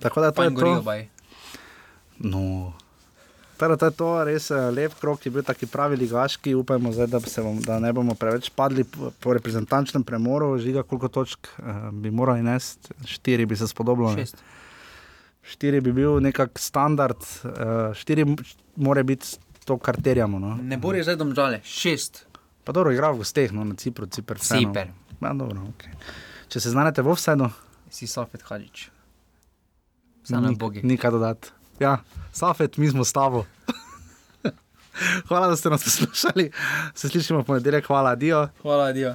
tako 0.00 0.20
da 0.20 0.30
to 0.30 0.40
Fajn 0.42 0.50
je 0.50 0.56
gorijo, 0.56 0.76
to. 0.76 0.82
baj. 0.82 1.06
No. 2.18 2.72
Teda, 3.56 3.76
to 3.80 3.88
je 3.88 3.94
to, 3.96 4.08
res 4.28 4.50
eh, 4.52 4.68
lep 4.70 4.92
krok, 5.00 5.24
je 5.24 5.32
bil 5.32 5.42
taki 5.42 5.66
pravi 5.66 5.96
ligaški. 5.96 6.52
Upajmo, 6.54 6.92
zdaj, 6.92 7.08
da, 7.08 7.20
bom, 7.42 7.60
da 7.64 7.78
ne 7.80 7.92
bomo 7.92 8.14
preveč 8.14 8.50
padli 8.52 8.84
po, 8.84 9.10
po 9.20 9.32
reprezentančnem 9.32 10.04
premoru. 10.04 10.58
Žiga, 10.60 10.84
koliko 10.84 11.08
točk 11.08 11.48
uh, 11.58 11.88
bi 11.92 12.12
morali 12.12 12.44
nesti, 12.44 12.92
štiri 13.08 13.46
bi 13.46 13.56
se 13.56 13.68
spodobilo. 13.68 14.12
ne? 14.12 14.26
Šest. 14.26 14.44
Štiri 15.46 15.80
bi 15.80 15.92
bil 15.96 16.20
nekak 16.20 16.58
standard, 16.60 17.16
uh, 17.44 17.96
štiri 17.96 18.26
mora 18.76 19.02
biti 19.02 19.38
to, 19.64 19.78
kar 19.78 19.96
terjamo. 20.02 20.38
No. 20.38 20.56
Ne 20.62 20.76
bo 20.76 20.92
zdaj 20.94 21.16
domžale, 21.16 21.60
šest. 21.64 22.26
Pa 22.66 22.74
dobro, 22.74 22.92
igra 22.92 23.10
v 23.14 23.22
gosteh, 23.22 23.52
no, 23.54 23.64
na 23.64 23.74
Cipru, 23.78 24.06
Cipr. 24.06 24.38
Ciper. 24.42 24.90
Ja, 25.22 25.32
dobro, 25.32 25.70
okay. 25.70 25.94
Če 26.50 26.60
se 26.60 26.70
znajdete 26.74 27.02
v 27.02 27.14
vseeno, 27.14 27.50
Si 27.90 28.06
Safet 28.10 28.42
Hadžič. 28.42 28.90
Samo 30.26 30.50
Nik- 30.50 30.58
bogi. 30.58 30.82
Nikaj 30.82 31.10
dodati. 31.10 31.55
Ja, 31.80 31.98
Safet, 32.32 32.76
mi 32.76 32.88
smo 32.88 33.04
s 33.04 33.12
tabo. 33.12 33.44
Hvala, 35.28 35.48
da 35.48 35.56
ste 35.56 35.70
nas 35.70 35.84
poslušali. 35.84 36.50
Se 36.94 37.08
slišimo 37.08 37.40
v 37.40 37.44
ponedeljek, 37.44 37.86
hvala, 37.86 38.10
adijo. 38.10 38.48
Hvala, 38.62 38.92
Dio. 38.92 39.14